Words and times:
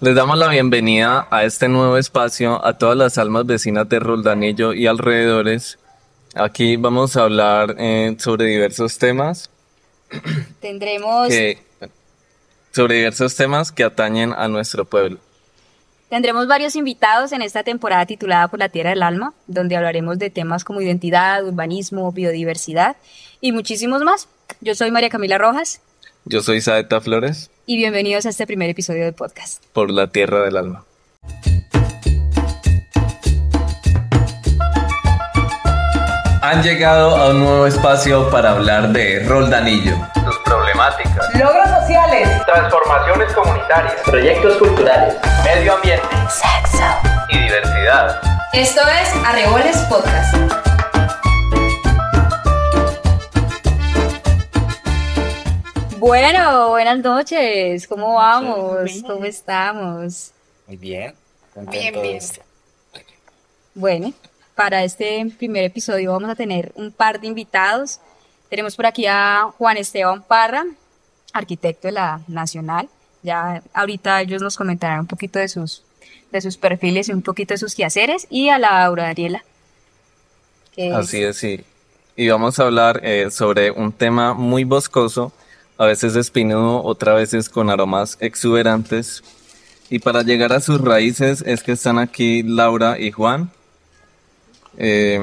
Les 0.00 0.14
damos 0.14 0.38
la 0.38 0.46
bienvenida 0.46 1.26
a 1.28 1.42
este 1.42 1.66
nuevo 1.66 1.96
espacio 1.96 2.64
a 2.64 2.78
todas 2.78 2.96
las 2.96 3.18
almas 3.18 3.46
vecinas 3.46 3.88
de 3.88 3.98
Roldanillo 3.98 4.72
y 4.72 4.86
alrededores. 4.86 5.76
Aquí 6.36 6.76
vamos 6.76 7.16
a 7.16 7.24
hablar 7.24 7.74
eh, 7.80 8.14
sobre 8.16 8.44
diversos 8.44 8.96
temas. 8.98 9.50
Tendremos, 10.60 11.26
que, 11.26 11.58
sobre 12.70 12.94
diversos 12.94 13.34
temas 13.34 13.72
que 13.72 13.82
atañen 13.82 14.32
a 14.34 14.46
nuestro 14.46 14.84
pueblo. 14.84 15.18
tendremos 16.08 16.46
varios 16.46 16.76
invitados 16.76 17.32
en 17.32 17.42
esta 17.42 17.64
temporada 17.64 18.06
titulada 18.06 18.46
Por 18.46 18.60
la 18.60 18.68
Tierra 18.68 18.90
del 18.90 19.02
Alma, 19.02 19.34
donde 19.48 19.74
hablaremos 19.74 20.20
de 20.20 20.30
temas 20.30 20.62
como 20.62 20.80
identidad, 20.80 21.44
urbanismo, 21.44 22.12
biodiversidad 22.12 22.96
y 23.40 23.50
muchísimos 23.50 24.02
más. 24.02 24.28
Yo 24.60 24.76
soy 24.76 24.92
María 24.92 25.08
Camila 25.08 25.38
Rojas 25.38 25.80
Yo 26.30 26.42
soy 26.42 26.60
Saeta 26.60 27.00
Flores, 27.00 27.50
y 27.64 27.78
bienvenidos 27.78 28.26
a 28.26 28.28
este 28.28 28.46
primer 28.46 28.68
episodio 28.68 29.04
del 29.04 29.14
podcast. 29.14 29.64
por 29.72 29.90
la 29.90 30.08
tierra 30.08 30.42
del 30.42 30.58
alma. 30.58 30.84
Han 36.42 36.62
llegado 36.62 37.16
a 37.16 37.30
un 37.30 37.40
nuevo 37.40 37.66
espacio 37.66 38.30
para 38.30 38.50
hablar 38.50 38.92
de 38.92 39.20
Roldanillo. 39.20 39.96
Sus 40.22 40.36
problemáticas, 40.44 41.34
Logros 41.34 41.68
sociales, 41.80 42.28
transformaciones 42.44 43.32
comunitarias, 43.32 43.94
proyectos 44.04 44.58
culturales. 44.58 45.14
medio 45.44 45.76
ambiente, 45.76 46.06
y 47.30 47.38
diversidad. 47.38 48.20
Esto 48.52 48.82
es 49.02 49.14
Arreboles 49.24 49.78
Podcast. 49.88 50.67
Bueno, 55.98 56.68
buenas 56.68 57.00
noches. 57.00 57.88
¿Cómo 57.88 58.14
vamos? 58.14 59.02
¿Cómo 59.04 59.24
estamos? 59.24 60.32
Muy 60.66 60.76
bien. 60.76 61.14
Bien, 61.70 62.00
bien. 62.00 62.20
Bueno, 63.74 64.12
para 64.54 64.84
este 64.84 65.26
primer 65.38 65.64
episodio 65.64 66.12
vamos 66.12 66.30
a 66.30 66.36
tener 66.36 66.70
un 66.76 66.92
par 66.92 67.20
de 67.20 67.26
invitados. 67.26 67.98
Tenemos 68.48 68.76
por 68.76 68.86
aquí 68.86 69.06
a 69.06 69.50
Juan 69.58 69.76
Esteban 69.76 70.22
Parra, 70.22 70.64
arquitecto 71.32 71.88
de 71.88 71.92
la 71.92 72.20
Nacional. 72.28 72.88
Ya 73.22 73.62
ahorita 73.74 74.20
ellos 74.20 74.40
nos 74.40 74.56
comentarán 74.56 75.00
un 75.00 75.06
poquito 75.06 75.40
de 75.40 75.48
sus, 75.48 75.82
de 76.30 76.40
sus 76.40 76.56
perfiles 76.56 77.08
y 77.08 77.12
un 77.12 77.22
poquito 77.22 77.54
de 77.54 77.58
sus 77.58 77.74
quehaceres. 77.74 78.28
Y 78.30 78.50
a 78.50 78.58
Laura 78.58 79.04
Daniela. 79.04 79.44
que 80.72 80.92
Así 80.92 81.22
es, 81.24 81.36
sí. 81.38 81.64
Y 82.14 82.28
vamos 82.28 82.58
a 82.58 82.64
hablar 82.64 83.00
eh, 83.02 83.30
sobre 83.30 83.72
un 83.72 83.92
tema 83.92 84.34
muy 84.34 84.64
boscoso, 84.64 85.32
a 85.78 85.86
veces 85.86 86.16
espinudo, 86.16 86.82
otras 86.82 87.14
veces 87.14 87.48
con 87.48 87.70
aromas 87.70 88.18
exuberantes. 88.20 89.22
Y 89.90 90.00
para 90.00 90.22
llegar 90.22 90.52
a 90.52 90.60
sus 90.60 90.80
raíces 90.80 91.42
es 91.46 91.62
que 91.62 91.72
están 91.72 91.98
aquí 91.98 92.42
Laura 92.42 92.98
y 92.98 93.12
Juan. 93.12 93.50
Eh, 94.76 95.18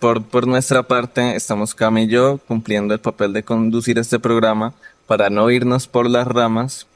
por, 0.00 0.24
por 0.24 0.46
nuestra 0.46 0.82
parte, 0.82 1.34
estamos 1.34 1.74
Cam 1.74 1.98
y 1.98 2.08
yo 2.08 2.38
cumpliendo 2.46 2.92
el 2.94 3.00
papel 3.00 3.32
de 3.32 3.42
conducir 3.42 3.98
este 3.98 4.18
programa 4.18 4.74
para 5.06 5.30
no 5.30 5.50
irnos 5.50 5.86
por 5.86 6.10
las 6.10 6.26
ramas. 6.26 6.86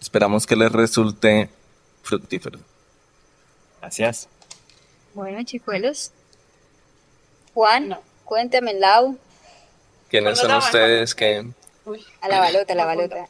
Esperamos 0.00 0.46
que 0.46 0.56
les 0.56 0.72
resulte 0.72 1.50
fructífero. 2.02 2.60
Gracias. 3.80 4.28
Bueno, 5.14 5.42
chicuelos. 5.44 6.12
Juan, 7.54 7.98
cuéntame, 8.24 8.74
Lau. 8.74 9.18
¿Quiénes 10.08 10.38
son 10.38 10.52
ustedes? 10.54 11.14
que 11.14 11.46
A 12.20 12.28
la 12.28 12.38
balota, 12.40 12.72
a 12.72 12.76
la 12.76 12.84
balota. 12.94 13.16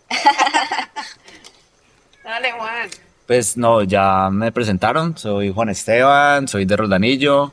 Dale, 2.24 2.52
Juan. 2.52 2.88
Pues 3.26 3.56
no, 3.56 3.82
ya 3.82 4.28
me 4.30 4.52
presentaron. 4.52 5.16
Soy 5.16 5.52
Juan 5.52 5.68
Esteban, 5.70 6.48
soy 6.48 6.64
de 6.64 6.76
Roldanillo. 6.76 7.52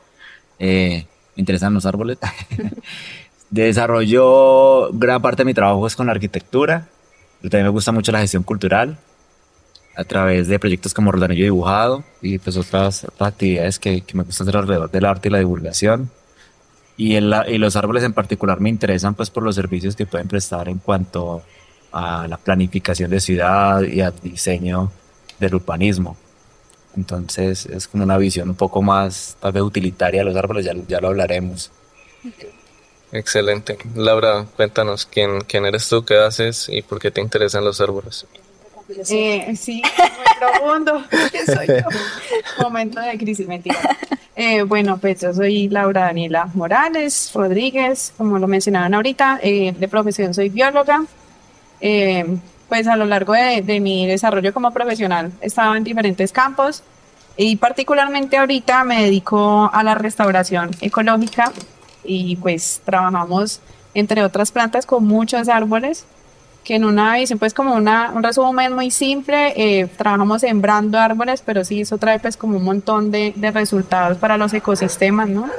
eh, 0.58 1.06
me 1.36 1.40
interesan 1.40 1.74
los 1.74 1.86
árboles. 1.86 2.18
Desarrollo 3.50 4.90
gran 4.92 5.20
parte 5.22 5.38
de 5.42 5.46
mi 5.46 5.54
trabajo 5.54 5.86
es 5.86 5.96
con 5.96 6.06
la 6.06 6.12
arquitectura. 6.12 6.86
Pero 7.40 7.50
también 7.50 7.66
me 7.66 7.70
gusta 7.70 7.92
mucho 7.92 8.12
la 8.12 8.20
gestión 8.20 8.42
cultural 8.42 8.98
a 9.96 10.04
través 10.04 10.46
de 10.48 10.58
proyectos 10.58 10.94
como 10.94 11.10
Roldanillo 11.10 11.44
Dibujado 11.44 12.04
y 12.22 12.38
pues 12.38 12.56
otras, 12.56 13.04
otras 13.04 13.28
actividades 13.32 13.78
que, 13.78 14.02
que 14.02 14.16
me 14.16 14.22
gusta 14.22 14.44
hacer 14.44 14.56
alrededor 14.56 14.90
del 14.90 15.04
arte 15.04 15.28
y 15.28 15.32
la 15.32 15.38
divulgación. 15.38 16.10
Y, 17.00 17.14
el- 17.16 17.34
y 17.48 17.56
los 17.56 17.76
árboles 17.76 18.04
en 18.04 18.12
particular 18.12 18.60
me 18.60 18.68
interesan 18.68 19.14
pues 19.14 19.30
por 19.30 19.42
los 19.42 19.54
servicios 19.54 19.96
que 19.96 20.04
pueden 20.04 20.28
prestar 20.28 20.68
en 20.68 20.76
cuanto 20.78 21.42
a 21.92 22.26
la 22.28 22.36
planificación 22.36 23.10
de 23.10 23.20
ciudad 23.20 23.80
y 23.80 24.02
al 24.02 24.12
diseño 24.22 24.92
del 25.38 25.54
urbanismo. 25.54 26.18
Entonces 26.94 27.64
es 27.64 27.88
como 27.88 28.04
una 28.04 28.18
visión 28.18 28.50
un 28.50 28.54
poco 28.54 28.82
más 28.82 29.38
tal 29.40 29.56
utilitaria 29.62 30.20
de 30.20 30.26
los 30.26 30.36
árboles, 30.36 30.66
ya, 30.66 30.74
ya 30.86 31.00
lo 31.00 31.08
hablaremos. 31.08 31.70
Excelente. 33.12 33.78
Laura, 33.94 34.44
cuéntanos 34.56 35.06
quién, 35.06 35.40
quién 35.40 35.64
eres 35.64 35.88
tú, 35.88 36.04
qué 36.04 36.18
haces 36.18 36.68
y 36.68 36.82
por 36.82 36.98
qué 37.00 37.10
te 37.10 37.22
interesan 37.22 37.64
los 37.64 37.80
árboles. 37.80 38.26
Eh, 39.10 39.54
sí, 39.56 39.82
muy 39.98 40.38
profundo. 40.38 41.04
¿Qué 41.32 41.46
soy 41.46 41.66
yo? 41.66 41.88
Momento 42.62 43.00
de 43.00 43.16
crisis, 43.18 43.46
mentira. 43.46 43.78
Eh, 44.36 44.62
bueno, 44.62 44.98
pues 44.98 45.20
yo 45.20 45.34
soy 45.34 45.68
Laura 45.68 46.02
Daniela 46.02 46.48
Morales 46.54 47.30
Rodríguez, 47.34 48.14
como 48.16 48.38
lo 48.38 48.46
mencionaban 48.46 48.94
ahorita, 48.94 49.40
eh, 49.42 49.74
de 49.78 49.88
profesión 49.88 50.32
soy 50.34 50.48
bióloga. 50.48 51.04
Eh, 51.80 52.38
pues 52.68 52.86
a 52.86 52.96
lo 52.96 53.04
largo 53.04 53.32
de, 53.32 53.62
de 53.62 53.80
mi 53.80 54.06
desarrollo 54.06 54.54
como 54.54 54.70
profesional 54.70 55.32
he 55.40 55.46
estado 55.46 55.74
en 55.74 55.82
diferentes 55.82 56.30
campos 56.30 56.82
y 57.36 57.56
particularmente 57.56 58.36
ahorita 58.36 58.84
me 58.84 59.02
dedico 59.02 59.68
a 59.72 59.82
la 59.82 59.94
restauración 59.94 60.70
ecológica 60.80 61.52
y 62.04 62.36
pues 62.36 62.80
trabajamos 62.84 63.60
entre 63.94 64.22
otras 64.22 64.52
plantas 64.52 64.86
con 64.86 65.04
muchos 65.04 65.48
árboles 65.48 66.06
que 66.70 66.76
en 66.76 66.84
una 66.84 67.16
visión, 67.16 67.40
pues 67.40 67.52
como 67.52 67.74
una, 67.74 68.12
un 68.14 68.22
resumen 68.22 68.72
muy 68.72 68.92
simple, 68.92 69.54
eh, 69.56 69.88
trabajamos 69.88 70.42
sembrando 70.42 71.00
árboles, 71.00 71.42
pero 71.44 71.64
sí 71.64 71.80
eso 71.80 71.98
trae 71.98 72.20
pues 72.20 72.36
como 72.36 72.58
un 72.58 72.62
montón 72.62 73.10
de, 73.10 73.32
de 73.34 73.50
resultados 73.50 74.18
para 74.18 74.36
los 74.36 74.54
ecosistemas, 74.54 75.28
¿no? 75.28 75.50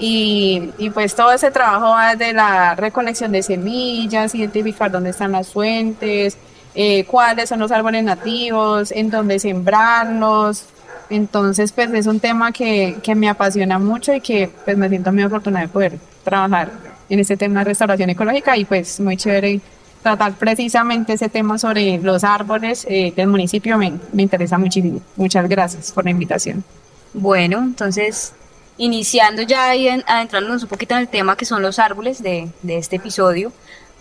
Y, 0.00 0.70
y 0.76 0.90
pues 0.90 1.14
todo 1.14 1.30
ese 1.30 1.52
trabajo 1.52 1.90
va 1.90 2.16
desde 2.16 2.32
la 2.32 2.74
recolección 2.74 3.30
de 3.30 3.44
semillas, 3.44 4.34
identificar 4.34 4.90
dónde 4.90 5.10
están 5.10 5.30
las 5.30 5.52
fuentes, 5.52 6.36
eh, 6.74 7.04
cuáles 7.04 7.48
son 7.48 7.60
los 7.60 7.70
árboles 7.70 8.02
nativos, 8.02 8.90
en 8.90 9.08
dónde 9.08 9.38
sembrarlos. 9.38 10.64
Entonces, 11.10 11.70
pues 11.70 11.92
es 11.94 12.08
un 12.08 12.18
tema 12.18 12.50
que, 12.50 12.96
que 13.04 13.14
me 13.14 13.28
apasiona 13.28 13.78
mucho 13.78 14.12
y 14.12 14.20
que 14.20 14.50
pues 14.64 14.76
me 14.76 14.88
siento 14.88 15.12
muy 15.12 15.22
afortunada 15.22 15.66
de 15.66 15.72
poder 15.72 15.98
trabajar 16.24 16.72
en 17.08 17.20
este 17.20 17.36
tema 17.36 17.60
de 17.60 17.66
restauración 17.66 18.10
ecológica 18.10 18.56
y 18.56 18.64
pues 18.64 18.98
muy 18.98 19.16
chévere 19.16 19.60
tratar 20.02 20.34
precisamente 20.34 21.12
ese 21.14 21.28
tema 21.28 21.58
sobre 21.58 21.98
los 21.98 22.24
árboles 22.24 22.86
eh, 22.88 23.12
del 23.14 23.28
municipio 23.28 23.76
me, 23.78 23.92
interesa 24.16 24.58
muchísimo. 24.58 25.00
Muchas 25.16 25.48
gracias 25.48 25.92
por 25.92 26.04
la 26.04 26.10
invitación. 26.10 26.64
Bueno, 27.12 27.58
entonces, 27.58 28.32
iniciando 28.78 29.42
ya 29.42 29.74
y 29.74 29.88
en- 29.88 30.04
adentrándonos 30.06 30.62
un 30.62 30.68
poquito 30.68 30.94
en 30.94 31.00
el 31.00 31.08
tema 31.08 31.36
que 31.36 31.44
son 31.44 31.62
los 31.62 31.78
árboles 31.78 32.22
de, 32.22 32.48
de 32.62 32.78
este 32.78 32.96
episodio, 32.96 33.52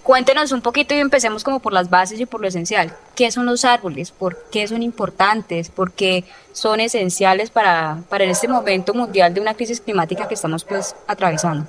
cuéntenos 0.04 0.52
un 0.52 0.62
poquito 0.62 0.96
y 0.96 1.00
empecemos 1.00 1.44
como 1.44 1.60
por 1.60 1.74
las 1.74 1.90
bases 1.90 2.20
y 2.20 2.26
por 2.26 2.40
lo 2.42 2.48
esencial. 2.48 2.96
¿Qué 3.16 3.32
son 3.32 3.46
los 3.46 3.66
árboles? 3.66 4.12
¿Por 4.12 4.46
qué 4.52 4.68
son 4.68 4.82
importantes? 4.84 5.70
¿Por 5.70 5.92
qué 5.92 6.24
son 6.54 6.80
esenciales 6.80 7.50
para, 7.50 7.98
para 8.10 8.24
este 8.24 8.48
momento 8.48 8.94
mundial 8.94 9.34
de 9.34 9.42
una 9.42 9.54
crisis 9.54 9.82
climática 9.82 10.28
que 10.28 10.36
estamos 10.36 10.64
pues 10.64 10.96
atravesando? 11.08 11.68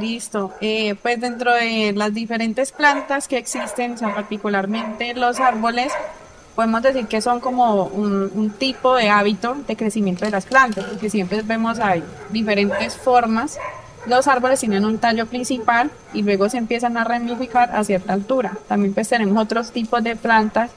Listo. 0.00 0.52
Eh, 0.60 0.94
pues 1.02 1.20
dentro 1.20 1.52
de 1.52 1.92
las 1.94 2.14
diferentes 2.14 2.72
plantas 2.72 3.28
que 3.28 3.38
existen, 3.38 3.92
o 3.92 3.96
sea, 3.96 4.14
particularmente 4.14 5.14
los 5.14 5.40
árboles, 5.40 5.92
podemos 6.54 6.82
decir 6.82 7.06
que 7.06 7.20
son 7.20 7.40
como 7.40 7.84
un, 7.84 8.54
tipo 8.58 8.94
de 8.96 9.10
hábito 9.10 9.56
de 9.66 9.76
crecimiento 9.76 10.24
de 10.24 10.30
las 10.30 10.46
plantas, 10.46 10.84
porque 10.84 11.10
siempre 11.10 11.42
vemos 11.42 11.78
hay 11.78 12.02
diferentes 12.30 12.96
formas. 12.96 13.58
Los 14.06 14.28
árboles 14.28 14.60
tienen 14.60 14.84
un 14.84 14.98
tallo 14.98 15.26
principal 15.26 15.90
y 16.12 16.22
luego 16.22 16.48
se 16.48 16.58
empiezan 16.58 16.96
a 16.96 17.04
ramificar 17.04 17.74
a 17.74 17.82
cierta 17.84 18.12
altura. 18.12 18.52
También 18.68 18.92
pues 18.94 19.08
tenemos 19.08 19.42
otros 19.42 19.72
tipos 19.72 20.02
de 20.04 20.14
plantas 20.14 20.70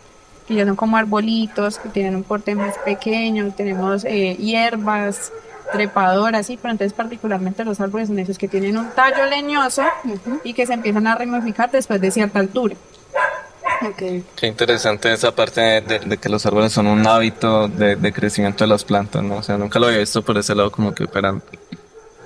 que 0.47 0.55
ya 0.55 0.65
son 0.65 0.77
como 0.77 0.95
arbolitos, 0.95 1.77
que 1.77 1.89
tienen 1.89 2.15
un 2.15 2.23
porte 2.23 2.55
más 2.55 2.77
pequeño, 2.85 3.51
tenemos 3.55 4.05
eh, 4.05 4.37
hierbas, 4.39 5.33
trepadoras, 5.71 6.45
sí, 6.47 6.57
pero 6.61 6.71
entonces 6.71 6.93
particularmente 6.93 7.63
los 7.65 7.79
árboles 7.79 8.07
son 8.07 8.19
esos 8.19 8.37
que 8.37 8.47
tienen 8.47 8.77
un 8.77 8.89
tallo 8.91 9.25
leñoso 9.25 9.83
y 10.43 10.53
que 10.53 10.65
se 10.65 10.73
empiezan 10.73 11.07
a 11.07 11.15
ramificar 11.15 11.69
después 11.71 11.99
de 12.01 12.11
cierta 12.11 12.39
altura. 12.39 12.75
Qué 14.35 14.47
interesante 14.47 15.11
esa 15.13 15.35
parte 15.35 15.61
de, 15.61 15.81
de- 15.81 15.99
de 15.99 16.17
que 16.17 16.29
los 16.29 16.45
árboles 16.45 16.71
son 16.73 16.87
un 16.87 17.05
hábito 17.05 17.67
de, 17.67 17.95
de 17.95 18.11
crecimiento 18.13 18.63
de 18.63 18.69
las 18.69 18.83
plantas, 18.83 19.21
¿no? 19.23 19.35
O 19.37 19.43
sea, 19.43 19.57
nunca 19.57 19.77
lo 19.77 19.87
había 19.87 19.99
visto 19.99 20.23
por 20.23 20.37
ese 20.37 20.55
lado 20.55 20.71
como 20.71 20.95
que 20.95 21.05
fueran, 21.07 21.43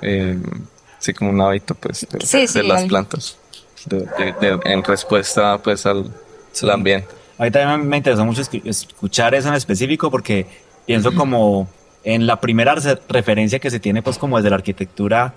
eh, 0.02 0.38
sí, 1.00 1.14
como 1.14 1.32
un 1.32 1.42
hábito, 1.42 1.76
pues, 1.76 2.08
de, 2.10 2.26
Sí, 2.26 2.48
sí, 2.48 2.60
de 2.60 2.64
las 2.64 2.84
plantas, 2.86 3.38
de- 3.86 4.08
de- 4.18 4.34
de- 4.40 4.60
en 4.66 4.84
respuesta, 4.84 5.58
pues, 5.58 5.86
al, 5.86 6.10
al 6.62 6.70
ambiente. 6.70 7.08
A 7.38 7.44
mí 7.44 7.52
también 7.52 7.88
me 7.90 7.98
interesó 7.98 8.24
mucho 8.24 8.42
escu- 8.44 8.62
escuchar 8.66 9.36
eso 9.36 9.50
en 9.50 9.56
específico 9.56 10.10
porque 10.10 10.46
pienso 10.86 11.14
como 11.14 11.68
en 12.04 12.26
la 12.28 12.40
primera 12.42 12.76
re- 12.76 13.00
referencia 13.10 13.60
que 13.60 13.70
se 13.70 13.80
tiene 13.80 14.02
pues 14.02 14.18
como 14.18 14.38
desde 14.38 14.50
la 14.50 14.56
arquitectura 14.58 15.34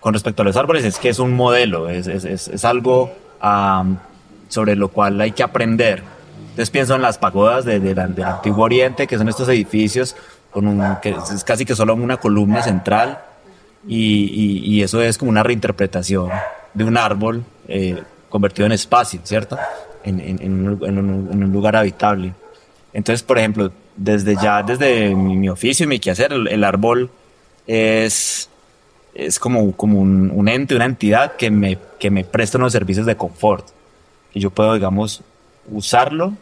con 0.00 0.14
respecto 0.14 0.42
a 0.42 0.44
los 0.44 0.56
árboles 0.56 0.84
es 0.84 0.98
que 0.98 1.08
es 1.08 1.18
un 1.18 1.34
modelo, 1.34 1.88
es, 1.88 2.06
es, 2.06 2.24
es, 2.24 2.48
es 2.48 2.64
algo 2.64 3.12
am, 3.40 3.98
sobre 4.48 4.76
lo 4.76 4.88
cual 4.88 5.20
hay 5.20 5.32
que 5.32 5.42
aprender. 5.42 6.02
Entonces 6.50 6.70
pienso 6.70 6.94
en 6.94 7.02
las 7.02 7.18
pagodas 7.18 7.64
de, 7.64 7.80
de 7.80 7.94
del 7.94 8.24
Antiguo 8.24 8.64
Oriente, 8.64 9.06
que 9.06 9.18
son 9.18 9.28
estos 9.28 9.48
edificios 9.48 10.16
con 10.50 10.66
un, 10.66 10.96
que 11.02 11.10
es 11.10 11.44
casi 11.44 11.64
que 11.64 11.74
solo 11.74 11.94
una 11.94 12.16
columna 12.16 12.62
central 12.62 13.18
y, 13.86 14.24
y- 14.32 14.74
y 14.74 14.82
eso 14.82 15.00
es 15.02 15.18
como 15.18 15.30
una 15.30 15.42
reinterpretación 15.42 16.30
de 16.74 16.84
un 16.84 16.96
árbol 16.96 17.44
eh, 17.68 18.02
convertido 18.28 18.66
en 18.66 18.72
espacio, 18.72 19.20
¿cierto? 19.24 19.58
En, 20.04 20.20
en- 20.20 20.40
en 20.42 20.68
un- 20.68 21.28
en 21.32 21.42
un 21.44 21.52
lugar 21.52 21.76
habitable. 21.76 22.34
Entonces, 22.92 23.22
por 23.22 23.38
ejemplo, 23.38 23.70
desde 23.98 24.36
ya, 24.36 24.62
desde 24.62 25.14
mi, 25.14 25.36
mi 25.36 25.48
oficio 25.48 25.84
y 25.84 25.88
mi 25.88 25.98
quehacer, 25.98 26.32
el, 26.32 26.48
el 26.48 26.64
árbol 26.64 27.10
es, 27.66 28.48
es 29.14 29.38
como, 29.38 29.72
como 29.72 30.00
un, 30.00 30.30
un 30.32 30.48
ente, 30.48 30.74
una 30.76 30.84
entidad 30.84 31.36
que 31.36 31.50
me, 31.50 31.78
que 31.98 32.10
me 32.10 32.24
presta 32.24 32.58
unos 32.58 32.72
servicios 32.72 33.04
de 33.04 33.16
confort. 33.16 33.66
Que 34.32 34.40
yo 34.40 34.50
puedo, 34.50 34.74
digamos, 34.74 35.22
usarlo 35.70 36.32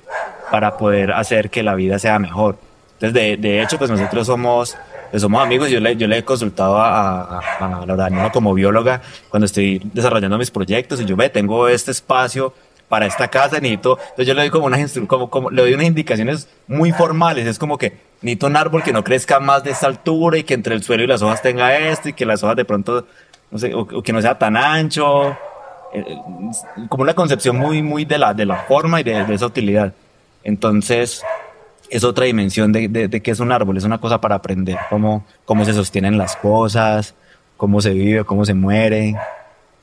para 0.50 0.76
poder 0.76 1.12
hacer 1.12 1.50
que 1.50 1.62
la 1.62 1.74
vida 1.74 1.98
sea 1.98 2.18
mejor. 2.18 2.58
Entonces, 2.94 3.14
de, 3.14 3.36
de 3.36 3.62
hecho, 3.62 3.78
pues 3.78 3.90
nosotros 3.90 4.26
somos, 4.26 4.76
pues 5.10 5.22
somos 5.22 5.42
amigos. 5.42 5.70
Yo 5.70 5.80
le, 5.80 5.96
yo 5.96 6.06
le 6.06 6.18
he 6.18 6.24
consultado 6.24 6.76
a, 6.76 7.22
a, 7.22 7.40
a 7.58 7.68
Laura 7.68 7.96
Daniela 7.96 8.30
como 8.30 8.54
bióloga 8.54 9.00
cuando 9.30 9.46
estoy 9.46 9.80
desarrollando 9.92 10.38
mis 10.38 10.50
proyectos 10.50 11.00
y 11.00 11.04
yo 11.04 11.16
ve, 11.16 11.30
tengo 11.30 11.68
este 11.68 11.90
espacio 11.90 12.52
para 12.88 13.06
esta 13.06 13.28
casa, 13.28 13.58
necesito, 13.58 13.98
entonces 14.00 14.26
yo 14.26 14.34
le 14.34 14.42
doy 14.42 14.50
como 14.50 14.66
unas, 14.66 14.98
como, 15.08 15.28
como, 15.28 15.50
le 15.50 15.62
doy 15.62 15.74
unas 15.74 15.86
indicaciones 15.86 16.48
muy 16.68 16.92
formales, 16.92 17.46
es 17.46 17.58
como 17.58 17.78
que 17.78 17.94
necesito 18.22 18.46
un 18.46 18.56
árbol 18.56 18.82
que 18.82 18.92
no 18.92 19.02
crezca 19.02 19.40
más 19.40 19.64
de 19.64 19.72
esta 19.72 19.88
altura 19.88 20.38
y 20.38 20.44
que 20.44 20.54
entre 20.54 20.74
el 20.74 20.82
suelo 20.82 21.02
y 21.02 21.06
las 21.06 21.22
hojas 21.22 21.42
tenga 21.42 21.76
esto 21.76 22.08
y 22.08 22.12
que 22.12 22.24
las 22.24 22.42
hojas 22.42 22.56
de 22.56 22.64
pronto, 22.64 23.06
no 23.50 23.58
sé, 23.58 23.74
o, 23.74 23.80
o 23.80 24.02
que 24.02 24.12
no 24.12 24.22
sea 24.22 24.38
tan 24.38 24.56
ancho, 24.56 25.30
eh, 25.92 26.04
eh, 26.06 26.18
como 26.88 27.02
una 27.02 27.14
concepción 27.14 27.56
muy, 27.56 27.82
muy 27.82 28.04
de 28.04 28.18
la, 28.18 28.34
de 28.34 28.46
la 28.46 28.56
forma 28.56 29.00
y 29.00 29.04
de, 29.04 29.24
de 29.24 29.34
esa 29.34 29.46
utilidad. 29.46 29.92
Entonces, 30.44 31.24
es 31.90 32.04
otra 32.04 32.26
dimensión 32.26 32.72
de, 32.72 32.88
de, 32.88 33.08
de 33.08 33.20
qué 33.20 33.32
es 33.32 33.40
un 33.40 33.50
árbol, 33.50 33.76
es 33.76 33.84
una 33.84 33.98
cosa 33.98 34.20
para 34.20 34.36
aprender, 34.36 34.78
cómo, 34.90 35.24
cómo 35.44 35.64
se 35.64 35.72
sostienen 35.72 36.18
las 36.18 36.36
cosas, 36.36 37.14
cómo 37.56 37.80
se 37.80 37.90
vive, 37.90 38.24
cómo 38.24 38.44
se 38.44 38.54
muere, 38.54 39.16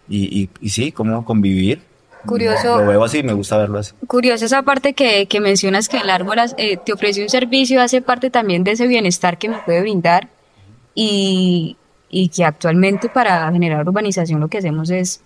y, 0.08 0.42
y, 0.42 0.50
y 0.62 0.70
sí, 0.70 0.92
cómo 0.92 1.26
convivir. 1.26 1.82
Curioso. 2.26 2.78
Lo 2.78 2.88
veo 2.88 3.04
así, 3.04 3.22
me 3.24 3.34
gusta 3.34 3.58
verlo 3.58 3.80
así. 3.80 3.94
Curiosa 4.08 4.46
esa 4.46 4.62
parte 4.64 4.94
que, 4.94 5.28
que 5.28 5.40
mencionas 5.40 5.90
que 5.90 5.98
el 5.98 6.10
árbol 6.10 6.38
eh, 6.58 6.78
te 6.78 6.94
ofrece 6.94 7.22
un 7.24 7.30
servicio, 7.30 7.82
hace 7.82 8.02
parte 8.02 8.30
también 8.30 8.64
de 8.64 8.72
ese 8.72 8.88
bienestar 8.88 9.38
que 9.38 9.50
me 9.50 9.58
puede 9.58 9.82
brindar 9.82 10.30
y, 10.96 11.78
y 12.10 12.30
que 12.30 12.46
actualmente 12.46 13.10
para 13.10 13.52
generar 13.52 13.88
urbanización 13.88 14.40
lo 14.40 14.48
que 14.48 14.60
hacemos 14.60 14.90
es 14.90 15.22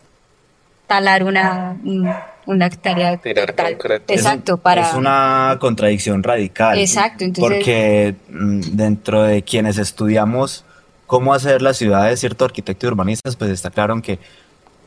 talar 0.87 1.23
una, 1.23 1.75
un- 1.83 2.09
una 2.45 2.65
hectárea 2.67 3.17
Tirar 3.17 3.53
concreto. 3.53 4.13
Exacto, 4.13 4.53
es, 4.55 4.59
para... 4.61 4.87
es 4.89 4.93
una 4.93 5.57
contradicción 5.59 6.23
radical. 6.23 6.77
Exacto, 6.79 7.25
entonces- 7.25 7.53
Porque 7.57 8.15
mm, 8.29 8.59
dentro 8.71 9.23
de 9.23 9.41
quienes 9.43 9.77
estudiamos 9.77 10.63
cómo 11.05 11.33
hacer 11.33 11.61
las 11.61 11.77
ciudades, 11.77 12.19
cierto 12.21 12.45
arquitectos 12.45 12.87
y 12.87 12.91
urbanistas, 12.91 13.35
pues 13.35 13.51
está 13.51 13.69
claro 13.69 14.01
que 14.01 14.17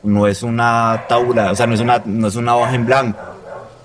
no 0.03 0.27
es 0.27 0.43
una 0.43 1.03
tabla, 1.07 1.51
o 1.51 1.55
sea, 1.55 1.67
no 1.67 1.73
es 1.75 1.79
una, 1.79 2.01
no 2.05 2.27
es 2.27 2.35
una 2.35 2.55
hoja 2.55 2.75
en 2.75 2.85
blanco. 2.85 3.19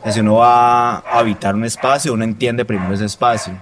O 0.01 0.03
sea, 0.05 0.13
Si 0.13 0.21
uno 0.21 0.37
va 0.37 0.97
a 0.97 1.19
habitar 1.19 1.55
un 1.55 1.65
espacio, 1.65 2.13
uno 2.13 2.25
entiende 2.25 2.65
primero 2.65 2.95
ese 2.95 3.05
espacio, 3.07 3.55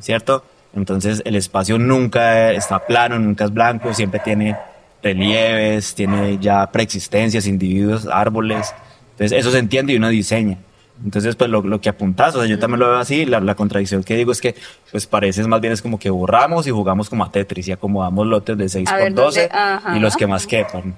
¿cierto? 0.00 0.44
Entonces 0.74 1.22
el 1.24 1.36
espacio 1.36 1.78
nunca 1.78 2.52
está 2.52 2.78
plano, 2.78 3.18
nunca 3.18 3.44
es 3.44 3.52
blanco, 3.52 3.94
siempre 3.94 4.20
tiene 4.20 4.56
relieves, 5.02 5.94
tiene 5.94 6.38
ya 6.38 6.66
preexistencias, 6.70 7.46
individuos, 7.46 8.06
árboles. 8.06 8.74
Entonces 9.12 9.38
eso 9.38 9.50
se 9.50 9.58
entiende 9.58 9.92
y 9.92 9.96
uno 9.96 10.08
diseña. 10.08 10.58
Entonces, 11.04 11.36
pues 11.36 11.48
lo, 11.48 11.62
lo 11.62 11.80
que 11.80 11.88
apuntas, 11.88 12.34
o 12.34 12.40
sea, 12.40 12.48
yo 12.48 12.58
también 12.58 12.80
lo 12.80 12.88
veo 12.88 12.98
así, 12.98 13.24
la, 13.24 13.38
la 13.38 13.54
contradicción 13.54 14.02
que 14.02 14.16
digo 14.16 14.32
es 14.32 14.40
que, 14.40 14.56
pues 14.90 15.06
parece 15.06 15.46
más 15.46 15.60
bien 15.60 15.72
es 15.72 15.80
como 15.80 15.96
que 15.96 16.10
borramos 16.10 16.66
y 16.66 16.70
jugamos 16.72 17.08
como 17.08 17.24
a 17.24 17.30
Tetris 17.30 17.68
y 17.68 17.72
acomodamos 17.72 18.26
lotes 18.26 18.58
de 18.58 18.68
6 18.68 18.88
A 18.88 18.92
por 18.92 19.00
ver, 19.00 19.14
12 19.14 19.40
¿dónde? 19.42 19.54
Ajá. 19.56 19.96
y 19.96 20.00
los 20.00 20.16
que 20.16 20.26
más 20.26 20.44
quepan. 20.46 20.96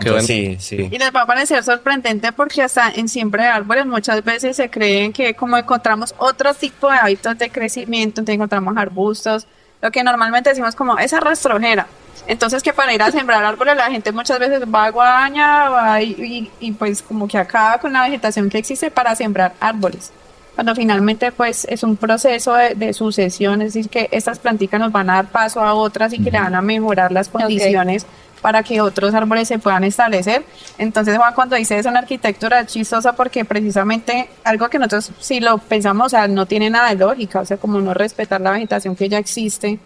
Qué 0.00 0.08
Entonces, 0.08 0.26
sí, 0.26 0.76
sí. 0.76 0.88
Y 0.90 0.98
les 0.98 1.14
va 1.14 1.22
a 1.22 1.26
parecer 1.26 1.62
sorprendente 1.62 2.32
porque 2.32 2.62
hasta 2.62 2.90
en 2.90 3.08
siempre 3.08 3.42
de 3.44 3.48
árboles 3.48 3.86
muchas 3.86 4.22
veces 4.24 4.56
se 4.56 4.68
creen 4.70 5.12
que 5.12 5.34
como 5.34 5.56
encontramos 5.56 6.14
otro 6.18 6.52
tipo 6.54 6.90
de 6.90 6.96
hábitos 6.98 7.38
de 7.38 7.50
crecimiento, 7.50 8.20
entonces 8.20 8.34
encontramos 8.34 8.76
arbustos, 8.76 9.46
lo 9.80 9.90
que 9.90 10.02
normalmente 10.02 10.50
decimos 10.50 10.74
como 10.74 10.98
esa 10.98 11.20
rastrojera. 11.20 11.86
Entonces 12.26 12.62
que 12.62 12.72
para 12.72 12.94
ir 12.94 13.02
a 13.02 13.10
sembrar 13.10 13.44
árboles 13.44 13.76
la 13.76 13.90
gente 13.90 14.10
muchas 14.12 14.38
veces 14.38 14.62
va 14.72 14.86
a 14.86 14.90
guadaña 14.90 15.68
va 15.68 16.00
y, 16.02 16.10
y- 16.12 16.50
y, 16.68 16.72
pues 16.72 17.02
como 17.02 17.28
que 17.28 17.36
acaba 17.38 17.78
con 17.78 17.92
la 17.92 18.02
vegetación 18.04 18.48
que 18.48 18.58
existe 18.58 18.90
para 18.90 19.14
sembrar 19.14 19.52
árboles. 19.60 20.10
Cuando 20.54 20.74
finalmente 20.74 21.32
pues 21.32 21.66
es 21.68 21.82
un 21.82 21.96
proceso 21.96 22.54
de, 22.54 22.74
de 22.76 22.92
sucesión, 22.94 23.60
es 23.60 23.74
decir 23.74 23.90
que 23.90 24.08
estas 24.12 24.38
plantitas 24.38 24.80
nos 24.80 24.92
van 24.92 25.10
a 25.10 25.14
dar 25.16 25.26
paso 25.26 25.60
a 25.60 25.74
otras 25.74 26.12
y 26.14 26.22
que 26.22 26.30
le 26.30 26.40
van 26.40 26.54
a 26.54 26.62
mejorar 26.62 27.10
las 27.12 27.28
condiciones 27.28 28.06
para 28.44 28.62
que 28.62 28.82
otros 28.82 29.14
árboles 29.14 29.48
se 29.48 29.58
puedan 29.58 29.84
establecer. 29.84 30.44
Entonces, 30.76 31.16
Juan, 31.16 31.32
cuando 31.32 31.56
dice 31.56 31.78
eso 31.78 31.88
en 31.88 31.96
arquitectura 31.96 32.60
es 32.60 32.66
chistosa 32.66 33.14
porque 33.14 33.42
precisamente 33.46 34.28
algo 34.44 34.68
que 34.68 34.78
nosotros, 34.78 35.12
si 35.18 35.40
lo 35.40 35.56
pensamos, 35.56 36.08
o 36.08 36.10
sea, 36.10 36.28
no 36.28 36.44
tiene 36.44 36.68
nada 36.68 36.90
de 36.90 36.96
lógica, 36.96 37.40
o 37.40 37.46
sea, 37.46 37.56
como 37.56 37.80
no 37.80 37.94
respetar 37.94 38.42
la 38.42 38.50
vegetación 38.50 38.96
que 38.96 39.08
ya 39.08 39.16
existe, 39.16 39.78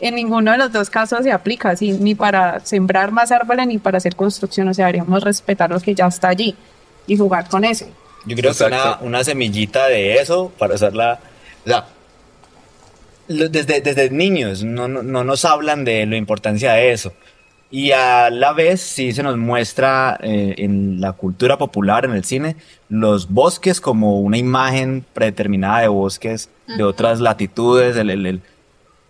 en 0.00 0.14
ninguno 0.14 0.52
de 0.52 0.56
los 0.56 0.72
dos 0.72 0.88
casos 0.88 1.22
se 1.22 1.32
aplica, 1.32 1.68
así, 1.68 1.92
ni 1.92 2.14
para 2.14 2.60
sembrar 2.60 3.12
más 3.12 3.30
árboles 3.30 3.66
ni 3.66 3.76
para 3.76 3.98
hacer 3.98 4.16
construcción, 4.16 4.68
o 4.68 4.72
sea, 4.72 4.86
deberíamos 4.86 5.22
respetar 5.22 5.68
lo 5.68 5.78
que 5.78 5.94
ya 5.94 6.06
está 6.06 6.28
allí 6.28 6.56
y 7.06 7.14
jugar 7.14 7.46
con 7.50 7.62
eso. 7.62 7.84
Yo 8.24 8.34
creo 8.36 8.54
que 8.54 8.64
una, 8.64 8.76
Exacto. 8.76 9.04
una 9.04 9.22
semillita 9.22 9.86
de 9.86 10.14
eso 10.14 10.50
para 10.56 10.76
hacerla. 10.76 11.20
O 11.66 11.68
sea, 11.68 11.84
desde, 13.28 13.82
desde 13.82 14.08
niños 14.08 14.64
no, 14.64 14.88
no, 14.88 15.02
no 15.02 15.24
nos 15.24 15.44
hablan 15.44 15.84
de 15.84 16.06
la 16.06 16.16
importancia 16.16 16.72
de 16.72 16.92
eso. 16.92 17.12
Y 17.70 17.92
a 17.92 18.30
la 18.30 18.54
vez 18.54 18.80
sí 18.80 19.12
se 19.12 19.22
nos 19.22 19.36
muestra 19.36 20.18
eh, 20.22 20.54
en 20.58 21.00
la 21.02 21.12
cultura 21.12 21.58
popular, 21.58 22.06
en 22.06 22.12
el 22.12 22.24
cine, 22.24 22.56
los 22.88 23.28
bosques 23.30 23.80
como 23.80 24.20
una 24.20 24.38
imagen 24.38 25.04
predeterminada 25.12 25.80
de 25.80 25.88
bosques 25.88 26.48
de 26.66 26.82
otras 26.82 27.20
latitudes. 27.20 27.96
el- 27.96 28.08
el- 28.10 28.24
el- 28.26 28.40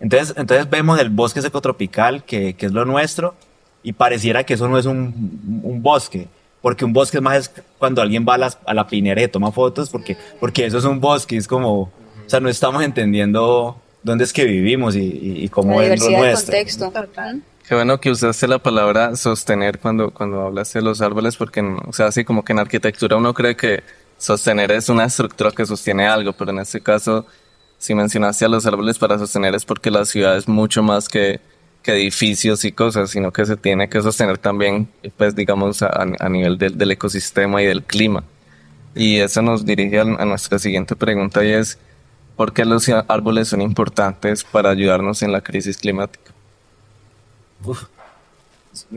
Entonces, 0.01 0.33
entonces 0.37 0.69
vemos 0.69 0.99
el 0.99 1.09
bosque 1.09 1.41
secotropical, 1.41 2.23
que, 2.25 2.53
que 2.53 2.65
es 2.65 2.71
lo 2.73 2.83
nuestro, 2.85 3.35
y 3.83 3.93
pareciera 3.93 4.43
que 4.43 4.55
eso 4.55 4.67
no 4.67 4.77
es 4.77 4.85
un, 4.85 5.61
un 5.63 5.81
bosque, 5.81 6.27
porque 6.61 6.83
un 6.83 6.91
bosque 6.93 7.17
es 7.17 7.23
más 7.23 7.37
es 7.37 7.51
cuando 7.77 8.01
alguien 8.01 8.25
va 8.27 8.35
a, 8.35 8.37
las- 8.39 8.57
a 8.65 8.73
la 8.73 8.87
pinera 8.87 9.21
y 9.23 9.27
toma 9.29 9.51
fotos, 9.53 9.89
porque, 9.89 10.17
porque 10.39 10.65
eso 10.65 10.77
es 10.79 10.83
un 10.85 10.99
bosque, 10.99 11.37
es 11.37 11.47
como, 11.47 11.73
o 11.83 11.91
sea, 12.27 12.39
no 12.41 12.49
estamos 12.49 12.83
entendiendo 12.83 13.77
dónde 14.03 14.23
es 14.25 14.33
que 14.33 14.43
vivimos 14.45 14.95
y, 14.97 14.99
y, 15.03 15.43
y 15.45 15.49
cómo 15.49 15.79
la 15.81 15.93
es 15.93 16.01
lo 16.01 16.09
nuestro. 16.17 16.45
contexto. 16.53 16.91
Total. 16.91 17.41
Qué 17.69 17.75
bueno 17.75 18.01
que 18.01 18.09
usaste 18.09 18.47
la 18.47 18.57
palabra 18.57 19.15
sostener 19.15 19.77
cuando, 19.77 20.09
cuando 20.09 20.41
hablaste 20.41 20.79
de 20.79 20.85
los 20.85 21.01
árboles, 21.01 21.37
porque, 21.37 21.61
o 21.61 21.93
sea, 21.93 22.07
así 22.07 22.25
como 22.25 22.43
que 22.43 22.51
en 22.51 22.57
arquitectura 22.57 23.15
uno 23.15 23.31
cree 23.35 23.55
que 23.55 23.83
sostener 24.17 24.71
es 24.71 24.89
una 24.89 25.05
estructura 25.05 25.51
que 25.51 25.67
sostiene 25.67 26.07
algo, 26.07 26.33
pero 26.33 26.49
en 26.49 26.57
este 26.57 26.81
caso, 26.81 27.27
si 27.77 27.93
mencionaste 27.93 28.45
a 28.45 28.47
los 28.49 28.65
árboles 28.65 28.97
para 28.97 29.19
sostener 29.19 29.53
es 29.53 29.65
porque 29.65 29.91
la 29.91 30.03
ciudad 30.05 30.35
es 30.35 30.47
mucho 30.47 30.81
más 30.81 31.07
que, 31.07 31.41
que 31.83 31.91
edificios 31.91 32.65
y 32.65 32.71
cosas, 32.71 33.11
sino 33.11 33.31
que 33.31 33.45
se 33.45 33.55
tiene 33.55 33.87
que 33.87 34.01
sostener 34.01 34.39
también, 34.39 34.89
pues, 35.15 35.35
digamos, 35.35 35.83
a, 35.83 36.07
a 36.19 36.27
nivel 36.27 36.57
del, 36.57 36.75
del 36.75 36.89
ecosistema 36.89 37.61
y 37.61 37.67
del 37.67 37.83
clima. 37.83 38.23
Y 38.95 39.17
eso 39.17 39.43
nos 39.43 39.63
dirige 39.63 39.99
a, 39.99 40.01
a 40.01 40.25
nuestra 40.25 40.57
siguiente 40.57 40.95
pregunta 40.95 41.45
y 41.45 41.51
es, 41.51 41.77
¿por 42.35 42.51
qué 42.51 42.65
los 42.65 42.89
árboles 42.89 43.49
son 43.49 43.61
importantes 43.61 44.43
para 44.43 44.71
ayudarnos 44.71 45.21
en 45.21 45.31
la 45.31 45.41
crisis 45.41 45.77
climática? 45.77 46.33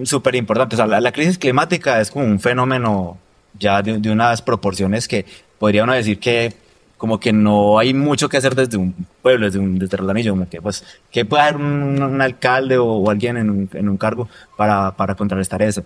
Súper 0.05 0.35
importante. 0.35 0.75
O 0.75 0.79
sea, 0.79 0.87
la, 0.87 1.01
la 1.01 1.13
crisis 1.13 1.39
climática 1.39 2.01
es 2.01 2.11
como 2.11 2.25
un 2.25 2.41
fenómeno 2.41 3.19
ya 3.59 3.83
de, 3.83 3.99
de 3.99 4.11
unas 4.11 4.43
proporciones 4.43 5.09
que 5.09 5.27
podría 5.59 5.85
uno 5.85 5.93
decir 5.93 6.19
que 6.19 6.55
como 6.97 7.19
que 7.19 7.33
no 7.33 7.81
hay 7.81 7.95
mucho 7.95 8.29
que 8.29 8.37
hacer 8.37 8.55
desde 8.55 8.77
un 8.77 8.95
pueblo, 9.23 9.47
desde 9.47 9.59
un 9.59 9.77
desde 9.77 9.97
Rodanillo, 9.97 10.33
como 10.33 10.49
que 10.49 10.63
pues 10.63 10.85
que 11.11 11.25
puede 11.25 11.43
haber 11.43 11.57
un, 11.57 12.01
un 12.01 12.21
alcalde 12.21 12.79
o, 12.79 12.87
o 12.87 13.11
alguien 13.11 13.37
en 13.37 13.51
un, 13.51 13.71
en 13.73 13.89
un 13.89 13.97
cargo 13.97 14.29
para, 14.57 14.93
para 14.93 15.17
contrarrestar 15.17 15.63
eso. 15.63 15.83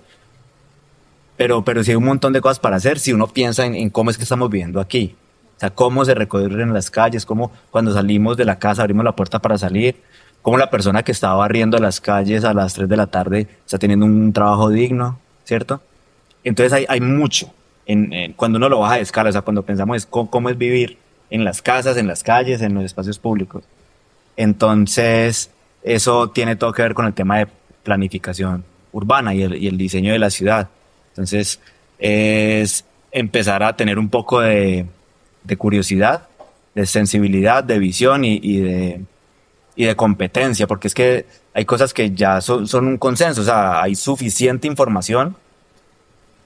Pero, 1.38 1.64
pero 1.64 1.82
sí 1.82 1.92
hay 1.92 1.96
un 1.96 2.04
montón 2.04 2.32
de 2.32 2.40
cosas 2.40 2.58
para 2.58 2.76
hacer 2.76 2.98
si 2.98 3.12
uno 3.12 3.28
piensa 3.28 3.64
en, 3.64 3.74
en 3.74 3.88
cómo 3.90 4.10
es 4.10 4.18
que 4.18 4.24
estamos 4.24 4.50
viviendo 4.50 4.78
aquí. 4.80 5.16
O 5.56 5.60
sea, 5.60 5.70
cómo 5.70 6.04
se 6.04 6.14
recorren 6.14 6.74
las 6.74 6.90
calles, 6.90 7.24
cómo 7.24 7.50
cuando 7.70 7.94
salimos 7.94 8.36
de 8.36 8.44
la 8.44 8.58
casa 8.58 8.82
abrimos 8.82 9.04
la 9.04 9.16
puerta 9.16 9.38
para 9.38 9.56
salir, 9.56 9.96
cómo 10.46 10.58
la 10.58 10.70
persona 10.70 11.02
que 11.02 11.10
estaba 11.10 11.34
barriendo 11.34 11.76
las 11.78 12.00
calles 12.00 12.44
a 12.44 12.54
las 12.54 12.74
3 12.74 12.88
de 12.88 12.96
la 12.96 13.08
tarde 13.08 13.48
está 13.64 13.78
teniendo 13.78 14.06
un 14.06 14.32
trabajo 14.32 14.70
digno, 14.70 15.18
¿cierto? 15.42 15.80
Entonces 16.44 16.72
hay, 16.72 16.86
hay 16.88 17.00
mucho 17.00 17.52
en, 17.84 18.32
cuando 18.34 18.58
uno 18.58 18.68
lo 18.68 18.78
baja 18.78 18.94
de 18.94 19.00
escala, 19.00 19.30
o 19.30 19.32
sea, 19.32 19.42
cuando 19.42 19.64
pensamos 19.64 20.06
cómo, 20.06 20.48
es 20.48 20.56
vivir 20.56 20.98
en 21.30 21.42
las 21.42 21.62
casas, 21.62 21.96
en 21.96 22.06
las 22.06 22.22
calles, 22.22 22.62
en 22.62 22.74
los 22.74 22.84
espacios 22.84 23.18
públicos. 23.18 23.64
Entonces, 24.36 25.50
eso 25.82 26.30
tiene 26.30 26.54
todo 26.54 26.72
que 26.72 26.82
ver 26.82 26.94
con 26.94 27.06
el 27.06 27.14
tema 27.14 27.38
de 27.38 27.48
planificación 27.82 28.62
urbana 28.92 29.34
y 29.34 29.42
el, 29.42 29.52
el 29.52 29.76
diseño 29.76 30.12
de 30.12 30.20
la 30.20 30.30
ciudad. 30.30 30.68
Entonces, 31.08 31.58
es 31.98 32.84
empezar 33.10 33.64
a 33.64 33.74
tener 33.74 33.98
un 33.98 34.10
poco 34.10 34.42
de, 34.42 34.86
de 35.42 35.56
curiosidad, 35.56 36.28
de 36.72 36.86
sensibilidad, 36.86 37.64
de 37.64 37.80
visión 37.80 38.24
y 38.24 38.60
de, 38.60 39.00
y 39.76 39.84
de 39.84 39.94
competencia, 39.94 40.66
porque 40.66 40.88
es 40.88 40.94
que 40.94 41.26
hay 41.54 41.64
cosas 41.66 41.92
que 41.94 42.10
ya 42.12 42.40
son, 42.40 42.66
son 42.66 42.86
un 42.86 42.96
consenso, 42.98 43.42
o 43.42 43.44
sea, 43.44 43.82
hay 43.82 43.94
suficiente 43.94 44.66
información 44.66 45.36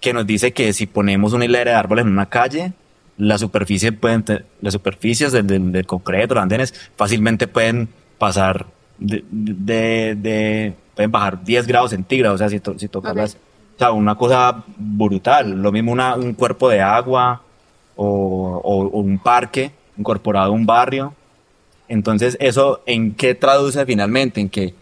que 0.00 0.12
nos 0.12 0.26
dice 0.26 0.52
que 0.52 0.72
si 0.72 0.87
ponemos 0.87 1.32
una 1.32 1.44
hilera 1.44 1.72
de 1.72 1.76
árboles 1.76 2.04
en 2.06 2.12
una 2.12 2.26
calle, 2.26 2.72
la 3.18 3.37
superficie 3.38 3.92
pueden 3.92 4.25
las 4.62 4.72
superficies 4.72 5.30
del, 5.32 5.46
del, 5.46 5.72
del 5.72 5.87
concreto, 5.87 6.34
los 6.34 6.42
andenes, 6.42 6.72
fácilmente 6.96 7.46
pueden 7.46 7.88
pasar 8.18 8.66
de, 8.99 9.25
de, 9.30 10.14
de- 10.18 10.75
pueden 10.94 11.10
bajar 11.10 11.42
10 11.44 11.66
grados 11.66 11.90
centígrados, 11.90 12.34
o 12.37 12.38
sea, 12.38 12.49
si, 12.49 12.60
to- 12.60 12.78
si 12.78 12.88
tocas 12.88 13.14
las- 13.22 13.34
o 13.34 13.78
sea, 13.78 13.92
una 13.92 14.14
cosa 14.14 14.64
brutal, 14.76 15.52
lo 15.62 15.70
mismo 15.72 15.92
una, 15.92 16.14
un 16.16 16.34
cuerpo 16.34 16.68
de 16.68 16.80
agua 16.82 17.42
o, 17.96 18.06
o- 18.62 18.87
o 18.87 19.00
un 19.00 19.18
parque 19.18 19.70
incorporado 19.96 20.46
a 20.49 20.50
un 20.50 20.66
barrio. 20.66 21.14
Entonces, 21.90 22.37
¿eso 22.40 22.82
en 22.87 23.14
qué 23.14 23.35
traduce 23.35 23.85
finalmente? 23.85 24.40
En 24.40 24.49
que 24.49 24.75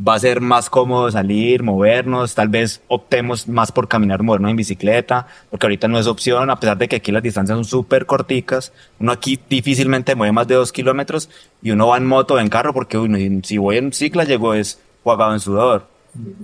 va 0.00 0.14
a 0.14 0.18
ser 0.18 0.40
más 0.40 0.70
cómodo 0.70 1.10
salir, 1.10 1.62
movernos, 1.62 2.34
tal 2.34 2.48
vez 2.48 2.80
optemos 2.88 3.48
más 3.48 3.70
por 3.70 3.86
caminar, 3.86 4.22
movernos 4.22 4.50
en 4.52 4.56
bicicleta, 4.56 5.26
porque 5.50 5.66
ahorita 5.66 5.88
no 5.88 5.98
es 5.98 6.06
opción, 6.06 6.48
a 6.50 6.58
pesar 6.58 6.78
de 6.78 6.88
que 6.88 6.96
aquí 6.96 7.12
las 7.12 7.22
distancias 7.22 7.56
son 7.56 7.64
súper 7.66 8.06
corticas, 8.06 8.72
uno 8.98 9.12
aquí 9.12 9.38
difícilmente 9.50 10.14
mueve 10.14 10.32
más 10.32 10.48
de 10.48 10.54
dos 10.54 10.72
kilómetros 10.72 11.28
y 11.62 11.72
uno 11.72 11.88
va 11.88 11.98
en 11.98 12.06
moto 12.06 12.34
o 12.34 12.38
en 12.38 12.48
carro 12.48 12.72
porque 12.72 12.96
uy, 12.96 13.08
no, 13.08 13.18
si 13.44 13.58
voy 13.58 13.76
en 13.76 13.92
cicla 13.92 14.24
llego 14.24 14.54
es 14.54 14.80
jugado 15.04 15.34
en 15.34 15.40
sudor. 15.40 15.86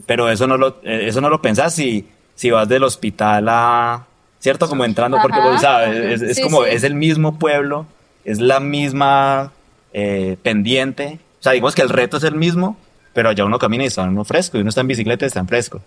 Pero 0.07 0.29
eso 0.29 0.47
no 0.47 0.57
lo, 0.59 0.77
eh, 0.83 1.07
eso 1.07 1.21
no 1.23 1.31
lo 1.31 1.41
pensás 1.41 1.75
si, 1.75 2.07
si 2.35 2.51
vas 2.51 2.69
del 2.69 2.83
hospital 2.85 3.47
a, 3.49 4.05
¿cierto? 4.41 4.69
Como 4.69 4.85
entrando, 4.85 5.19
porque 5.23 5.39
Ajá. 5.39 5.49
vos 5.49 5.61
sabes, 5.61 5.97
es, 5.97 6.23
es 6.23 6.37
Sí, 6.37 6.43
como, 6.43 6.65
sí. 6.65 6.71
es 6.73 6.83
el 6.85 6.95
mismo 6.95 7.39
pueblo, 7.39 7.87
es 8.25 8.41
la 8.41 8.61
misma 8.61 9.53
eh, 9.95 10.37
pendiente. 10.43 11.19
O 11.41 11.43
sea, 11.43 11.53
digamos 11.53 11.75
que 11.75 11.81
el 11.83 11.89
reto 11.89 12.19
es 12.19 12.25
el 12.25 12.35
mismo, 12.35 12.77
pero 13.15 13.31
allá 13.31 13.45
uno 13.47 13.59
camina 13.59 13.85
y 13.85 13.87
está 13.87 14.03
uno 14.03 14.25
fresco, 14.25 14.59
y 14.59 14.61
uno 14.61 14.69
está 14.69 14.83
en 14.83 14.89
bicicleta 14.89 15.25
y 15.25 15.29
está 15.29 15.41
en 15.41 15.49
fresco. 15.49 15.81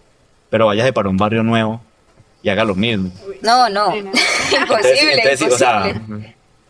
Pero 0.50 0.66
váyase 0.68 0.94
para 0.94 1.10
un 1.10 1.18
barrio 1.18 1.44
nuevo 1.44 1.82
y 2.42 2.50
haga 2.50 2.64
lo 2.64 2.74
mismo. 2.74 3.12
No, 3.42 3.70
no. 3.70 3.96
Imposible, 3.96 5.22
Entonces, 5.24 5.54
o 5.54 5.58
sea, 5.58 5.94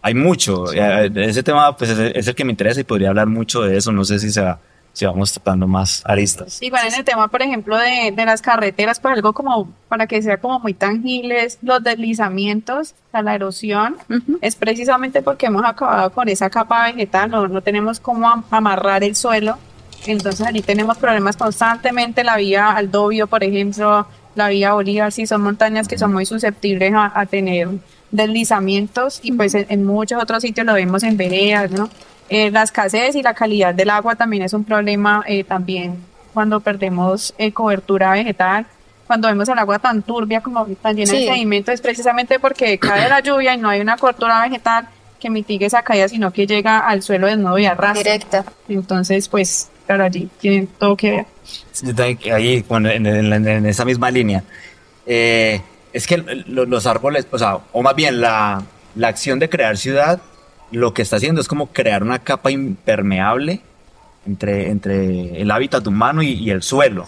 hay 0.02 0.14
mucho. 0.14 0.74
Eh, 0.74 1.12
Ese 1.16 1.44
tema 1.44 1.76
pues, 1.78 1.92
es, 1.92 2.00
es 2.16 2.28
el 2.28 2.36
que 2.36 2.44
me 2.44 2.52
interesa 2.52 2.80
y 2.82 2.84
podría 2.84 3.10
hablar 3.10 3.28
mucho 3.28 3.62
de 3.62 3.78
eso. 3.78 3.92
No 3.92 4.04
sé 4.04 4.20
si, 4.20 4.32
se 4.32 4.42
va- 4.42 4.60
si 4.98 5.06
vamos 5.06 5.32
tratando 5.32 5.68
más 5.68 6.02
aristas. 6.06 6.60
Igual 6.60 6.88
en 6.88 6.96
el 6.96 7.04
tema, 7.06 7.28
por 7.28 7.44
ejemplo, 7.44 7.78
de, 7.78 8.12
de 8.16 8.26
las 8.26 8.42
carreteras, 8.42 9.00
pues 9.00 9.14
algo 9.14 9.32
como 9.32 9.70
para 9.90 10.08
que 10.08 10.20
sea 10.24 10.38
como 10.38 10.60
muy 10.60 10.74
tangibles, 10.74 11.60
los 11.62 11.84
deslizamientos, 11.84 12.96
o 13.10 13.12
sea, 13.12 13.22
la 13.22 13.36
erosión, 13.36 13.96
Ujú. 14.10 14.40
es 14.42 14.56
precisamente 14.56 15.22
porque 15.22 15.46
hemos 15.46 15.64
acabado 15.64 16.12
con 16.12 16.28
esa 16.30 16.50
capa 16.50 16.86
vegetal, 16.88 17.30
no, 17.30 17.48
no 17.48 17.62
tenemos 17.62 18.00
cómo 18.00 18.28
am- 18.28 18.44
amarrar 18.50 19.04
el 19.04 19.16
suelo, 19.16 19.60
entonces 20.08 20.46
allí 20.48 20.62
tenemos 20.64 20.98
problemas 20.98 21.38
constantemente, 21.38 22.24
la 22.24 22.38
vía 22.38 22.72
Aldovio, 22.72 23.28
por 23.28 23.44
ejemplo, 23.44 24.08
la 24.34 24.48
vía 24.50 24.74
Bolívar, 24.74 25.12
sí 25.12 25.28
son 25.28 25.42
montañas 25.42 25.88
que 25.88 26.00
son 26.00 26.12
muy 26.12 26.26
susceptibles 26.26 26.92
a, 26.96 27.12
a 27.20 27.28
tener 27.28 27.68
deslizamientos 28.12 29.20
y 29.24 29.32
pues 29.32 29.54
en, 29.56 29.66
en 29.70 29.86
muchos 29.86 30.22
otros 30.22 30.42
sitios 30.42 30.66
lo 30.66 30.74
vemos 30.74 31.04
en 31.04 31.18
veredas, 31.18 31.72
¿no? 31.72 31.90
Eh, 32.30 32.52
la 32.52 32.64
escasez 32.64 33.16
y 33.16 33.22
la 33.24 33.34
calidad 33.34 33.74
del 33.74 33.90
agua 33.90 34.16
también 34.16 34.44
es 34.44 34.54
un 34.54 34.64
problema 34.66 35.24
eh, 35.28 35.44
también 35.44 35.96
cuando 36.34 36.60
perdemos 36.60 37.34
eh, 37.38 37.52
cobertura 37.54 38.12
vegetal, 38.12 38.66
cuando 39.08 39.28
vemos 39.30 39.48
el 39.50 39.58
agua 39.58 39.80
tan 39.80 40.02
turbia 40.02 40.42
como 40.42 40.66
tan 40.68 40.96
llena 40.96 41.10
Sí. 41.12 41.22
de 41.26 41.28
sedimento, 41.32 41.72
es 41.72 41.80
precisamente 41.82 42.40
porque 42.40 42.78
cae 42.78 43.08
la 43.10 43.22
lluvia 43.22 43.54
y 43.54 43.58
no 43.58 43.70
hay 43.70 43.80
una 43.82 43.96
cobertura 43.98 44.42
vegetal 44.42 44.88
que 45.20 45.30
mitigue 45.30 45.66
esa 45.66 45.82
caída, 45.82 46.08
sino 46.10 46.32
que 46.32 46.46
llega 46.46 46.80
al 46.80 47.02
suelo 47.02 47.26
desnudo 47.28 47.58
y 47.58 47.66
arrastra. 47.66 48.04
Directa. 48.14 48.44
Entonces, 48.70 49.28
pues, 49.30 49.70
claro, 49.88 50.04
allí 50.04 50.30
tienen 50.40 50.68
todo 50.68 50.96
que 50.96 51.12
ver. 51.12 51.26
Ahí, 52.34 52.64
bueno, 52.68 52.90
en, 52.90 53.06
en- 53.06 53.34
en- 53.34 53.48
en 53.48 53.66
esa 53.66 53.86
misma 53.86 54.12
línea. 54.12 54.44
Eh, 55.06 55.62
es 55.94 56.06
que 56.06 56.18
lo- 56.18 56.66
los 56.66 56.86
árboles, 56.86 57.26
o 57.32 57.40
sea, 57.40 57.60
o 57.72 57.82
más 57.82 57.96
bien 57.96 58.22
la, 58.22 58.62
la 58.96 59.08
acción 59.08 59.40
de 59.40 59.50
crear 59.50 59.78
ciudad, 59.78 60.20
lo 60.72 60.94
que 60.94 61.02
está 61.02 61.16
haciendo 61.18 61.42
es 61.42 61.48
como 61.48 61.68
crear 61.68 62.04
una 62.04 62.20
capa 62.20 62.52
impermeable 62.52 63.62
entre, 64.26 64.70
entre 64.70 65.42
el 65.42 65.50
hábitat 65.52 65.86
humano 65.88 66.22
y, 66.22 66.32
y 66.34 66.50
el 66.50 66.62
suelo. 66.64 67.06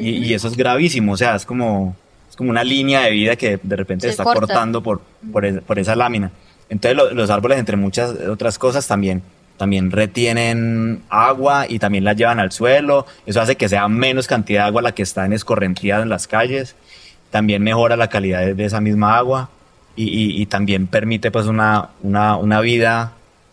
Y, 0.00 0.08
y 0.26 0.34
eso 0.34 0.48
es 0.48 0.56
gravísimo, 0.56 1.12
o 1.12 1.16
sea, 1.16 1.34
es 1.36 1.46
como, 1.46 1.96
es 2.28 2.36
como 2.36 2.50
una 2.50 2.64
línea 2.64 3.00
de 3.02 3.10
vida 3.12 3.36
que 3.36 3.58
de 3.62 3.76
repente 3.76 4.06
Se 4.06 4.10
está 4.10 4.24
corta. 4.24 4.40
cortando 4.40 4.82
por, 4.82 5.00
por, 5.32 5.44
es- 5.46 5.60
por 5.62 5.78
esa 5.78 5.94
lámina. 5.96 6.30
Entonces 6.68 6.96
lo- 6.96 7.12
los 7.12 7.30
árboles, 7.30 7.58
entre 7.58 7.76
muchas 7.76 8.10
otras 8.28 8.58
cosas, 8.58 8.86
también, 8.86 9.22
también 9.56 9.90
retienen 9.90 11.02
agua 11.08 11.66
y 11.68 11.78
también 11.78 12.04
la 12.04 12.12
llevan 12.14 12.40
al 12.40 12.52
suelo. 12.52 13.06
Eso 13.26 13.40
hace 13.40 13.56
que 13.56 13.68
sea 13.68 13.86
menos 13.88 14.26
cantidad 14.26 14.62
de 14.62 14.66
agua 14.68 14.82
la 14.82 14.92
que 14.92 15.02
está 15.02 15.24
en 15.24 15.32
escorrentía 15.32 16.00
en 16.00 16.08
las 16.08 16.26
calles. 16.26 16.74
También 17.30 17.62
mejora 17.62 17.96
la 17.96 18.08
calidad 18.08 18.40
de, 18.40 18.54
de 18.54 18.64
esa 18.64 18.80
misma 18.80 19.16
agua 19.16 19.48
y, 19.96 20.04
y- 20.04 20.42
y 20.42 20.46
también 20.46 20.86
permite 20.86 21.30
pues 21.30 21.46
una, 21.46 21.90
una, 22.02 22.36
una 22.36 22.60
vida 22.60 23.12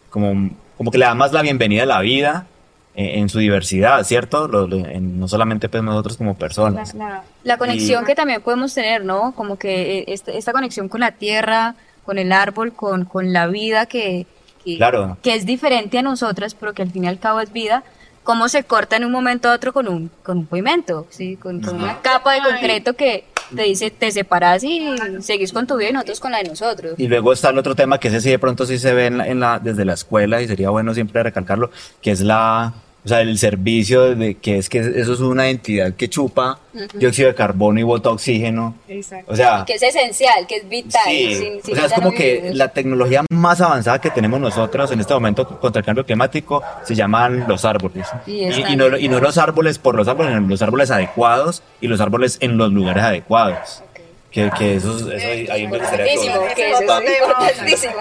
como, 0.09 0.49
como 0.77 0.91
que 0.91 0.97
le 0.97 1.05
da 1.05 1.15
más 1.15 1.31
la 1.33 1.41
bienvenida 1.41 1.83
a 1.83 1.85
la 1.85 1.99
vida 2.01 2.47
eh, 2.95 3.19
en 3.19 3.29
su 3.29 3.39
diversidad, 3.39 4.03
¿cierto? 4.03 4.47
Lo- 4.47 4.67
lo- 4.67 4.77
en- 4.85 5.19
no 5.19 5.27
solamente 5.27 5.69
pues 5.69 5.83
nosotros 5.83 6.17
como 6.17 6.35
personas. 6.35 6.93
La- 6.95 7.05
la- 7.09 7.23
La 7.43 7.57
conexión 7.57 8.03
Y- 8.03 8.05
que 8.07 8.15
también 8.15 8.41
podemos 8.41 8.73
tener, 8.73 9.03
¿no? 9.05 9.33
Como 9.35 9.57
que 9.57 9.99
eh, 9.99 10.03
esta, 10.07 10.31
esta 10.31 10.51
conexión 10.51 10.89
con 10.89 10.99
la 11.01 11.11
tierra, 11.11 11.75
con 12.05 12.17
el 12.17 12.31
árbol, 12.31 12.73
con, 12.73 13.05
con 13.05 13.31
la 13.33 13.47
vida 13.47 13.85
que, 13.85 14.25
que, 14.65 14.77
Claro. 14.77 15.17
que 15.21 15.35
es 15.35 15.45
diferente 15.45 15.97
a 15.99 16.01
nosotras, 16.01 16.55
pero 16.55 16.73
que 16.73 16.81
al 16.81 16.91
fin 16.91 17.03
y 17.03 17.07
al 17.07 17.19
cabo 17.19 17.39
es 17.41 17.51
vida. 17.53 17.83
Cómo 18.23 18.49
se 18.49 18.63
corta 18.63 18.95
en 18.97 19.05
un 19.05 19.11
momento 19.11 19.49
a 19.49 19.53
otro 19.53 19.73
con 19.73 19.87
un, 19.87 20.11
con 20.23 20.39
un 20.39 20.45
pavimento, 20.45 21.07
¿sí? 21.09 21.35
Con, 21.37 21.61
con 21.61 21.75
una 21.81 22.01
capa 22.01 22.33
de 22.33 22.41
concreto 22.41 22.93
que 22.95 23.23
te 23.55 23.63
dice, 23.63 23.91
te 23.91 24.11
separas 24.11 24.63
y 24.63 24.85
seguís 25.21 25.51
con 25.53 25.65
tu 25.67 25.77
vida 25.77 25.89
y 25.89 25.93
nosotros 25.93 26.19
con 26.19 26.31
la 26.31 26.37
de 26.39 26.45
nosotros. 26.49 26.93
Y 26.97 27.07
luego 27.07 27.33
está 27.33 27.49
el 27.49 27.57
otro 27.57 27.75
tema 27.75 27.99
que 27.99 28.07
ese 28.09 28.21
sí 28.21 28.29
de 28.29 28.39
pronto 28.39 28.65
sí 28.65 28.77
se 28.79 28.93
ve 28.93 29.07
en 29.07 29.17
la, 29.17 29.27
en 29.27 29.39
la- 29.39 29.59
desde 29.59 29.85
la 29.85 29.93
escuela 29.93 30.41
y 30.41 30.47
sería 30.47 30.69
bueno 30.69 30.93
siempre 30.93 31.23
recalcarlo, 31.23 31.71
que 32.01 32.11
es 32.11 32.21
la, 32.21 32.73
o 33.05 33.07
sea, 33.07 33.21
el 33.21 33.37
servicio 33.37 34.15
de 34.15 34.35
que 34.35 34.57
es 34.57 34.67
que 34.69 34.79
eso 34.79 35.13
es 35.13 35.19
una 35.21 35.49
entidad 35.49 35.93
que 35.93 36.09
chupa 36.09 36.59
dióxido 36.93 37.29
de 37.29 37.35
carbono 37.35 37.79
y 37.79 37.83
bota 37.83 38.09
oxígeno. 38.09 38.75
Exacto. 38.87 39.31
O 39.31 39.35
sea, 39.35 39.63
Que 39.65 39.73
es 39.75 39.83
esencial, 39.83 40.45
que 40.47 40.57
es 40.57 40.69
vital. 40.69 41.01
sí, 41.05 41.35
sin- 41.35 41.63
sin 41.63 41.73
o 41.73 41.77
sea, 41.77 41.85
es 41.85 41.91
no 41.91 41.95
como 41.95 42.11
que 42.11 42.35
vivimos. 42.35 42.57
la 42.57 42.67
tecnología 42.69 43.23
más 43.31 43.61
avanzada 43.61 43.99
que 44.01 44.09
tenemos 44.11 44.39
nosotros 44.39 44.91
en 44.91 44.99
este 44.99 45.13
momento 45.13 45.47
contra 45.59 45.79
el 45.79 45.85
cambio 45.85 46.05
climático 46.05 46.61
se 46.83 46.93
llaman 46.95 47.45
los 47.47 47.63
árboles. 47.65 48.07
Y 48.27 48.43
Y, 48.45 48.63
y 48.69 48.75
no, 48.75 48.97
y 48.97 49.07
no 49.07 49.19
los 49.19 49.37
árboles 49.37 49.79
por 49.79 49.95
los 49.95 50.07
árboles, 50.07 50.33
sino 50.33 50.47
los 50.47 50.61
árboles 50.61 50.91
adecuados 50.91 51.63
y 51.81 51.87
los 51.87 52.01
árboles 52.01 52.37
en 52.41 52.57
los 52.57 52.71
lugares 52.71 53.03
adecuados. 53.03 53.83
Que, 54.31 54.51
que 54.59 54.75
eso, 54.75 54.95
eso 55.11 55.27
ahí, 55.27 55.47
ahí 55.49 55.67
me 55.67 55.79
gustaría 55.79 56.05
que- 56.05 56.13
es 56.13 56.81
importantísimo. 56.81 57.93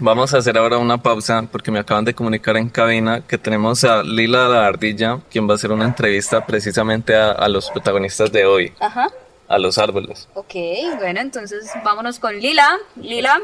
Vamos 0.00 0.34
a 0.34 0.38
hacer 0.38 0.58
ahora 0.58 0.78
una 0.78 1.02
pausa 1.02 1.46
porque 1.50 1.70
me 1.70 1.78
acaban 1.78 2.04
de 2.04 2.14
comunicar 2.14 2.56
en 2.56 2.68
cabina 2.68 3.20
que 3.26 3.38
tenemos 3.38 3.82
a 3.84 4.02
Lila 4.02 4.48
la 4.48 4.66
Ardilla, 4.66 5.20
quien 5.30 5.48
va 5.48 5.52
a 5.52 5.54
hacer 5.56 5.72
una 5.72 5.84
entrevista 5.84 6.44
precisamente 6.44 7.14
a, 7.14 7.30
a 7.32 7.48
los 7.48 7.70
protagonistas 7.70 8.30
de 8.32 8.44
hoy, 8.46 8.72
Ajá. 8.80 9.08
a 9.48 9.58
los 9.58 9.78
árboles. 9.78 10.28
Ok, 10.34 10.54
bueno, 10.98 11.20
entonces 11.20 11.70
vámonos 11.84 12.18
con 12.18 12.36
Lila. 12.38 12.76
Lila, 12.96 13.40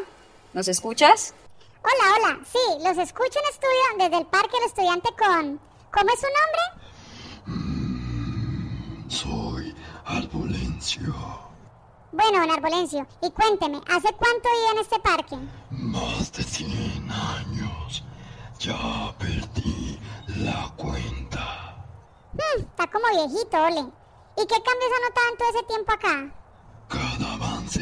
¿nos 0.53 0.69
escuchas? 0.69 1.35
Hola, 1.83 2.15
hola. 2.17 2.39
Sí, 2.45 2.59
los 2.87 2.99
escucho 2.99 3.39
en 3.39 3.51
estudio 3.51 4.05
desde 4.05 4.19
el 4.19 4.27
Parque 4.27 4.57
del 4.59 4.69
Estudiante 4.69 5.09
con... 5.19 5.61
¿Cómo 5.91 6.11
es 6.13 6.21
su 6.21 6.27
nombre? 7.53 8.03
Soy 9.09 9.75
Arbolencio. 10.07 11.13
Bueno, 12.13 12.41
don 12.41 12.51
Arbolencio. 12.51 13.07
Y 13.23 13.31
cuénteme, 13.31 13.81
¿hace 13.89 14.13
cuánto 14.13 14.49
vive 14.51 14.73
en 14.73 14.79
este 14.79 14.99
parque? 15.01 15.37
Más 15.71 16.31
de 16.33 16.43
100 16.43 17.11
años. 17.11 18.05
Ya 18.59 19.15
perdí 19.19 19.99
la 20.27 20.71
cuenta. 20.77 21.87
Hmm, 22.35 22.61
está 22.61 22.87
como 22.89 23.07
viejito, 23.09 23.57
ole. 23.63 23.81
¿Y 24.37 24.47
qué 24.47 24.57
cambios 24.63 24.93
ha 24.95 25.09
notado 25.09 25.29
en 25.31 25.39
todo 25.39 25.49
ese 25.49 25.63
tiempo 25.65 25.93
acá? 25.93 26.35
Cada 26.89 27.33
avance 27.33 27.81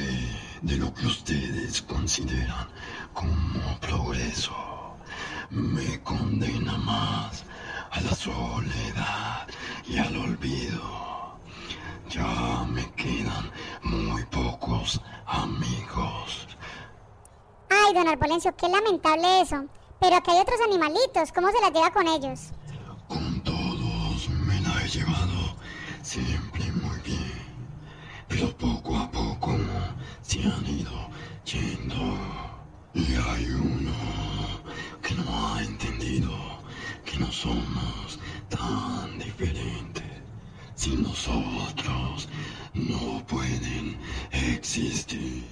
de 0.63 0.77
lo 0.77 0.95
que 0.95 1.07
ustedes 1.07 1.83
consideran 1.83 2.69
como 3.13 3.81
progreso 3.81 4.55
me 5.51 6.01
condena 6.05 6.79
más 6.79 7.45
a 7.91 8.01
la 8.01 8.15
soledad 8.15 9.49
y 9.87 9.99
al 9.99 10.17
olvido. 10.17 11.10
Ya 12.11 12.67
me 12.69 12.91
quedan 12.97 13.53
muy 13.85 14.25
pocos 14.25 15.01
amigos. 15.27 16.49
Ay, 17.69 17.95
don 17.95 18.09
Arbolencio, 18.09 18.53
qué 18.57 18.69
lamentable 18.69 19.43
eso. 19.43 19.65
Pero 20.01 20.17
aquí 20.17 20.33
hay 20.33 20.39
otros 20.39 20.61
animalitos, 20.61 21.31
¿cómo 21.33 21.53
se 21.53 21.61
las 21.61 21.73
lleva 21.73 21.93
con 21.93 22.09
ellos? 22.09 22.51
Con 23.07 23.41
todos 23.43 24.29
me 24.29 24.61
la 24.61 24.83
he 24.83 24.89
llevado 24.89 25.55
siempre 26.03 26.65
muy 26.73 26.99
bien. 27.05 27.47
Pero 28.27 28.57
poco 28.57 28.97
a 28.97 29.09
poco 29.09 29.57
se 30.23 30.41
han 30.41 30.67
ido 30.67 31.11
yendo. 31.45 32.19
Y 32.93 33.15
hay 33.15 33.51
uno 33.53 33.93
que 35.01 35.15
no 35.15 35.47
ha 35.47 35.63
entendido 35.63 36.33
que 37.05 37.19
no 37.19 37.31
somos 37.31 38.19
tan 38.49 39.17
diferentes. 39.17 40.10
Sin 40.81 41.03
nosotros 41.03 42.27
no 42.73 43.23
pueden 43.27 44.01
existir. 44.33 45.45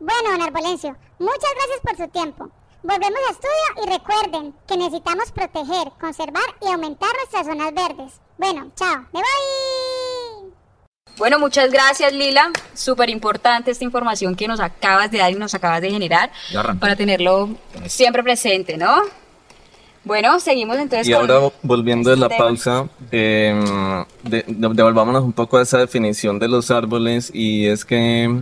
Bueno, 0.00 0.30
don 0.30 0.40
Arbolencio, 0.40 0.96
muchas 1.18 1.50
gracias 1.54 1.80
por 1.82 1.96
su 1.98 2.08
tiempo. 2.08 2.50
Volvemos 2.82 3.18
a 3.28 3.32
estudio 3.32 3.84
y 3.84 3.98
recuerden 3.98 4.54
que 4.66 4.78
necesitamos 4.78 5.30
proteger, 5.30 5.92
conservar 6.00 6.44
y 6.62 6.68
aumentar 6.68 7.10
nuestras 7.16 7.44
zonas 7.44 7.74
verdes. 7.74 8.18
Bueno, 8.38 8.72
chao, 8.74 9.04
me 9.12 9.20
voy. 9.20 10.54
Bueno, 11.18 11.38
muchas 11.38 11.70
gracias 11.70 12.14
Lila. 12.14 12.50
Súper 12.72 13.10
importante 13.10 13.70
esta 13.70 13.84
información 13.84 14.34
que 14.34 14.48
nos 14.48 14.60
acabas 14.60 15.10
de 15.10 15.18
dar 15.18 15.32
y 15.32 15.34
nos 15.34 15.52
acabas 15.52 15.82
de 15.82 15.90
generar 15.90 16.30
para 16.80 16.96
tenerlo 16.96 17.50
siempre 17.88 18.22
presente, 18.22 18.78
¿no? 18.78 19.02
Bueno, 20.06 20.38
seguimos 20.38 20.76
entonces 20.78 21.08
Y 21.08 21.12
con 21.12 21.28
ahora, 21.28 21.52
volviendo 21.62 22.10
de 22.10 22.16
la 22.16 22.28
tema. 22.28 22.38
pausa, 22.44 22.88
eh, 23.10 23.52
de- 24.22 24.44
de- 24.46 24.68
devolvámonos 24.72 25.24
un 25.24 25.32
poco 25.32 25.56
a 25.58 25.62
esa 25.62 25.78
definición 25.78 26.38
de 26.38 26.46
los 26.46 26.70
árboles 26.70 27.30
y 27.34 27.66
es 27.66 27.84
que 27.84 28.32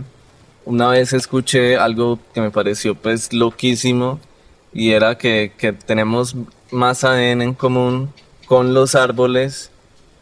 una 0.63 0.89
vez 0.89 1.11
escuché 1.13 1.75
algo 1.77 2.19
que 2.35 2.41
me 2.41 2.51
pareció 2.51 2.93
pues 2.93 3.33
loquísimo 3.33 4.19
y 4.73 4.91
era 4.91 5.17
que, 5.17 5.53
que 5.57 5.73
tenemos 5.73 6.35
más 6.69 7.03
ADN 7.03 7.41
en 7.41 7.53
común 7.55 8.11
con 8.45 8.75
los 8.75 8.93
árboles 8.93 9.71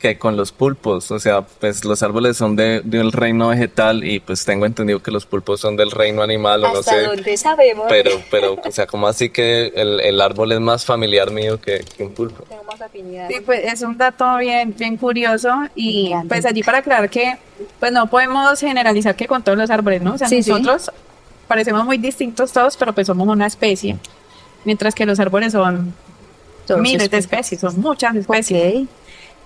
que 0.03 0.17
con 0.19 0.36
los 0.36 0.51
pulpos. 0.51 1.12
O 1.12 1.19
sea, 1.19 1.43
pues 1.43 1.86
los 1.86 2.03
árboles 2.03 2.36
son 2.36 2.57
de, 2.57 2.81
del 2.83 3.13
reino 3.13 3.48
vegetal 3.48 4.03
y 4.03 4.19
pues 4.19 4.43
tengo 4.43 4.65
entendido 4.65 5.01
que 5.01 5.12
los 5.12 5.25
pulpos 5.25 5.62
son 5.62 5.77
del 5.77 5.91
reino 5.91 6.22
animal 6.22 6.62
o 6.65 6.74
no 6.74 6.79
hasta 6.79 6.91
sé. 6.91 7.03
donde 7.03 7.38
sabemos. 7.38 7.86
Pero, 7.88 8.12
pero, 8.29 8.55
o 8.63 8.72
sea, 8.72 8.86
como 8.86 9.07
así 9.07 9.29
que 9.29 9.67
el, 9.74 10.01
el 10.01 10.19
árbol 10.19 10.51
es 10.51 10.60
más 10.60 10.83
familiar 10.86 11.31
mío 11.31 11.62
que, 11.62 11.86
que 11.95 12.03
un 12.03 12.12
pulpo. 12.13 12.43
Tenemos 12.43 12.81
afinidad. 12.81 13.29
Sí, 13.29 13.36
pues 13.45 13.62
es 13.63 13.81
un 13.81 13.98
dato 13.98 14.36
bien, 14.39 14.75
bien 14.77 14.98
curioso 14.98 15.50
y 15.74 16.12
pues 16.27 16.45
allí 16.45 16.63
para 16.63 16.79
aclarar 16.79 17.10
que 17.10 17.38
pues 17.79 17.93
no 17.93 18.07
podemos 18.07 18.60
generalizar 18.60 19.15
que 19.15 19.25
con 19.25 19.41
todos 19.41 19.57
los 19.57 19.69
árboles, 19.69 20.01
¿no? 20.01 20.15
O 20.15 20.17
sea, 20.17 20.27
Sí, 20.27 20.43
sí. 20.43 20.51
nosotros 20.51 20.91
parecemos 21.48 21.86
muy 21.86 21.98
distintos 21.98 22.51
todos, 22.51 22.75
pero 22.75 22.91
pues 22.93 23.07
somos 23.07 23.25
una 23.25 23.48
especie, 23.48 23.95
mientras 24.65 24.93
que 24.93 25.05
los 25.05 25.17
árboles 25.22 25.53
son 25.53 25.93
Todos 26.67 26.81
miles 26.81 27.10
de 27.10 27.19
especies. 27.19 27.62
son 27.62 27.79
muchas 27.79 28.15
especies. 28.17 28.81
Ok. 28.83 28.88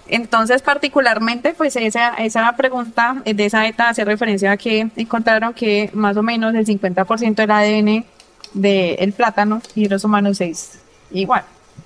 Entonces, 0.10 0.62
particularmente, 0.62 1.54
pues 1.54 1.76
esa, 1.76 2.14
esa 2.16 2.56
pregunta 2.56 3.22
de 3.26 3.46
esa 3.46 3.68
ETA 3.68 3.90
hace 3.90 4.06
referencia 4.06 4.52
a 4.52 4.58
que 4.58 4.90
encontraron 4.96 5.54
que 5.54 5.90
más 5.94 6.18
o 6.18 6.24
menos 6.24 6.56
el 6.56 6.66
50% 6.66 7.36
del 7.36 7.52
ADN 7.52 8.06
del 8.54 9.14
plátano 9.14 9.62
y 9.76 9.88
los 9.88 10.04
humanos 10.04 10.42
es 10.42 10.80
igual. 11.12 11.44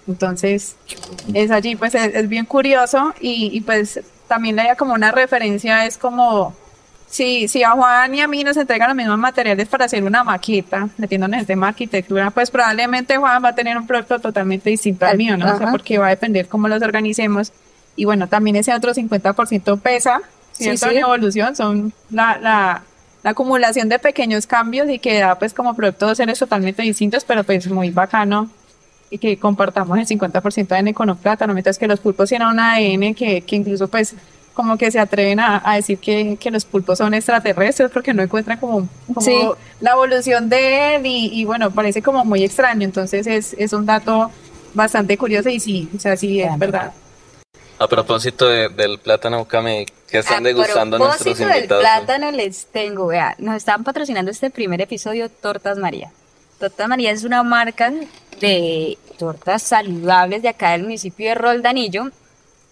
Entonces, 0.07 0.75
es 1.33 1.51
allí, 1.51 1.75
pues 1.75 1.95
es, 1.95 2.15
es 2.15 2.29
bien 2.29 2.45
curioso 2.45 3.13
y, 3.19 3.49
y, 3.53 3.61
pues 3.61 3.99
también 4.27 4.55
le 4.55 4.63
da 4.63 4.75
como 4.75 4.93
una 4.93 5.11
referencia, 5.11 5.85
es 5.85 5.97
como 5.97 6.55
si, 7.11 7.49
si 7.49 7.61
a 7.61 7.71
Juan 7.71 8.15
y 8.15 8.21
a 8.21 8.27
mí 8.27 8.43
nos 8.43 8.55
entregan 8.55 8.87
los 8.87 8.95
mismos 8.95 9.17
materiales 9.17 9.67
para 9.67 9.85
hacer 9.85 10.03
una 10.03 10.23
maqueta, 10.23 10.87
metiéndonos 10.97 11.33
en 11.35 11.39
el 11.41 11.45
tema 11.45 11.67
de 11.67 11.69
arquitectura, 11.71 12.31
pues 12.31 12.49
probablemente 12.49 13.17
Juan 13.17 13.43
va 13.43 13.49
a 13.49 13.55
tener 13.55 13.77
un 13.77 13.85
producto 13.85 14.19
totalmente 14.19 14.69
distinto 14.69 15.05
al 15.05 15.17
mío, 15.17 15.35
¿no? 15.35 15.53
O 15.53 15.57
sea, 15.57 15.71
porque 15.71 15.97
va 15.97 16.07
a 16.07 16.11
depender 16.11 16.47
cómo 16.47 16.69
los 16.69 16.81
organicemos. 16.81 17.51
Y 18.01 18.05
bueno, 18.05 18.27
también 18.27 18.55
ese 18.55 18.73
otro 18.73 18.95
50% 18.95 19.79
pesa, 19.79 20.21
¿cierto? 20.53 20.89
sí. 20.89 20.95
En 20.95 21.03
evolución 21.03 21.55
son 21.55 21.93
la, 22.09 22.39
la, 22.41 22.81
la 23.21 23.29
acumulación 23.29 23.89
de 23.89 23.99
pequeños 23.99 24.47
cambios 24.47 24.89
y 24.89 24.97
que 24.97 25.19
da 25.19 25.37
pues 25.37 25.53
como 25.53 25.75
producto 25.75 26.07
dos 26.07 26.17
seres 26.17 26.39
totalmente 26.39 26.81
distintos, 26.81 27.23
pero 27.23 27.43
pues 27.43 27.69
muy 27.69 27.91
bacano 27.91 28.49
y 29.11 29.19
que 29.19 29.37
compartamos 29.37 29.99
el 29.99 30.07
50% 30.07 30.67
de 30.69 30.75
ADN 30.77 30.93
con 30.93 31.15
plátano, 31.15 31.53
mientras 31.53 31.77
que 31.77 31.87
los 31.87 31.99
pulpos 31.99 32.29
tienen 32.29 32.47
un 32.47 32.59
ADN 32.59 33.13
que, 33.13 33.41
que 33.41 33.55
incluso 33.55 33.87
pues 33.87 34.15
como 34.55 34.77
que 34.79 34.89
se 34.89 34.97
atreven 34.99 35.39
a, 35.39 35.61
a 35.63 35.75
decir 35.75 35.99
que, 35.99 36.37
que 36.39 36.49
los 36.49 36.65
pulpos 36.65 36.97
son 36.97 37.13
extraterrestres 37.13 37.91
porque 37.91 38.15
no 38.15 38.23
encuentran 38.23 38.57
como, 38.57 38.89
como 39.13 39.21
Sí. 39.21 39.37
la 39.79 39.91
evolución 39.91 40.49
de 40.49 40.95
él 40.95 41.05
y, 41.05 41.29
y, 41.39 41.45
bueno, 41.45 41.69
parece 41.69 42.01
como 42.01 42.25
muy 42.25 42.43
extraño, 42.43 42.83
entonces 42.83 43.27
es, 43.27 43.53
es 43.59 43.73
un 43.73 43.85
dato 43.85 44.31
bastante 44.73 45.17
curioso 45.19 45.49
y 45.49 45.59
sí, 45.59 45.87
o 45.95 45.99
sea, 45.99 46.17
sí 46.17 46.41
es 46.41 46.57
verdad. 46.57 46.93
A 47.81 47.87
propósito 47.87 48.47
de- 48.47 48.69
del 48.69 48.99
plátano 48.99 49.45
Kame, 49.45 49.87
¿qué 50.07 50.19
están 50.19 50.43
degustando 50.43 50.97
A 50.97 50.99
nuestros 50.99 51.23
propósito 51.23 51.47
del 51.47 51.57
invitados? 51.57 51.81
plátano 51.83 52.31
les 52.31 52.67
tengo, 52.67 53.07
vea, 53.07 53.35
nos 53.39 53.55
están 53.55 53.83
patrocinando 53.83 54.29
este 54.29 54.51
primer 54.51 54.81
episodio 54.81 55.29
Tortas 55.29 55.79
María. 55.79 56.11
Tortas 56.59 56.87
María 56.87 57.09
es 57.09 57.23
una 57.23 57.41
marca 57.41 57.91
de 58.39 58.99
tortas 59.17 59.63
saludables 59.63 60.43
de 60.43 60.49
acá 60.49 60.73
del 60.73 60.83
municipio 60.83 61.29
de 61.29 61.33
Roldanillo, 61.33 62.11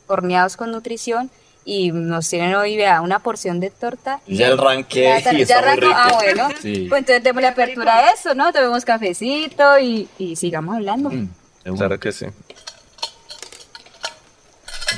horneados 0.06 0.56
con 0.56 0.72
nutrición 0.72 1.32
y 1.66 1.92
nos 1.92 2.30
tienen 2.30 2.54
hoy, 2.54 2.78
vea, 2.78 3.02
una 3.02 3.18
porción 3.18 3.60
de 3.60 3.72
torta. 3.72 4.22
Ya 4.28 4.50
arranqué 4.54 5.22
Ya, 5.24 5.34
y 5.34 5.38
ya 5.38 5.42
está 5.42 5.62
muy 5.62 5.70
arrancó. 5.72 5.88
Ah, 5.96 6.12
bueno. 6.22 6.50
Sí. 6.62 6.86
Pues 6.88 7.00
entonces 7.00 7.24
démosle 7.24 7.48
apertura 7.48 7.98
a 7.98 8.12
eso, 8.12 8.36
¿no? 8.36 8.54
Tomemos 8.54 8.86
cafecito 8.86 9.80
y, 9.80 10.08
y 10.20 10.36
sigamos 10.36 10.76
hablando. 10.76 11.10
Mm. 11.10 11.30
Claro 11.78 12.00
que 12.00 12.12
sí. 12.12 12.26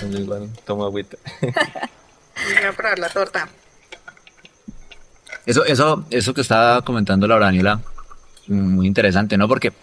Yo 0.10 0.18
igual 0.18 0.50
tomo 0.66 0.86
agüita. 0.86 1.18
Voy 1.42 2.66
a 2.68 2.72
probar 2.74 3.00
la 3.00 3.10
torta. 3.10 3.50
Eso, 5.46 5.66
eso, 5.66 6.06
eso 6.10 6.34
que 6.34 6.42
estaba 6.42 6.82
comentando 6.84 7.28
Laura 7.28 7.46
Daniela, 7.48 7.82
muy 8.48 8.88
interesante, 8.88 9.38
¿no? 9.38 9.48
Porque 9.48 9.74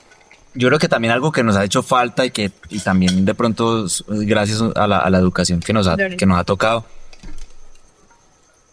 yo 0.54 0.68
creo 0.68 0.78
que 0.78 0.88
también 0.88 1.12
algo 1.12 1.32
que 1.32 1.42
nos 1.42 1.56
ha 1.56 1.64
hecho 1.64 1.82
falta 1.82 2.24
y 2.24 2.30
que 2.30 2.52
y 2.68 2.80
también 2.80 3.24
de 3.24 3.34
pronto 3.34 3.86
gracias 4.08 4.62
a 4.74 4.86
la, 4.86 4.98
a 4.98 5.10
la 5.10 5.18
educación 5.18 5.60
que 5.60 5.72
nos 5.72 5.86
ha, 5.86 5.96
que 5.96 6.26
nos 6.26 6.38
ha 6.38 6.44
tocado, 6.44 6.84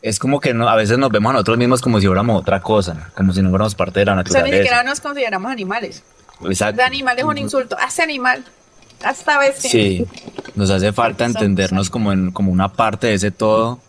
es 0.02 0.20
como 0.20 0.40
que 0.40 0.54
no, 0.54 0.70
a 0.70 0.76
veces 0.76 1.00
nos 1.00 1.10
vemos 1.10 1.32
a 1.32 1.34
nosotros 1.34 1.58
mismos 1.58 1.82
como 1.82 2.00
si 2.00 2.06
fuéramos 2.06 2.40
otra 2.40 2.62
cosa, 2.62 3.10
como 3.16 3.34
si 3.34 3.42
no 3.42 3.50
fuéramos 3.50 3.74
parte 3.74 4.02
de 4.02 4.06
la 4.06 4.14
O 4.14 4.26
sea, 4.26 4.44
ni 4.44 4.52
siquiera 4.52 4.78
naturaleza. 4.78 4.84
nos 4.84 5.02
consideramos 5.02 5.52
animales. 5.52 6.04
Exacto. 6.44 6.78
De 6.78 6.84
animal 6.84 7.18
es 7.18 7.26
un 7.26 7.38
insulto. 7.40 7.76
Hace 7.80 8.04
animal. 8.04 8.46
Hasta 9.04 9.38
bestia. 9.40 9.70
Sí, 9.70 10.06
nos 10.56 10.70
hace 10.70 10.92
falta 10.94 11.26
entendernos 11.26 11.90
como, 11.90 12.12
en, 12.12 12.32
como 12.32 12.52
una 12.52 12.74
parte 12.74 13.08
de 13.08 13.14
ese 13.16 13.32
todo 13.32 13.80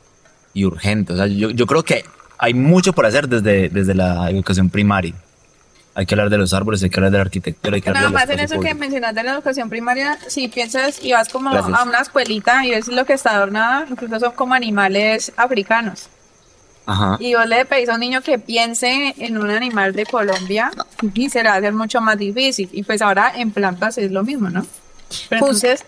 y 0.52 0.64
urgente. 0.64 1.12
O 1.12 1.16
sea, 1.16 1.26
yo, 1.26 1.50
yo 1.50 1.66
creo 1.66 1.82
que 1.82 2.04
hay 2.38 2.54
mucho 2.54 2.92
por 2.92 3.06
hacer 3.06 3.28
desde, 3.28 3.68
desde 3.68 3.94
la 3.94 4.30
educación 4.30 4.70
primaria. 4.70 5.14
Hay 5.94 6.04
que 6.04 6.14
hablar 6.14 6.28
de 6.28 6.36
los 6.36 6.52
árboles, 6.52 6.82
hay 6.82 6.90
que 6.90 6.98
hablar 6.98 7.10
de 7.10 7.18
la 7.18 7.22
arquitectura, 7.22 7.76
hay 7.76 7.80
que 7.80 7.90
Nada 7.90 8.08
hablar 8.08 8.20
más 8.20 8.28
de 8.28 8.34
en 8.34 8.40
los 8.40 8.50
eso 8.50 8.60
que 8.60 8.68
espacios 8.68 8.80
mencionaste 8.80 9.20
de 9.20 9.24
la 9.24 9.32
educación 9.32 9.70
primaria, 9.70 10.18
si 10.26 10.48
piensas 10.48 11.02
y 11.02 11.12
vas 11.12 11.30
como 11.30 11.50
Gracias. 11.50 11.78
a 11.78 11.84
una 11.84 12.00
escuelita 12.00 12.66
y 12.66 12.72
ves 12.72 12.88
lo 12.88 13.06
que 13.06 13.14
está 13.14 13.30
adornada, 13.30 13.86
incluso 13.88 14.20
son 14.20 14.32
como 14.32 14.52
animales 14.52 15.32
africanos. 15.38 16.00
públicos. 16.00 16.16
Ajá. 16.86 17.16
Y 17.18 17.34
vos 17.34 17.46
le 17.46 17.64
pedís 17.64 17.88
a 17.88 17.94
un 17.94 18.00
niño 18.00 18.20
que 18.22 18.38
piense 18.38 19.14
en 19.18 19.38
un 19.38 19.50
animal 19.50 19.92
de 19.92 20.06
Colombia 20.06 20.70
y 21.14 21.28
se 21.28 21.42
le 21.42 21.48
va 21.48 21.56
a 21.56 21.58
hacer 21.58 21.72
mucho 21.72 22.00
más 22.00 22.16
difícil. 22.16 22.68
Y 22.72 22.84
pues 22.84 23.02
ahora 23.02 23.32
en 23.34 23.50
plantas 23.50 23.98
es 23.98 24.12
lo 24.12 24.22
mismo, 24.22 24.50
¿no? 24.50 24.66
Pero 25.28 25.40
entonces 25.40 25.84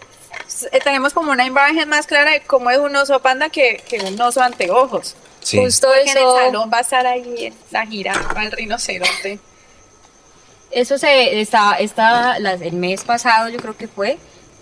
eh, 0.73 0.81
tenemos 0.83 1.13
como 1.15 1.31
una 1.33 1.45
imagen 1.47 1.89
más 1.89 2.07
clara 2.07 2.31
de 2.33 2.41
cómo 2.43 2.71
es 2.71 2.79
un 2.79 2.95
oso 2.97 3.21
panda 3.21 3.49
que, 3.51 3.83
que 3.89 3.99
un 4.01 4.21
oso 4.21 4.43
anteojos. 4.43 5.15
Sí. 5.41 5.59
Justo 5.59 5.87
Porque 5.89 6.03
en 6.03 6.09
el 6.11 6.17
eso. 6.19 6.37
salón 6.37 6.71
va 6.73 6.79
a 6.79 6.81
estar 6.81 7.07
ahí 7.07 7.53
la 7.71 7.87
jirafa, 7.87 8.45
el 8.45 8.53
rinoceronte. 8.53 9.39
Eso 10.71 10.99
se 10.99 11.41
está, 11.41 11.77
está 11.79 12.39
las- 12.39 12.61
el 12.61 12.75
mes 12.75 13.03
pasado, 13.05 13.49
yo 13.49 13.59
creo 13.59 13.77
que 13.77 13.89
fue, 13.89 14.19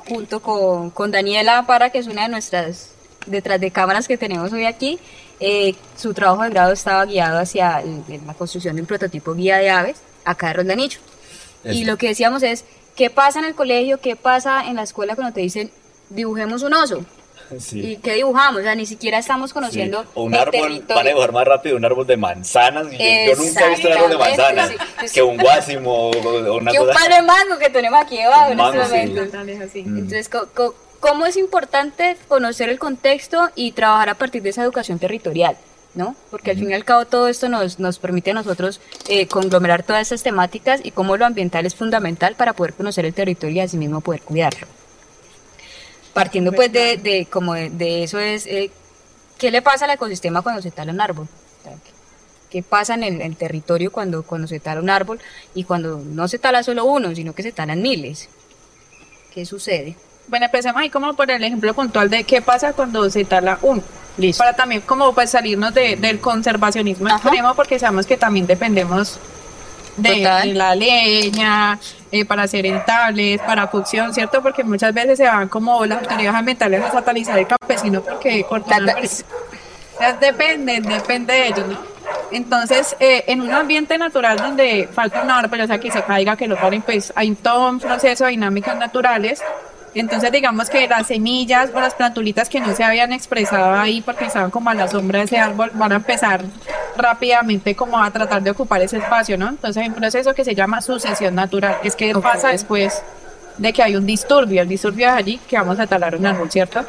junto 0.08 0.40
con, 0.40 0.90
con 0.90 1.10
Daniela 1.10 1.66
Para, 1.66 1.90
que 1.90 1.98
es 1.98 2.06
una 2.06 2.22
de 2.22 2.28
nuestras 2.28 2.90
detrás 3.26 3.60
de 3.60 3.72
cámaras 3.72 4.06
que 4.06 4.16
tenemos 4.16 4.52
hoy 4.52 4.64
aquí. 4.66 4.98
eh, 5.40 5.74
su 5.98 6.14
trabajo 6.14 6.44
de 6.44 6.48
grado 6.50 6.72
estaba 6.72 7.04
guiado 7.04 7.38
hacia 7.38 7.80
el- 7.80 8.02
la 8.26 8.32
construcción 8.34 8.74
de 8.76 8.80
un 8.82 8.86
prototipo 8.86 9.34
guía 9.34 9.58
de 9.58 9.68
aves 9.68 9.96
acá 10.24 10.46
de 10.48 10.52
Roldanillo. 10.54 10.98
Y 11.64 11.82
Eso. 11.82 11.90
lo 11.90 11.98
que 11.98 12.08
decíamos 12.08 12.42
es, 12.42 12.64
¿qué 12.96 13.10
pasa 13.10 13.38
en 13.38 13.44
el 13.44 13.54
colegio? 13.54 14.00
¿Qué 14.00 14.16
pasa 14.16 14.66
en 14.66 14.76
la 14.76 14.82
escuela 14.82 15.14
cuando 15.14 15.32
te 15.32 15.40
dicen, 15.40 15.70
dibujemos 16.08 16.62
un 16.62 16.74
oso? 16.74 17.04
¿Y 17.72 17.98
qué 17.98 18.14
dibujamos? 18.14 18.60
O 18.60 18.64
sea, 18.64 18.74
ni 18.74 18.86
siquiera 18.86 19.18
estamos 19.18 19.52
conociendo 19.52 20.02
Sí. 20.02 20.08
O 20.14 20.24
un 20.24 20.34
el 20.34 20.40
árbol, 20.40 20.52
territorio. 20.52 20.96
van 20.96 21.06
a 21.06 21.08
dibujar 21.10 21.32
más 21.32 21.44
rápido 21.46 21.76
un 21.76 21.84
árbol 21.84 22.06
de 22.06 22.16
manzanas. 22.16 22.90
yo, 22.90 22.98
yo 22.98 23.36
nunca 23.36 23.66
he 23.66 23.70
visto 23.70 23.88
un 23.88 23.94
árbol 23.94 24.10
de 24.10 24.18
manzanas 24.18 24.70
sí. 24.70 25.14
que 25.14 25.22
un 25.22 25.36
guásimo 25.36 26.10
o, 26.10 26.10
o 26.10 26.56
una 26.56 26.72
que 26.72 26.80
un 26.80 26.88
palo 26.88 27.14
de 27.14 27.22
mango 27.22 27.58
que 27.58 27.70
tenemos 27.70 28.00
aquí 28.00 28.16
debajo 28.16 28.50
en 28.50 28.56
Mango, 28.56 28.82
este 28.82 28.96
momento. 28.96 29.38
Mm. 29.38 29.98
Entonces, 29.98 30.30
¿cómo 31.00 31.26
es 31.26 31.36
importante 31.36 32.16
conocer 32.26 32.68
el 32.68 32.78
contexto 32.78 33.50
y 33.54 33.72
trabajar 33.72 34.08
a 34.08 34.14
partir 34.14 34.42
de 34.42 34.50
esa 34.50 34.62
educación 34.62 34.98
territorial? 34.98 35.56
¿No? 35.96 36.14
Porque 36.30 36.52
al 36.52 36.58
fin 36.58 36.70
y 36.70 36.74
al 36.74 36.84
cabo 36.84 37.06
todo 37.06 37.26
esto 37.26 37.48
nos, 37.48 37.80
nos 37.80 37.98
permite 37.98 38.30
a 38.30 38.34
nosotros 38.34 38.80
eh, 39.08 39.26
conglomerar 39.26 39.82
todas 39.82 40.02
estas 40.02 40.22
temáticas 40.22 40.80
y 40.84 40.92
cómo 40.92 41.16
lo 41.16 41.26
ambiental 41.26 41.66
es 41.66 41.74
fundamental 41.74 42.36
para 42.36 42.52
poder 42.52 42.74
conocer 42.74 43.04
el 43.04 43.14
territorio 43.14 43.56
y 43.56 43.60
asimismo 43.60 44.00
poder 44.02 44.20
cuidarlo. 44.20 44.66
Partiendo 46.14 46.52
pues 46.52 46.72
de, 46.72 46.96
de 46.96 47.26
como 47.26 47.54
de, 47.54 47.68
de 47.70 48.02
eso 48.04 48.18
es, 48.18 48.46
eh, 48.46 48.70
¿qué 49.38 49.50
le 49.50 49.60
pasa 49.62 49.84
al 49.86 49.90
ecosistema 49.90 50.42
cuando 50.42 50.62
se 50.62 50.70
tala 50.70 50.92
un 50.92 51.00
árbol? 51.00 51.26
¿qué- 51.64 51.96
¿Qué 52.48 52.62
pasa 52.62 52.94
en 52.94 53.02
el, 53.02 53.20
el 53.22 53.36
territorio 53.36 53.90
cuando, 53.90 54.22
cuando 54.22 54.46
se 54.46 54.60
tala 54.60 54.80
un 54.80 54.88
árbol 54.88 55.18
y 55.54 55.64
cuando 55.64 55.98
no 55.98 56.28
se 56.28 56.38
tala 56.38 56.62
solo 56.62 56.84
uno, 56.84 57.14
sino 57.14 57.34
que 57.34 57.42
se 57.42 57.52
talan 57.52 57.82
miles? 57.82 58.28
¿Qué 59.34 59.44
sucede? 59.44 59.96
Bueno, 60.28 60.46
empecemos 60.46 60.80
ahí 60.80 60.90
como 60.90 61.14
por 61.14 61.30
el 61.30 61.42
ejemplo 61.44 61.72
puntual 61.74 62.10
de 62.10 62.24
qué 62.24 62.42
pasa 62.42 62.72
cuando 62.72 63.08
se 63.10 63.24
tala 63.24 63.58
uno. 63.62 63.82
Listo. 64.18 64.42
Para 64.42 64.54
también 64.56 64.80
como 64.80 65.12
pues 65.14 65.30
salirnos 65.30 65.74
de- 65.74 65.96
del 65.96 66.20
conservacionismo 66.20 67.06
Ajá. 67.06 67.16
extremo 67.28 67.54
porque 67.54 67.78
sabemos 67.78 68.06
que 68.06 68.16
también 68.16 68.46
dependemos 68.46 69.18
de, 69.98 70.10
de 70.42 70.54
la 70.54 70.74
leña, 70.74 71.78
eh, 72.10 72.24
para 72.24 72.42
hacer 72.44 72.66
entables, 72.66 73.40
para 73.42 73.66
cocción, 73.68 74.12
¿cierto? 74.14 74.42
Porque 74.42 74.64
muchas 74.64 74.92
veces 74.94 75.18
se 75.18 75.26
van 75.26 75.48
como 75.48 75.84
las 75.86 75.98
autoridades 76.02 76.34
ambientales 76.38 76.82
a 76.82 76.90
satanizar 76.92 77.38
el 77.38 77.46
campesino 77.46 78.02
porque 78.02 78.44
cortan 78.44 78.86
Depende, 80.20 80.80
depende 80.80 81.32
de 81.32 81.46
ellos. 81.48 81.66
¿no? 81.68 81.78
Entonces, 82.30 82.96
eh, 83.00 83.24
en 83.28 83.40
un 83.40 83.50
ambiente 83.50 83.96
natural 83.98 84.36
donde 84.38 84.88
falta 84.92 85.22
un 85.22 85.30
árbol, 85.30 85.60
o 85.62 85.66
sea, 85.66 85.78
que 85.78 85.90
se 85.90 86.02
caiga, 86.02 86.36
que 86.36 86.46
lo 86.46 86.56
paren, 86.56 86.82
pues 86.82 87.12
hay 87.16 87.34
todo 87.34 87.70
un 87.70 87.80
proceso 87.80 88.24
de 88.24 88.30
dinámicas 88.32 88.76
naturales. 88.76 89.42
Entonces, 90.00 90.30
digamos 90.30 90.68
que 90.68 90.86
las 90.88 91.06
semillas 91.06 91.70
o 91.74 91.80
las 91.80 91.94
plantulitas 91.94 92.48
que 92.48 92.60
no 92.60 92.74
se 92.74 92.84
habían 92.84 93.12
expresado 93.12 93.74
ahí 93.74 94.02
porque 94.02 94.26
estaban 94.26 94.50
como 94.50 94.68
a 94.70 94.74
la 94.74 94.88
sombra 94.88 95.20
de 95.20 95.24
ese 95.24 95.38
árbol 95.38 95.70
van 95.74 95.92
a 95.92 95.96
empezar 95.96 96.42
rápidamente 96.96 97.74
como 97.74 97.98
a 97.98 98.10
tratar 98.10 98.42
de 98.42 98.50
ocupar 98.50 98.82
ese 98.82 98.98
espacio, 98.98 99.38
¿no? 99.38 99.48
Entonces, 99.48 99.82
hay 99.82 99.88
un 99.88 99.94
proceso 99.94 100.34
que 100.34 100.44
se 100.44 100.54
llama 100.54 100.82
sucesión 100.82 101.34
natural, 101.34 101.78
es 101.82 101.96
que 101.96 102.12
pasa 102.14 102.48
después 102.48 103.02
de 103.58 103.72
que 103.72 103.82
hay 103.82 103.96
un 103.96 104.06
disturbio. 104.06 104.62
El 104.62 104.68
disturbio 104.68 105.08
es 105.08 105.14
allí 105.14 105.40
que 105.48 105.56
vamos 105.56 105.78
a 105.78 105.86
talar 105.86 106.14
un 106.16 106.26
árbol, 106.26 106.50
¿cierto? 106.50 106.84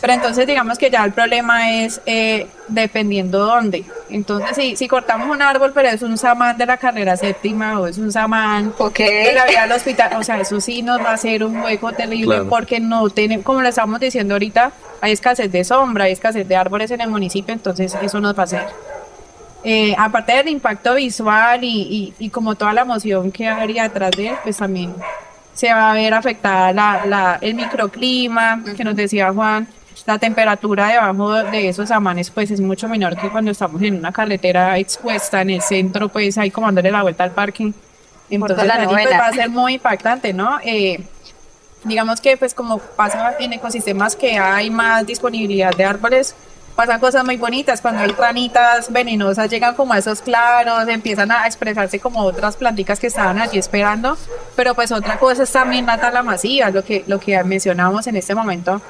Pero 0.00 0.12
entonces 0.12 0.46
digamos 0.46 0.76
que 0.76 0.90
ya 0.90 1.02
el 1.04 1.12
problema 1.12 1.72
es 1.72 2.02
eh, 2.04 2.46
dependiendo 2.68 3.38
dónde. 3.38 3.84
Entonces 4.10 4.54
si, 4.54 4.76
si 4.76 4.88
cortamos 4.88 5.28
un 5.28 5.40
árbol 5.40 5.72
pero 5.74 5.88
es 5.88 6.02
un 6.02 6.18
samán 6.18 6.58
de 6.58 6.66
la 6.66 6.76
carrera 6.76 7.16
séptima 7.16 7.80
o 7.80 7.86
es 7.86 7.96
un 7.96 8.12
samán 8.12 8.74
Ok. 8.78 8.98
de 8.98 9.32
la 9.34 9.46
vía 9.46 9.62
al 9.62 9.72
hospital, 9.72 10.10
o 10.18 10.22
sea, 10.22 10.38
eso 10.38 10.60
sí 10.60 10.82
nos 10.82 11.00
va 11.00 11.10
a 11.10 11.14
hacer 11.14 11.42
un 11.42 11.56
hueco 11.60 11.92
terrible 11.92 12.26
Claro. 12.36 12.48
porque 12.48 12.78
no 12.78 13.08
tenemos, 13.08 13.44
como 13.44 13.62
lo 13.62 13.68
estamos 13.68 13.98
diciendo 13.98 14.34
ahorita, 14.34 14.70
hay 15.00 15.12
escasez 15.12 15.50
de 15.50 15.64
sombra, 15.64 16.04
hay 16.04 16.12
escasez 16.12 16.46
de 16.46 16.56
árboles 16.56 16.90
en 16.90 17.00
el 17.00 17.08
municipio, 17.08 17.54
entonces 17.54 17.96
eso 18.02 18.20
nos 18.20 18.36
va 18.36 18.42
a 18.42 18.44
hacer. 18.44 18.66
Eh, 19.64 19.94
aparte 19.98 20.32
del 20.32 20.48
impacto 20.48 20.94
visual 20.94 21.64
y, 21.64 22.12
y, 22.18 22.26
y 22.26 22.30
como 22.30 22.54
toda 22.54 22.72
la 22.72 22.82
emoción 22.82 23.32
que 23.32 23.48
habría 23.48 23.84
detrás 23.84 24.10
de 24.12 24.28
él, 24.28 24.34
pues 24.44 24.58
también 24.58 24.94
se 25.54 25.72
va 25.72 25.90
a 25.90 25.94
ver 25.94 26.12
afectada 26.14 26.72
la, 26.72 27.06
la, 27.06 27.38
el 27.40 27.54
microclima, 27.54 28.62
que 28.76 28.84
nos 28.84 28.94
decía 28.94 29.32
Juan, 29.32 29.66
la 30.06 30.18
temperatura 30.18 30.88
debajo 30.88 31.34
de 31.34 31.68
esos 31.68 31.90
amanes 31.90 32.30
pues 32.30 32.50
es 32.50 32.60
mucho 32.60 32.88
menor 32.88 33.16
que 33.16 33.28
cuando 33.28 33.50
estamos 33.50 33.82
en 33.82 33.96
una 33.96 34.12
carretera 34.12 34.78
expuesta 34.78 35.42
en 35.42 35.50
el 35.50 35.62
centro, 35.62 36.08
pues 36.08 36.38
ahí 36.38 36.50
como 36.50 36.68
dándole 36.68 36.90
la 36.90 37.02
vuelta 37.02 37.24
al 37.24 37.32
parking. 37.32 37.72
Entonces 38.30 38.56
pues, 38.88 39.06
va 39.12 39.26
a 39.26 39.32
ser 39.32 39.50
muy 39.50 39.74
impactante, 39.74 40.32
¿no? 40.32 40.58
Eh, 40.64 41.00
digamos 41.84 42.20
que 42.20 42.36
pues 42.36 42.54
como 42.54 42.78
pasa 42.78 43.34
en 43.38 43.52
ecosistemas 43.52 44.16
que 44.16 44.38
hay 44.38 44.70
más 44.70 45.06
disponibilidad 45.06 45.74
de 45.74 45.84
árboles, 45.84 46.34
pasan 46.76 47.00
cosas 47.00 47.24
muy 47.24 47.36
bonitas, 47.36 47.80
cuando 47.80 48.02
hay 48.02 48.10
ranitas 48.10 48.92
venenosas 48.92 49.48
llegan 49.48 49.74
como 49.74 49.94
a 49.94 49.98
esos 49.98 50.20
claros, 50.20 50.86
empiezan 50.88 51.30
a 51.32 51.46
expresarse 51.46 51.98
como 51.98 52.20
otras 52.20 52.56
planticas 52.56 53.00
que 53.00 53.06
estaban 53.06 53.40
allí 53.40 53.58
esperando, 53.58 54.16
pero 54.54 54.74
pues 54.74 54.92
otra 54.92 55.18
cosa 55.18 55.44
es 55.44 55.52
también 55.52 55.86
la 55.86 55.98
tala 55.98 56.22
masiva, 56.22 56.70
lo 56.70 56.84
que, 56.84 57.02
lo 57.06 57.18
que 57.18 57.42
mencionamos 57.44 58.06
en 58.06 58.16
este 58.16 58.34
momento, 58.34 58.82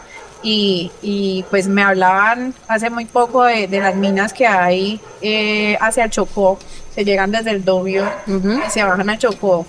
y, 0.42 0.90
y 1.03 1.44
pues 1.51 1.68
me 1.68 1.83
hablaban 1.83 2.55
hace 2.68 2.90
muy 2.90 3.05
poco 3.05 3.44
de, 3.44 3.66
de 3.68 3.81
las 3.81 3.94
minas 3.94 4.33
que 4.33 4.46
hay 4.46 5.01
eh, 5.20 5.77
hacia 5.81 6.05
el 6.05 6.11
Chocó, 6.11 6.59
se 6.94 7.05
llegan 7.05 7.31
desde 7.31 7.51
el 7.51 7.64
Dobio 7.64 8.09
y 8.27 8.70
se 8.70 8.83
bajan 8.83 9.09
al 9.11 9.18
Chocó 9.18 9.66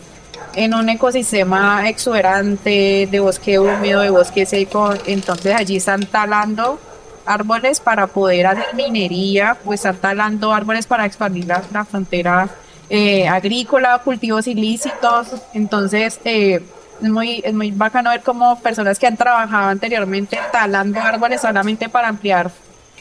en 0.55 0.73
un 0.73 0.89
ecosistema 0.89 1.87
exuberante 1.87 3.07
de 3.11 3.19
bosque 3.19 3.59
húmedo, 3.59 4.01
de 4.01 4.09
bosque 4.09 4.45
seco, 4.45 4.93
entonces 5.05 5.53
allí 5.55 5.77
están 5.77 6.05
talando 6.05 6.79
árboles 7.25 7.79
para 7.79 8.07
poder 8.07 8.47
hacer 8.47 8.65
minería, 8.73 9.57
pues 9.63 9.81
están 9.81 9.97
talando 9.97 10.53
árboles 10.53 10.87
para 10.87 11.05
expandir 11.05 11.45
la, 11.45 11.61
la 11.71 11.85
frontera 11.85 12.49
eh, 12.89 13.27
agrícola, 13.27 13.99
cultivos 14.03 14.47
ilícitos, 14.47 15.27
entonces 15.53 16.19
eh, 16.23 16.63
es 17.01 17.09
muy, 17.09 17.41
es 17.43 17.53
muy 17.53 17.71
bacano 17.71 18.09
ver 18.09 18.21
como 18.21 18.59
personas 18.59 18.97
que 18.99 19.07
han 19.07 19.17
trabajado 19.17 19.69
anteriormente 19.69 20.39
talando 20.51 20.99
árboles 20.99 21.41
solamente 21.41 21.89
para 21.89 22.07
ampliar 22.07 22.51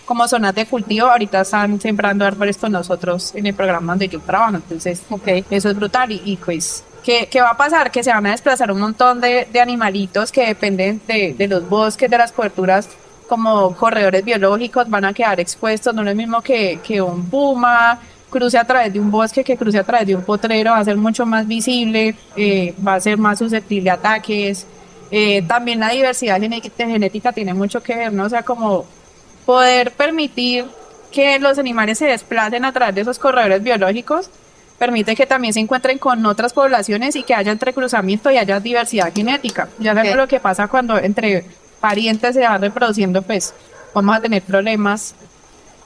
como 0.04 0.28
zonas 0.28 0.54
de 0.54 0.66
cultivo, 0.66 1.09
ahorita 1.09 1.40
están 1.40 1.80
sembrando 1.80 2.24
árboles 2.24 2.56
con 2.56 2.70
nosotros 2.72 3.35
en 3.35 3.46
el 3.46 3.54
programa 3.54 3.92
donde 3.92 4.09
yo 4.09 4.20
trabajo, 4.20 4.54
entonces 4.54 5.02
eso 5.50 5.68
es 5.68 5.76
brutal 5.76 6.12
y, 6.12 6.22
y 6.24 6.37
pues 6.37 6.85
¿Qué, 7.06 7.28
¿Qué 7.30 7.40
va 7.40 7.50
a 7.50 7.56
pasar? 7.56 7.92
Que 7.92 8.02
se 8.02 8.11
van 8.12 8.26
a 8.26 8.32
desplazar 8.32 8.72
un 8.72 8.80
montón 8.80 9.20
de, 9.20 9.46
de 9.52 9.61
animalitos 9.61 10.32
que 10.32 10.44
dependen 10.44 11.00
de, 11.06 11.35
de 11.38 11.46
los 11.46 11.68
bosques, 11.68 12.11
de 12.11 12.18
las 12.18 12.32
coberturas, 12.32 12.88
como 13.28 13.76
corredores 13.76 14.24
biológicos, 14.24 14.90
van 14.90 15.04
a 15.04 15.12
quedar 15.12 15.38
expuestos. 15.38 15.94
No 15.94 16.02
es 16.02 16.09
lo 16.09 16.14
mismo 16.16 16.42
que, 16.42 16.80
que 16.82 17.00
un 17.00 17.30
puma 17.30 18.00
cruce 18.31 18.59
a 18.59 18.65
través 18.65 18.93
de 18.93 19.01
un 19.01 19.11
bosque, 19.11 19.45
que 19.45 19.57
cruce 19.57 19.79
a 19.79 19.85
través 19.85 20.07
de 20.07 20.15
un 20.15 20.23
potrero, 20.23 20.73
va 20.73 20.79
a 20.79 20.85
ser 20.85 20.97
mucho 20.97 21.25
más 21.27 21.47
visible, 21.47 22.15
eh, 22.37 22.75
va 22.87 22.95
a 22.95 23.01
ser 23.01 23.19
más 23.19 23.39
susceptible 23.39 23.91
a 23.91 23.95
ataques. 23.95 24.67
Eh, 25.11 25.43
también 25.47 25.81
la 25.81 25.91
diversidad 25.91 26.41
genética, 26.41 27.33
tiene 27.33 27.55
mucho 27.55 27.83
que 27.83 27.95
ver, 27.95 28.12
¿no? 28.12 28.25
O 28.25 28.29
sea, 28.29 28.43
como 28.43 28.85
poder 29.45 29.93
permitir 29.93 30.65
que 31.12 31.39
los 31.39 31.59
animales 31.59 31.99
se 31.99 32.07
desplacen 32.07 32.65
a 32.65 32.73
través 32.73 32.95
de 32.95 33.01
esos 33.03 33.19
corredores 33.19 33.62
biológicos 33.62 34.29
permite 34.79 35.17
que 35.17 35.25
también 35.25 35.55
se 35.55 35.61
encuentren 35.61 35.97
con 35.97 36.27
otras 36.27 36.53
poblaciones 36.53 37.17
y 37.17 37.23
que 37.23 37.35
haya 37.35 37.51
entrecruzamiento 37.53 38.31
y 38.31 38.37
haya 38.37 38.61
diversidad 38.61 39.11
genética. 39.15 39.69
Ya 39.79 39.95
sabemos 39.95 40.15
Ok. 40.15 40.21
lo 40.21 40.29
que 40.29 40.41
pasa 40.41 40.69
cuando 40.69 40.99
entre 40.99 41.45
parientes 41.81 42.35
se 42.35 42.43
van 42.43 42.61
reproduciendo, 42.61 43.23
pues 43.23 43.55
vamos 43.95 44.17
a 44.17 44.21
tener 44.21 44.43
problemas 44.43 45.15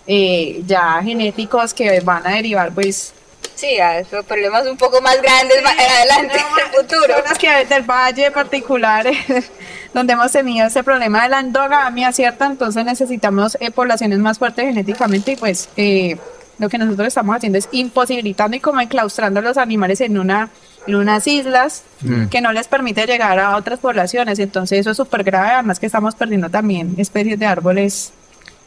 eh, 0.06 0.62
ya 0.66 1.00
genéticos 1.02 1.74
que 1.74 2.00
van 2.00 2.26
a 2.26 2.30
derivar, 2.30 2.72
pues, 2.72 3.12
Sí, 3.60 3.78
a 3.78 3.98
esos 3.98 4.24
problemas 4.24 4.66
un 4.66 4.78
poco 4.78 5.02
más 5.02 5.20
grandes 5.20 5.62
más 5.62 5.74
adelante 5.78 6.34
en 6.38 6.64
el 6.64 6.82
futuro. 6.82 7.14
Zonas 7.14 7.38
que 7.38 7.66
del 7.66 7.82
valle 7.82 8.30
particular, 8.30 9.06
donde 9.94 10.14
hemos 10.14 10.32
tenido 10.32 10.66
ese 10.66 10.82
problema 10.82 11.24
de 11.24 11.28
la 11.28 11.40
endogamia, 11.40 12.10
¿cierto? 12.10 12.44
Entonces 12.44 12.86
necesitamos 12.86 13.58
eh, 13.60 13.70
poblaciones 13.70 14.18
más 14.18 14.38
fuertes 14.38 14.64
genéticamente 14.64 15.32
y 15.32 15.36
pues 15.36 15.68
eh, 15.76 16.16
lo 16.58 16.70
que 16.70 16.78
nosotros 16.78 17.08
estamos 17.08 17.36
haciendo 17.36 17.58
es 17.58 17.68
imposibilitando 17.72 18.56
y 18.56 18.60
como 18.60 18.80
enclaustrando 18.80 19.40
a 19.40 19.42
los 19.42 19.58
animales 19.58 20.00
en 20.00 20.18
una 20.18 20.48
en 20.86 20.94
unas 20.94 21.26
islas 21.26 21.82
que 22.30 22.40
no 22.40 22.52
les 22.52 22.66
permite 22.66 23.04
llegar 23.04 23.38
a 23.38 23.56
otras 23.56 23.78
poblaciones. 23.80 24.38
Entonces 24.38 24.78
eso 24.78 24.92
es 24.92 24.96
súper 24.96 25.22
grave, 25.22 25.50
además 25.50 25.78
que 25.78 25.84
estamos 25.84 26.14
perdiendo 26.14 26.48
también 26.48 26.94
especies 26.96 27.38
de 27.38 27.44
árboles 27.44 28.14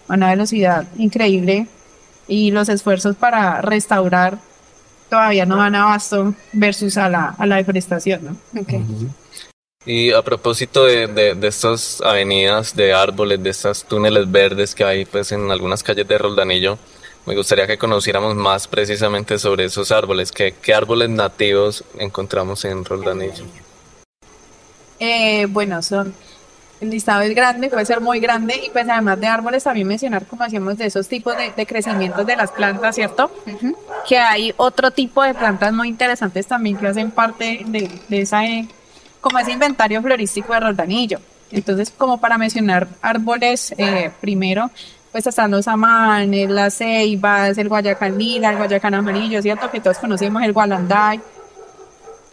a 0.08 0.14
una 0.14 0.30
velocidad 0.30 0.88
increíble 0.98 1.68
y 2.28 2.52
los 2.52 2.70
esfuerzos 2.70 3.16
para 3.16 3.62
restaurar 3.62 4.38
todavía 5.10 5.46
no 5.46 5.58
van 5.58 5.76
a 5.76 5.84
abasto 5.84 6.34
versus 6.54 6.98
a 6.98 7.10
la, 7.10 7.36
a 7.38 7.46
la 7.46 7.58
deforestación, 7.58 8.40
¿no? 8.52 8.64
Y 9.86 10.12
a 10.12 10.22
propósito 10.22 10.86
de, 10.86 11.08
de, 11.08 11.36
de 11.36 11.48
estas 11.48 12.02
avenidas 12.02 12.76
de 12.76 12.94
árboles, 12.94 13.44
de 13.44 13.50
estos 13.50 13.84
túneles 13.84 14.32
verdes 14.32 14.74
que 14.74 14.84
hay 14.84 15.06
pues 15.06 15.32
en 15.34 15.52
algunas 15.52 15.84
calles 15.84 16.08
de 16.08 16.18
Roldanillo, 16.18 16.78
me 17.26 17.36
gustaría 17.36 17.68
que 17.68 17.78
conociéramos 17.78 18.36
más 18.36 18.68
precisamente 18.68 19.38
sobre 19.38 19.66
esos 19.66 19.92
árboles. 19.92 20.32
¿Qué, 20.32 20.56
qué 20.62 20.74
árboles 20.74 21.10
nativos 21.10 21.84
encontramos 21.98 22.66
en 22.66 22.84
Roldanillo? 22.84 23.46
Eh, 25.00 25.46
bueno, 25.48 25.82
son, 25.82 26.14
el 26.84 26.90
listado 26.90 27.22
es 27.22 27.34
grande, 27.34 27.70
puede 27.70 27.86
ser 27.86 28.02
muy 28.02 28.20
grande 28.20 28.62
y 28.66 28.70
pues 28.70 28.88
además 28.88 29.20
de 29.20 29.28
árboles 29.28 29.64
también 29.64 29.88
mencionar 29.88 30.26
como 30.26 30.44
hacíamos 30.44 30.78
de 30.78 30.86
esos 30.86 31.08
tipos 31.08 31.36
de, 31.36 31.52
de 31.52 31.66
crecimientos 31.66 32.26
de 32.26 32.36
las 32.36 32.52
plantas, 32.52 32.96
¿cierto? 32.96 33.32
Que 34.08 34.18
hay 34.18 34.54
otro 34.58 34.92
tipo 34.92 35.24
de 35.24 35.34
plantas 35.34 35.74
muy 35.74 35.88
interesantes 35.88 36.46
también 36.46 36.78
que 36.78 36.88
hacen 36.88 37.12
parte 37.12 37.62
de, 37.66 37.90
de 38.10 38.22
esa, 38.22 38.46
eh, 38.46 38.68
como 39.22 39.40
ese 39.40 39.52
inventario 39.52 40.02
florístico 40.02 40.54
de 40.54 40.60
Roldanillo. 40.60 41.20
Entonces, 41.52 41.92
como 41.96 42.20
para 42.20 42.38
mencionar 42.38 42.88
árboles, 43.02 43.74
eh, 43.78 44.12
primero, 44.20 44.70
pues 45.12 45.28
están 45.28 45.52
los 45.52 45.68
amanes, 45.68 46.50
las 46.50 46.76
ceibas, 46.76 47.58
el 47.58 47.70
guayacán 47.70 48.18
lila, 48.18 48.50
el 48.50 48.58
guayacán 48.58 48.96
amarillo, 48.96 49.42
¿cierto? 49.42 49.70
Que 49.70 49.80
todos 49.80 50.00
conocemos 50.00 50.42
el 50.44 50.52
gualanday. 50.52 51.22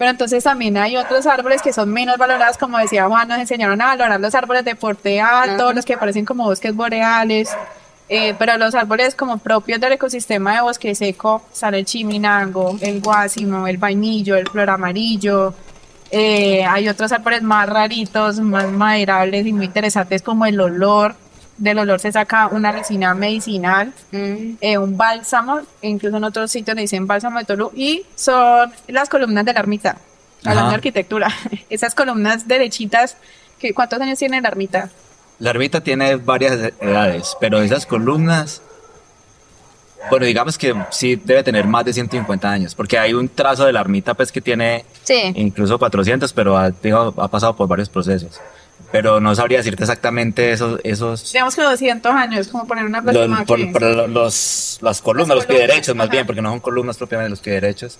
Pero 0.01 0.13
entonces 0.13 0.43
también 0.43 0.79
hay 0.79 0.97
otros 0.97 1.27
árboles 1.27 1.61
que 1.61 1.75
son 1.75 1.93
menos 1.93 2.17
valorados, 2.17 2.57
como 2.57 2.79
decía 2.79 3.07
Juan, 3.07 3.29
nos 3.29 3.39
enseñaron 3.39 3.83
a 3.83 3.89
valorar 3.89 4.19
los 4.19 4.35
árboles 4.35 4.65
de 4.65 4.75
porte 4.75 5.21
alto, 5.21 5.75
los 5.75 5.85
que 5.85 5.99
parecen 5.99 6.25
como 6.25 6.45
bosques 6.45 6.75
boreales. 6.75 7.55
Eh, 8.09 8.35
pero 8.39 8.57
los 8.57 8.75
árboles 8.75 9.15
como 9.15 9.37
propios 9.37 9.79
del 9.79 9.93
ecosistema 9.93 10.55
de 10.55 10.63
bosque 10.63 10.95
seco 10.95 11.43
están 11.53 11.75
el 11.75 11.85
chiminango, 11.85 12.79
el 12.81 13.03
guásimo, 13.03 13.67
el 13.67 13.77
vainillo, 13.77 14.37
el 14.37 14.49
flor 14.49 14.71
amarillo. 14.71 15.53
Eh, 16.11 16.65
hay 16.65 16.89
otros 16.89 17.13
árboles 17.13 17.43
más 17.43 17.69
raritos, 17.69 18.41
más 18.41 18.73
maderables 18.73 19.47
y 19.47 19.53
muy 19.53 19.67
interesantes 19.67 20.23
como 20.23 20.47
el 20.47 20.59
olor. 20.59 21.15
Del 21.61 21.79
olor 21.79 22.01
se 22.01 22.11
saca 22.11 22.47
una 22.49 22.73
resina 22.73 23.15
medicinal, 23.15 23.93
Mm. 24.13 24.55
eh, 24.63 24.79
un 24.79 24.97
bálsamo, 24.97 25.61
incluso 25.83 26.17
en 26.17 26.25
otros 26.25 26.51
sitios 26.51 26.75
le 26.75 26.81
dicen 26.83 27.07
bálsamo 27.07 27.39
de 27.39 27.45
Tolú, 27.45 27.71
y 27.75 28.03
son 28.17 28.73
las 28.89 29.11
columnas 29.11 29.45
de 29.45 29.53
la 29.53 29.61
ermita, 29.61 29.99
hablando 30.41 30.61
Ajá. 30.63 30.69
de 30.71 30.75
arquitectura. 30.77 31.29
Esas 31.71 31.95
columnas 31.95 32.49
derechitas, 32.49 33.19
que, 33.59 33.75
¿cuántos 33.75 34.01
años 34.01 34.19
tiene 34.19 34.41
la 34.41 34.49
ermita? 34.49 34.89
La 35.39 35.51
ermita 35.51 35.83
tiene 35.83 36.17
varias 36.17 36.73
edades, 36.81 37.37
pero 37.41 37.61
esas 37.61 37.85
columnas, 37.87 38.63
bueno, 40.09 40.25
digamos 40.27 40.57
que 40.57 40.75
sí 40.91 41.17
debe 41.17 41.43
tener 41.43 41.67
más 41.67 41.85
de 41.85 41.93
150 41.93 42.51
años, 42.51 42.75
porque 42.75 42.99
hay 42.99 43.13
un 43.15 43.29
trazo 43.29 43.67
de 43.67 43.73
la 43.73 43.81
ermita 43.81 44.15
pues 44.15 44.33
que 44.33 44.41
tiene 44.41 44.85
Sí. 45.03 45.33
incluso 45.37 45.79
400, 45.79 46.33
pero 46.33 46.57
ha, 46.57 46.71
digo, 46.71 47.13
ha 47.19 47.29
pasado 47.29 47.55
por 47.55 47.69
varios 47.69 47.89
procesos. 47.91 48.41
Pero 48.93 49.21
no 49.21 49.35
sabría 49.35 49.59
decirte 49.59 49.85
exactamente 49.85 50.51
esos, 50.53 50.81
esos 50.83 51.33
Digamos 51.33 51.55
que 51.55 51.63
200 51.63 52.13
años, 52.13 52.49
como 52.49 52.67
poner 52.67 52.85
una 52.85 53.01
los, 53.01 53.13
próxima 53.15 53.45
por- 53.45 53.73
por 53.73 54.09
los, 54.09 54.79
las 54.81 55.01
columnas, 55.01 55.37
los 55.37 55.47
piederechos 55.47 55.95
más 55.95 56.07
ajá. 56.07 56.13
bien, 56.13 56.27
porque 56.27 56.43
no 56.43 56.51
son 56.51 56.61
columnas 56.61 56.97
propiamente 56.97 57.31
los 57.31 57.41
piederechos. 57.41 57.99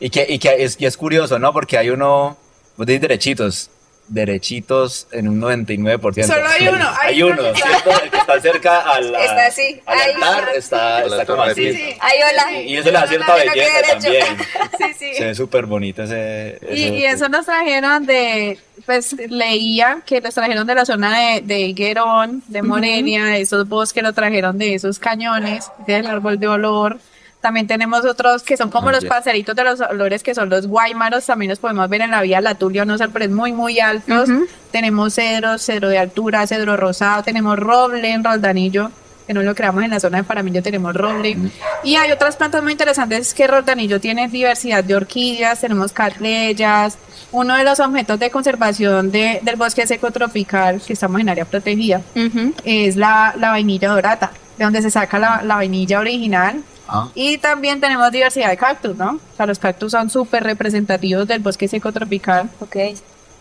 Y 0.00 0.10
que, 0.10 0.26
y 0.28 0.38
que 0.38 0.64
es, 0.64 0.76
y 0.80 0.86
es 0.86 0.96
curioso, 0.96 1.38
¿no? 1.38 1.52
Porque 1.52 1.78
hay 1.78 1.90
uno, 1.90 2.36
vos 2.76 2.86
decís 2.86 3.00
derechitos, 3.00 3.70
derechitos 4.08 5.06
en 5.12 5.28
un 5.28 5.40
99%. 5.40 6.24
Solo 6.26 6.46
hay 6.48 6.68
uno, 6.68 6.88
hay 7.00 7.14
Hay 7.14 7.22
uno, 7.22 7.42
uno. 7.42 7.54
¿cierto? 7.54 7.90
El 8.02 8.10
que 8.10 8.16
está 8.18 8.40
cerca 8.40 8.80
al, 8.80 9.14
Está 9.14 9.46
así, 9.46 9.80
al 9.86 9.98
altar, 10.00 10.48
está, 10.56 11.04
está 11.04 11.26
como 11.26 11.42
así. 11.42 11.72
Sí, 11.72 11.76
sí. 11.76 11.96
Ay, 12.00 12.18
hola. 12.30 12.60
Y, 12.60 12.72
y 12.72 12.76
eso 12.76 12.86
le 12.86 12.92
da 12.92 13.06
cierta 13.06 13.34
Hola, 13.34 13.44
belleza 13.52 13.72
también. 13.92 14.24
Sí, 14.78 14.84
sí. 14.98 15.14
Se 15.14 15.24
ve 15.26 15.34
súper 15.34 15.66
bonito 15.66 16.02
ese... 16.02 16.58
Y, 16.70 16.84
ese- 16.84 16.94
y 16.94 17.04
eso 17.06 17.28
nos 17.28 17.46
trajeron 17.46 18.04
de, 18.06 18.58
pues 18.84 19.12
leía 19.30 19.98
que 20.04 20.20
los 20.20 20.34
trajeron 20.34 20.66
de 20.66 20.74
la 20.74 20.84
zona 20.84 21.18
de, 21.18 21.40
de 21.40 21.60
Higuerón, 21.60 22.42
de 22.46 22.62
Morelia, 22.62 23.24
de 23.24 23.40
esos 23.40 23.66
bosques 23.68 24.02
lo 24.02 24.12
trajeron 24.12 24.58
de 24.58 24.74
esos 24.74 24.98
cañones, 24.98 25.70
del 25.86 26.06
árbol 26.06 26.38
de 26.38 26.48
olor. 26.48 26.98
También 27.46 27.68
tenemos 27.68 28.04
otros 28.04 28.42
que 28.42 28.56
son 28.56 28.70
como 28.70 28.88
Ah, 28.88 28.92
los 28.92 29.04
parceritos 29.04 29.54
de 29.54 29.62
los 29.62 29.80
olores, 29.80 30.24
que 30.24 30.34
son 30.34 30.48
los 30.50 30.66
guaymaros, 30.66 31.24
también 31.26 31.48
los 31.50 31.60
podemos 31.60 31.88
ver 31.88 32.00
en 32.00 32.10
la 32.10 32.20
vía 32.22 32.40
Latulio, 32.40 32.82
unos 32.82 33.00
árboles 33.00 33.30
muy, 33.30 33.52
muy 33.52 33.78
altos. 33.78 34.28
Tenemos 34.72 35.14
cedros, 35.14 35.62
cedro 35.62 35.88
de 35.88 35.96
altura, 35.98 36.44
cedro 36.48 36.76
rosado, 36.76 37.22
tenemos 37.22 37.56
roble 37.56 38.10
en 38.10 38.24
Roldanillo, 38.24 38.90
que 39.28 39.32
no 39.32 39.42
lo 39.42 39.54
creamos 39.54 39.84
en 39.84 39.90
la 39.90 40.00
zona 40.00 40.18
de 40.18 40.24
Paramillo, 40.24 40.60
tenemos 40.60 40.92
roble. 40.92 41.36
Y 41.84 41.94
hay 41.94 42.10
otras 42.10 42.34
plantas 42.34 42.64
muy 42.64 42.72
interesantes 42.72 43.32
que 43.32 43.46
Roldanillo 43.46 44.00
tiene 44.00 44.26
diversidad 44.26 44.82
de 44.82 44.96
orquídeas, 44.96 45.60
tenemos 45.60 45.92
catleyas. 45.92 46.98
Uno 47.30 47.54
de 47.54 47.62
los 47.62 47.78
objetos 47.78 48.18
de 48.18 48.28
conservación 48.30 49.12
de- 49.12 49.38
del 49.42 49.54
bosque 49.54 49.86
seco 49.86 50.10
tropical, 50.10 50.80
que 50.84 50.94
estamos 50.94 51.20
en 51.20 51.28
área 51.28 51.44
protegida, 51.44 52.00
Ujú. 52.16 52.54
es 52.64 52.96
la, 52.96 53.34
la 53.38 53.50
vainilla 53.50 53.90
dorada, 53.90 54.32
de 54.58 54.64
donde 54.64 54.82
se 54.82 54.90
saca 54.90 55.16
la, 55.20 55.42
la 55.44 55.54
vainilla 55.54 56.00
original. 56.00 56.60
Ah. 56.88 57.08
Y 57.14 57.38
también 57.38 57.80
tenemos 57.80 58.10
diversidad 58.12 58.48
de 58.50 58.56
cactus, 58.56 58.96
¿no? 58.96 59.12
O 59.12 59.36
sea, 59.36 59.46
los 59.46 59.58
cactus 59.58 59.92
son 59.92 60.08
súper 60.10 60.44
representativos 60.44 61.26
del 61.26 61.40
bosque 61.40 61.66
seco 61.68 61.92
tropical. 61.92 62.48
Ok. 62.60 62.76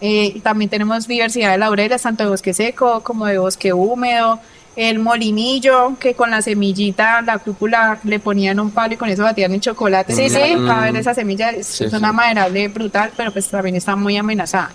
Eh, 0.01 0.41
también 0.43 0.69
tenemos 0.69 1.07
diversidad 1.07 1.51
de 1.51 1.57
laureles, 1.57 2.01
tanto 2.01 2.23
de 2.23 2.29
bosque 2.29 2.53
seco 2.53 3.01
como 3.01 3.25
de 3.25 3.37
bosque 3.37 3.71
húmedo. 3.73 4.39
El 4.75 4.99
molinillo, 4.99 5.93
que 5.99 6.15
con 6.15 6.31
la 6.31 6.41
semillita, 6.41 7.21
la 7.21 7.37
cúpula, 7.37 7.97
le 8.03 8.19
ponían 8.19 8.59
un 8.59 8.71
palo 8.71 8.93
y 8.95 8.97
con 8.97 9.07
eso 9.07 9.23
batían 9.23 9.53
el 9.53 9.61
chocolate. 9.61 10.13
Sí, 10.13 10.27
sí. 10.29 10.37
A 10.69 10.81
ver, 10.81 10.97
esa 10.97 11.13
semilla 11.13 11.51
es, 11.51 11.65
Sí, 11.67 11.85
es 11.85 11.91
sí. 11.91 11.95
una 11.95 12.11
maderable 12.11 12.67
brutal, 12.67 13.09
pero 13.15 13.31
pues 13.31 13.47
también 13.47 13.77
está 13.77 13.95
muy 13.95 14.17
amenazada. 14.17 14.71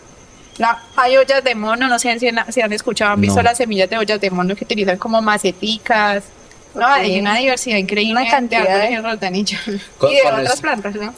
La, 0.56 0.78
hay 0.96 1.16
ollas 1.18 1.44
de 1.44 1.54
mono, 1.54 1.87
no 1.88 1.98
sé 1.98 2.18
si 2.18 2.28
han, 2.28 2.50
si 2.52 2.61
han 2.62 2.72
escuchado, 2.72 3.12
han 3.12 3.20
visto 3.20 3.37
No. 3.37 3.42
las 3.42 3.59
semillas 3.59 3.90
de 3.90 3.98
ollas 3.98 4.20
de 4.20 4.30
mono 4.30 4.54
que 4.56 4.64
utilizan 4.64 4.96
como 4.96 5.20
maceticas. 5.20 6.24
No, 6.74 6.80
Ok. 6.87 6.92
hay 6.92 7.18
una 7.20 7.37
diversidad 7.37 7.76
increíble 7.78 8.20
Una 8.22 8.30
cantidad 8.30 8.62
de 8.62 8.68
árboles 8.68 8.88
de- 8.90 8.96
en 8.96 9.02
Roldanillo. 9.04 9.59
Con- 9.98 10.11
y 10.11 10.14
de 10.14 10.20
otras 10.26 10.54
es- 10.54 10.61
plantas, 10.61 10.94
¿no? 10.94 11.12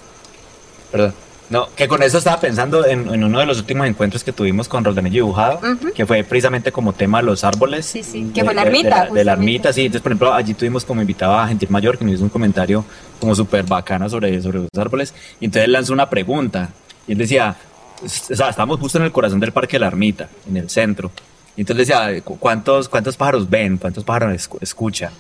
Perdón. 0.91 1.15
No, 1.51 1.69
que 1.77 1.87
con 1.87 2.03
eso 2.03 2.17
estaba 2.17 2.41
pensando 2.41 2.87
en, 2.87 3.13
en 3.13 3.25
uno 3.25 3.39
de 3.41 3.45
los 3.45 3.59
últimos 3.59 3.87
encuentros 3.87 4.25
que 4.25 4.33
tuvimos 4.33 4.69
con 4.69 4.85
Roldanillo 4.85 5.17
Dibujado, 5.17 5.59
Ujú. 5.59 5.93
que 5.93 6.07
fue 6.07 6.25
precisamente 6.25 6.73
como 6.73 6.95
tema 6.95 7.21
los 7.21 7.45
árboles. 7.45 7.85
Sí, 7.85 8.03
sí, 8.03 8.25
De- 8.25 8.33
que 8.33 8.43
fue 8.45 8.55
la 8.55 8.65
de- 8.65 8.71
de 8.71 8.77
ermita, 8.79 9.05
la- 9.05 9.11
De, 9.13 9.25
la 9.25 9.33
ermita, 9.33 9.71
sí. 9.73 9.83
Entonces, 9.83 10.01
por 10.03 10.13
ejemplo, 10.13 10.33
allí 10.33 10.55
tuvimos 10.55 10.87
como 10.87 11.03
invitado 11.03 11.35
a 11.39 11.47
Gentil 11.49 11.69
Mayor, 11.69 11.99
que 11.99 12.07
nos 12.07 12.15
hizo 12.15 12.25
un 12.25 12.31
comentario 12.31 12.87
como 13.21 13.35
súper 13.35 13.65
bacano 13.65 14.09
sobre, 14.09 14.41
sobre 14.41 14.61
los 14.61 14.69
árboles. 14.79 15.13
Y 15.41 15.45
entonces 15.47 15.67
él 15.67 15.73
lanzó 15.73 15.93
una 15.93 16.09
pregunta. 16.09 16.71
Y 17.07 17.13
él 17.13 17.19
decía, 17.19 17.55
o 18.03 18.09
sea, 18.09 18.49
estamos 18.49 18.81
justo 18.81 18.97
en 18.97 19.05
el 19.05 19.13
corazón 19.13 19.39
del 19.39 19.53
Parque 19.53 19.73
de 19.77 19.81
la 19.81 19.89
Ermita, 19.89 20.31
en 20.49 20.57
el 20.57 20.71
centro. 20.71 21.11
Y 21.55 21.61
entonces 21.63 21.87
decía, 21.87 22.19
"¿Cu- 22.23 22.39
¿cuántos, 22.39 22.89
cuántos 22.89 23.15
pájaros 23.19 23.51
ven? 23.51 23.77
¿Cuántos 23.77 24.05
pájaros 24.05 24.33
escu- 24.33 24.57
escuchan? 24.63 25.13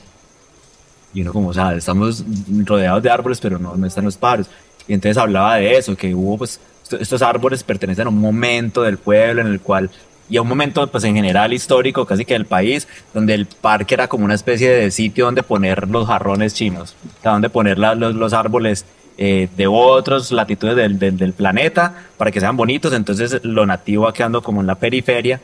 Y 1.15 1.23
uno 1.23 1.33
como, 1.33 1.49
o 1.49 1.55
sea, 1.55 1.75
estamos 1.75 2.25
rodeados 2.65 3.03
de 3.03 3.11
árboles, 3.11 3.39
pero 3.41 3.59
no, 3.59 3.77
no 3.77 3.87
están 3.87 4.05
los 4.05 4.17
pájaros. 4.17 4.47
Y 4.89 4.95
entonces 4.95 5.17
hablaba 5.19 5.57
de 5.57 5.77
eso, 5.77 5.95
que 5.97 6.15
hubo, 6.15 6.39
pues, 6.39 6.59
esto- 6.83 6.97
estos 6.99 7.23
árboles 7.23 7.63
pertenecen 7.63 8.07
a 8.07 8.11
un 8.11 8.19
momento 8.21 8.83
del 8.83 8.99
pueblo 8.99 9.43
en 9.43 9.49
el 9.49 9.61
cual, 9.61 9.91
y 10.31 10.39
a 10.39 10.43
un 10.43 10.49
momento, 10.49 10.87
pues, 10.87 11.05
en 11.05 11.15
general 11.15 11.53
histórico, 11.53 12.07
casi 12.07 12.25
que 12.25 12.33
del 12.35 12.47
país, 12.47 12.89
donde 13.13 13.35
el 13.35 13.45
parque 13.47 13.95
era 13.95 14.09
como 14.09 14.25
una 14.25 14.35
especie 14.35 14.71
de 14.71 14.91
sitio 14.91 15.27
donde 15.27 15.43
poner 15.43 15.89
los 15.89 16.07
jarrones 16.07 16.55
chinos, 16.55 16.97
donde 17.23 17.51
poner 17.51 17.79
la- 17.79 17.95
los, 17.95 18.15
los 18.15 18.33
árboles 18.33 18.85
eh, 19.19 19.49
de 19.59 19.67
otras 19.67 20.33
latitudes 20.33 20.75
del, 20.75 20.99
del, 20.99 21.19
del 21.19 21.35
planeta 21.35 22.07
para 22.17 22.31
que 22.31 22.41
sean 22.41 22.57
bonitos. 22.57 22.95
Entonces, 22.95 23.41
lo 23.45 23.67
nativo 23.67 24.05
va 24.05 24.15
quedando 24.15 24.43
como 24.43 24.63
en 24.63 24.67
la 24.67 24.77
periferia. 24.77 25.39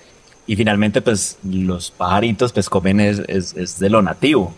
Y 0.46 0.56
finalmente, 0.56 1.02
pues, 1.02 1.36
los 1.44 1.90
pajaritos, 1.90 2.52
pues, 2.54 2.70
comen 2.70 2.98
es, 3.00 3.18
es, 3.28 3.54
es 3.54 3.78
de 3.78 3.90
lo 3.90 4.00
nativo. 4.00 4.54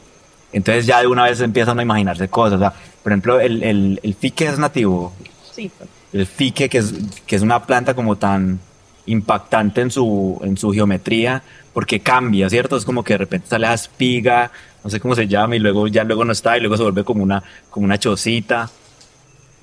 Entonces 0.52 0.86
ya 0.86 1.00
de 1.00 1.06
una 1.06 1.24
vez 1.24 1.40
empiezan 1.40 1.78
a 1.78 1.82
imaginarse 1.82 2.28
cosas. 2.28 2.56
O 2.56 2.60
sea, 2.60 2.72
por 3.02 3.12
ejemplo, 3.12 3.40
el, 3.40 3.62
el, 3.62 4.00
el 4.02 4.14
fique 4.14 4.46
es 4.46 4.58
nativo. 4.58 5.12
Sí. 5.52 5.70
El 6.12 6.26
fique, 6.26 6.68
que 6.68 6.78
es, 6.78 6.92
que 7.26 7.36
es 7.36 7.42
una 7.42 7.64
planta 7.64 7.94
como 7.94 8.16
tan 8.16 8.58
impactante 9.06 9.80
en 9.80 9.90
su, 9.90 10.40
en 10.42 10.56
su 10.56 10.72
geometría, 10.72 11.42
porque 11.72 12.00
cambia, 12.00 12.48
¿cierto? 12.50 12.76
Es 12.76 12.84
como 12.84 13.02
que 13.02 13.14
de 13.14 13.18
repente 13.18 13.48
sale 13.48 13.66
la 13.66 13.74
espiga, 13.74 14.50
no 14.82 14.90
sé 14.90 15.00
cómo 15.00 15.14
se 15.14 15.26
llama, 15.26 15.56
y 15.56 15.58
luego 15.58 15.86
ya 15.88 16.04
luego 16.04 16.24
no 16.24 16.32
está, 16.32 16.56
y 16.56 16.60
luego 16.60 16.76
se 16.76 16.82
vuelve 16.82 17.04
como 17.04 17.22
una, 17.22 17.42
como 17.70 17.84
una 17.84 17.98
chocita. 17.98 18.70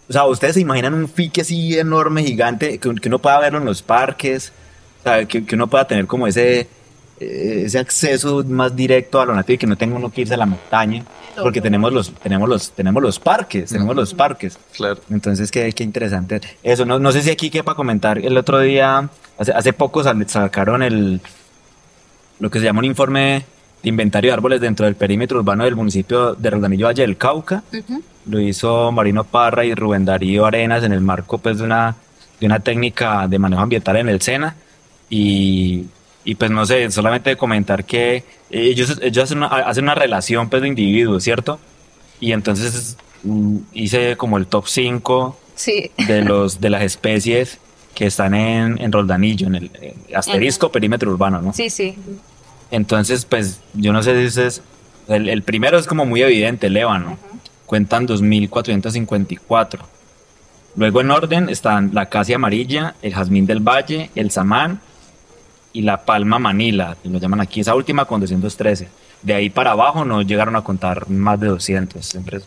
O 0.10 0.13
sea, 0.13 0.26
¿ustedes 0.26 0.56
se 0.56 0.62
imaginan 0.62 0.93
un 0.93 1.10
fique 1.10 1.41
así 1.41 1.78
enorme, 1.78 2.23
gigante, 2.23 2.78
que, 2.78 2.95
que 2.95 3.10
uno 3.10 3.19
pueda 3.19 3.39
verlo 3.39 3.60
en 3.60 3.65
los 3.65 3.82
parques? 3.82 4.54
O 5.02 5.04
sea, 5.04 5.26
que, 5.26 5.45
que 5.45 5.56
uno 5.56 5.67
pueda 5.67 5.86
tener 5.86 6.08
como 6.08 6.28
ese, 6.28 6.67
ese 7.19 7.80
acceso 7.80 8.43
más 8.43 8.75
directo 8.75 9.19
a 9.19 9.25
lo 9.25 9.34
nativo 9.34 9.56
y 9.56 9.58
que 9.58 9.67
no 9.67 9.75
tenga 9.75 9.95
uno 9.95 10.12
que 10.12 10.21
irse 10.21 10.36
a 10.36 10.38
la 10.38 10.45
montaña, 10.45 11.03
porque 11.41 11.62
tenemos 11.62 11.91
los, 11.91 12.12
tenemos 12.12 12.47
los, 12.47 12.71
tenemos 12.71 13.01
los 13.01 13.19
parques, 13.19 13.69
tenemos 13.69 13.95
los 13.95 14.13
parques. 14.13 14.58
Claro. 14.75 14.99
Entonces, 15.10 15.51
qué, 15.51 15.71
qué 15.73 15.84
interesante. 15.84 16.41
Eso, 16.63 16.86
no, 16.86 16.99
no 16.99 17.12
sé 17.12 17.21
si 17.21 17.32
aquí 17.32 17.49
quepa 17.49 17.75
comentar. 17.75 18.19
El 18.19 18.38
otro 18.38 18.60
día, 18.60 19.10
hace, 19.38 19.51
hace 19.51 19.73
poco 19.73 20.03
sacaron 20.03 20.84
el, 20.84 21.21
lo 22.39 22.49
que 22.49 22.60
se 22.60 22.65
llama 22.65 22.80
un 22.80 22.86
informe 22.86 23.45
de 23.82 23.89
inventario 23.89 24.30
de 24.30 24.34
árboles 24.34 24.62
dentro 24.62 24.86
del 24.86 24.95
perímetro 24.95 25.39
urbano 25.39 25.63
del 25.63 25.75
municipio 25.75 26.36
de 26.36 26.49
Roldanillo 26.49 26.88
Valle 26.88 27.01
del 27.01 27.17
Cauca. 27.17 27.63
Lo 28.25 28.39
hizo 28.39 28.91
Marino 28.91 29.23
Parra 29.23 29.65
y 29.65 29.73
Rubén 29.73 30.06
Darío 30.06 30.45
Arenas 30.45 30.84
en 30.84 30.91
el 30.91 31.01
marco 31.01 31.38
pues, 31.38 31.58
de, 31.60 31.63
una, 31.63 31.95
de 32.39 32.45
una 32.45 32.60
técnica 32.60 33.27
de 33.27 33.39
manejo 33.39 33.62
ambiental 33.62 33.97
en 33.97 34.10
el 34.10 34.21
SENA. 34.21 34.56
Y, 35.10 35.86
y 36.27 36.35
pues 36.35 36.51
no 36.51 36.65
sé, 36.65 36.91
solamente 36.91 37.37
comentar 37.37 37.85
que 37.85 38.25
ellos, 38.49 38.99
ellos 39.01 39.23
hacen, 39.23 39.37
una, 39.37 39.47
hacen 39.47 39.85
una 39.85 39.95
relación 39.95 40.49
pues, 40.49 40.61
de 40.61 40.67
individuos, 40.67 41.23
¿cierto? 41.23 41.57
Y 42.19 42.33
entonces 42.33 42.97
mm, 43.23 43.59
hice 43.71 44.17
como 44.17 44.37
el 44.37 44.45
top 44.45 44.67
5 44.67 45.39
Sí. 45.55 45.89
de, 46.05 46.23
los, 46.23 46.59
de 46.59 46.69
las 46.69 46.81
especies 46.81 47.59
que 47.95 48.07
están 48.07 48.33
en, 48.33 48.77
en 48.81 48.91
Roldanillo, 48.91 49.47
en 49.47 49.55
el 49.55 49.71
eh, 49.81 49.95
asterisco 50.13 50.69
perímetro 50.69 51.09
urbano, 51.11 51.41
¿no? 51.41 51.53
Sí, 51.53 51.69
sí. 51.69 51.95
Entonces, 52.71 53.23
pues 53.23 53.61
yo 53.73 53.93
no 53.93 54.03
sé 54.03 54.19
si 54.19 54.25
ustedes, 54.27 54.61
el, 55.07 55.29
el 55.29 55.43
primero 55.43 55.79
es 55.79 55.87
como 55.87 56.05
muy 56.05 56.23
evidente, 56.23 56.67
el 56.67 56.75
ébano, 56.75 57.17
cuentan 57.65 58.05
2.454. 58.05 59.79
Luego 60.75 60.99
en 60.99 61.09
orden 61.09 61.47
están 61.47 61.91
la 61.93 62.01
acacia 62.01 62.35
amarilla, 62.35 62.95
el 63.01 63.13
jazmín 63.13 63.45
del 63.45 63.61
valle, 63.61 64.09
el 64.15 64.29
samán 64.29 64.81
y 65.73 65.82
la 65.82 66.06
palma 66.06 66.39
manila, 66.39 66.97
lo 67.03 67.19
llaman 67.19 67.41
aquí, 67.41 67.62
esa 67.62 67.75
última 67.75 68.06
con 68.06 68.19
213. 68.21 68.88
De 69.21 69.34
ahí 69.34 69.49
para 69.49 69.71
abajo 69.71 70.06
no 70.06 70.21
llegaron 70.21 70.56
a 70.56 70.63
contar 70.63 71.10
más 71.10 71.39
de 71.39 71.47
200. 71.47 72.06
Siempre, 72.06 72.39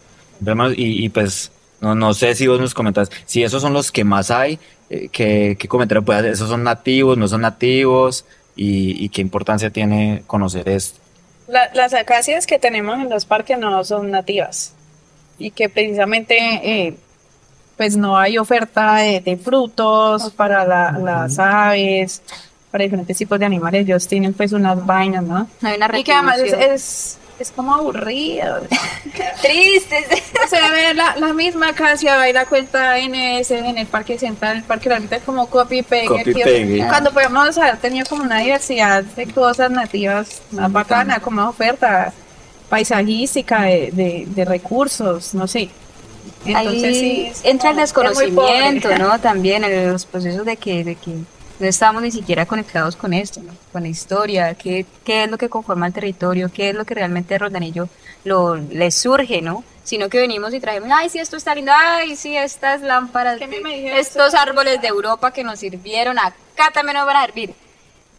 y, 0.77 1.05
y 1.05 1.09
pues 1.09 1.51
no, 1.81 1.95
no 1.95 2.15
sé 2.15 2.35
si 2.35 2.47
vos 2.47 2.61
nos 2.61 2.75
comentas, 2.75 3.11
si 3.27 3.43
esos 3.43 3.61
son 3.63 3.73
los 3.73 3.91
que 3.93 4.05
más 4.05 4.31
hay, 4.31 4.59
eh, 4.89 5.09
¿qué, 5.13 5.57
qué 5.59 5.69
comentario 5.69 6.03
puede 6.05 6.21
hacer? 6.21 6.33
¿Esos 6.33 6.49
son 6.49 6.63
nativos, 6.65 7.17
no 7.19 7.29
son 7.29 7.41
nativos? 7.43 8.25
Y, 8.57 9.03
y 9.05 9.09
qué 9.11 9.21
importancia 9.21 9.71
tiene 9.71 10.23
conocer 10.27 10.69
esto? 10.69 10.99
la- 11.49 11.71
las 11.75 11.95
acacias 11.95 12.47
que 12.47 12.59
tenemos 12.61 12.99
en 13.01 13.09
los 13.11 13.25
parques 13.25 13.59
no 13.59 13.83
son 13.85 14.11
nativas 14.13 14.73
y 15.39 15.51
que 15.51 15.69
precisamente 15.69 16.37
eh, 16.63 16.95
pues 17.77 17.97
no 17.97 18.17
hay 18.19 18.39
oferta 18.39 18.97
de, 18.97 19.21
de 19.21 19.37
frutos 19.37 20.31
para 20.37 20.65
la- 20.65 20.93
las 20.93 21.39
aves, 21.41 22.23
para 22.71 22.85
diferentes 22.85 23.17
tipos 23.17 23.39
de 23.39 23.47
animales. 23.47 23.83
Ellos 23.83 24.07
tienen 24.07 24.33
pues 24.33 24.53
unas 24.53 24.85
vainas, 24.85 25.25
¿no? 25.25 25.49
Hay 25.63 25.77
una 25.77 25.99
Y 25.99 26.05
que 26.05 26.13
además 26.13 26.39
es, 26.39 26.53
es, 26.53 27.19
es 27.39 27.51
como 27.51 27.75
aburrido. 27.75 28.61
Tristes. 29.43 30.07
Se 30.49 30.71
ve 30.71 30.95
la, 30.95 31.17
la 31.17 31.33
misma 31.33 31.73
va 31.73 32.29
y 32.29 32.33
la 32.33 32.47
cuenta 32.47 32.97
NS 32.99 33.51
en 33.51 33.79
el 33.79 33.87
Parque 33.87 34.19
Central, 34.19 34.59
el 34.59 34.63
Parque 34.65 34.89
La 34.89 34.99
Vista 34.99 35.17
es 35.17 35.23
como 35.23 35.47
copy 35.47 35.83
paste. 35.83 36.85
Cuando 36.89 37.13
podemos 37.13 37.57
haber 37.59 37.79
tenido 37.79 38.07
como 38.09 38.23
una 38.23 38.39
diversidad 38.39 39.03
de 39.03 39.27
cosas 39.27 39.71
nativas 39.71 40.43
más 40.53 40.71
bacana, 40.71 41.21
como 41.21 41.49
oferta 41.49 42.13
paisajística 42.69 43.63
de, 43.63 43.91
de, 43.93 44.27
de 44.29 44.45
recursos, 44.45 45.35
no 45.35 45.47
sé. 45.47 45.71
Entonces 46.45 46.85
Ahí 46.85 47.33
sí. 47.35 47.49
entra 47.49 47.71
el 47.71 47.77
desconocimiento. 47.77 48.97
¿no? 48.99 49.19
También 49.21 49.65
en 49.65 49.93
los 49.93 50.07
procesos 50.07 50.45
de 50.45 50.57
que, 50.57 50.85
de 50.85 50.95
que 50.95 51.13
no 51.61 51.67
estamos 51.67 52.03
ni 52.03 52.11
siquiera 52.11 52.47
conectados 52.47 52.97
con 52.97 53.13
esto, 53.13 53.41
¿no? 53.43 53.53
Con 53.73 53.83
la 53.83 53.89
historia, 53.89 54.55
qué, 54.55 54.87
qué 55.05 55.25
es 55.25 55.31
lo 55.31 55.39
que 55.39 55.49
conforma 55.49 55.87
el 55.87 55.93
territorio, 55.93 56.51
qué 56.53 56.71
es 56.71 56.75
lo 56.75 56.85
que 56.85 56.95
realmente 56.95 57.35
a 57.35 57.39
Roldanillo 57.39 57.89
lo, 58.25 58.57
le 58.57 58.91
surge, 58.91 59.43
¿no? 59.43 59.63
Sino 59.85 60.09
que 60.09 60.19
venimos 60.19 60.53
y 60.55 60.61
traemos, 60.61 60.91
ay, 60.93 61.09
sí, 61.09 61.19
esto 61.19 61.37
está 61.37 61.55
lindo, 61.55 61.73
ay, 61.75 62.17
sí, 62.17 62.37
estas 62.37 62.81
lámparas, 62.83 63.39
¿Qué 63.39 63.47
me- 63.47 63.61
me 63.61 63.71
de- 63.71 63.77
dijeron 63.77 63.99
estos 63.99 64.35
árboles 64.35 64.81
de 64.81 64.89
Europa 64.89 65.33
que 65.33 65.45
nos 65.45 65.59
sirvieron, 65.59 66.19
acá 66.19 66.71
también 66.73 66.97
nos 66.97 67.07
van 67.07 67.17
a 67.17 67.27
servir. 67.27 67.55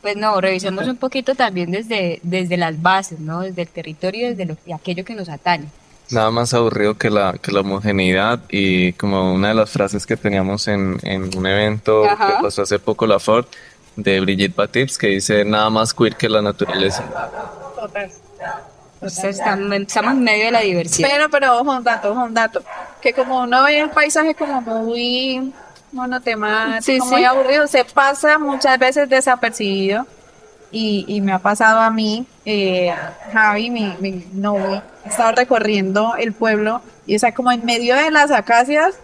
Pues 0.01 0.15
no, 0.17 0.41
revisemos 0.41 0.87
un 0.87 0.97
poquito 0.97 1.35
también 1.35 1.69
desde, 1.69 2.19
desde 2.23 2.57
las 2.57 2.81
bases, 2.81 3.19
¿no? 3.19 3.41
Desde 3.41 3.61
el 3.61 3.67
territorio, 3.67 4.29
desde 4.29 4.45
lo, 4.45 4.57
aquello 4.75 5.05
que 5.05 5.13
nos 5.13 5.29
atañe. 5.29 5.67
Nada 6.11 6.29
más 6.31 6.53
aburrido 6.53 6.97
que 6.97 7.09
la, 7.09 7.33
que 7.41 7.51
la 7.51 7.61
homogeneidad 7.61 8.39
y 8.49 8.93
como 8.93 9.33
una 9.33 9.49
de 9.49 9.53
las 9.53 9.69
frases 9.69 10.05
que 10.05 10.17
teníamos 10.17 10.67
en, 10.67 10.99
en 11.03 11.35
un 11.37 11.45
evento 11.45 12.05
Ajá. 12.05 12.27
que 12.37 12.43
pasó 12.43 12.63
hace 12.63 12.79
poco 12.79 13.07
la 13.07 13.19
Ford 13.19 13.45
de 13.95 14.19
Brigitte 14.19 14.55
Batips 14.55 14.97
que 14.97 15.07
dice 15.07 15.45
nada 15.45 15.69
más 15.69 15.93
queer 15.93 16.15
que 16.15 16.27
la 16.29 16.41
naturaleza. 16.41 17.03
Total. 17.75 18.09
O 19.01 19.09
sea, 19.09 19.29
estamos, 19.31 19.71
estamos 19.73 20.11
en 20.13 20.23
medio 20.23 20.45
de 20.45 20.51
la 20.51 20.59
diversidad. 20.61 21.09
Pero, 21.11 21.29
pero, 21.29 21.57
ojo, 21.59 21.71
un 21.75 21.83
dato, 21.83 22.11
ojo, 22.11 22.23
un 22.23 22.33
dato. 22.33 22.61
Que 23.01 23.13
como 23.13 23.41
uno 23.41 23.63
ve 23.63 23.79
el 23.79 23.89
paisaje 23.89 24.35
como 24.35 24.61
muy 24.61 25.51
monotemático, 25.91 26.83
Sí, 26.83 26.99
muy 26.99 27.19
sí. 27.21 27.25
aburrido, 27.25 27.65
se 27.67 27.83
pasa 27.83 28.37
muchas 28.37 28.77
veces 28.77 29.09
desapercibido. 29.09 30.05
Y, 30.71 31.03
y 31.07 31.19
me 31.21 31.33
ha 31.33 31.39
pasado 31.39 31.79
a 31.79 31.89
mí, 31.89 32.25
eh, 32.45 32.93
Javi, 33.33 33.69
mi, 33.69 33.95
mi 33.99 34.25
novio, 34.33 34.81
estaba 35.05 35.31
recorriendo 35.31 36.15
el 36.17 36.33
pueblo 36.33 36.81
y 37.05 37.15
está 37.15 37.33
como 37.33 37.51
en 37.51 37.63
medio 37.65 37.95
de 37.95 38.09
las 38.11 38.31
acacias, 38.31 38.95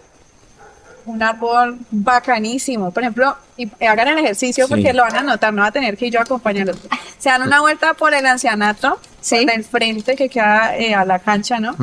un 1.06 1.22
árbol 1.22 1.78
bacanísimo. 1.90 2.90
Por 2.90 3.02
ejemplo, 3.02 3.36
y 3.56 3.68
hagan 3.84 4.08
el 4.08 4.18
ejercicio 4.18 4.66
Sí. 4.66 4.70
porque 4.70 4.92
lo 4.92 5.02
van 5.02 5.16
a 5.16 5.22
notar, 5.22 5.52
no 5.54 5.62
va 5.62 5.68
a 5.68 5.72
tener 5.72 5.96
que 5.96 6.10
yo 6.10 6.20
acompañarlos. 6.20 6.76
Se 7.18 7.28
dan 7.30 7.42
una 7.42 7.60
vuelta 7.60 7.94
por 7.94 8.12
el 8.14 8.26
ancianato, 8.26 8.98
Sí. 9.20 9.44
del 9.46 9.64
frente 9.64 10.14
que 10.16 10.28
queda 10.28 10.76
eh, 10.76 10.94
a 10.94 11.04
la 11.04 11.18
cancha, 11.18 11.58
¿no? 11.58 11.74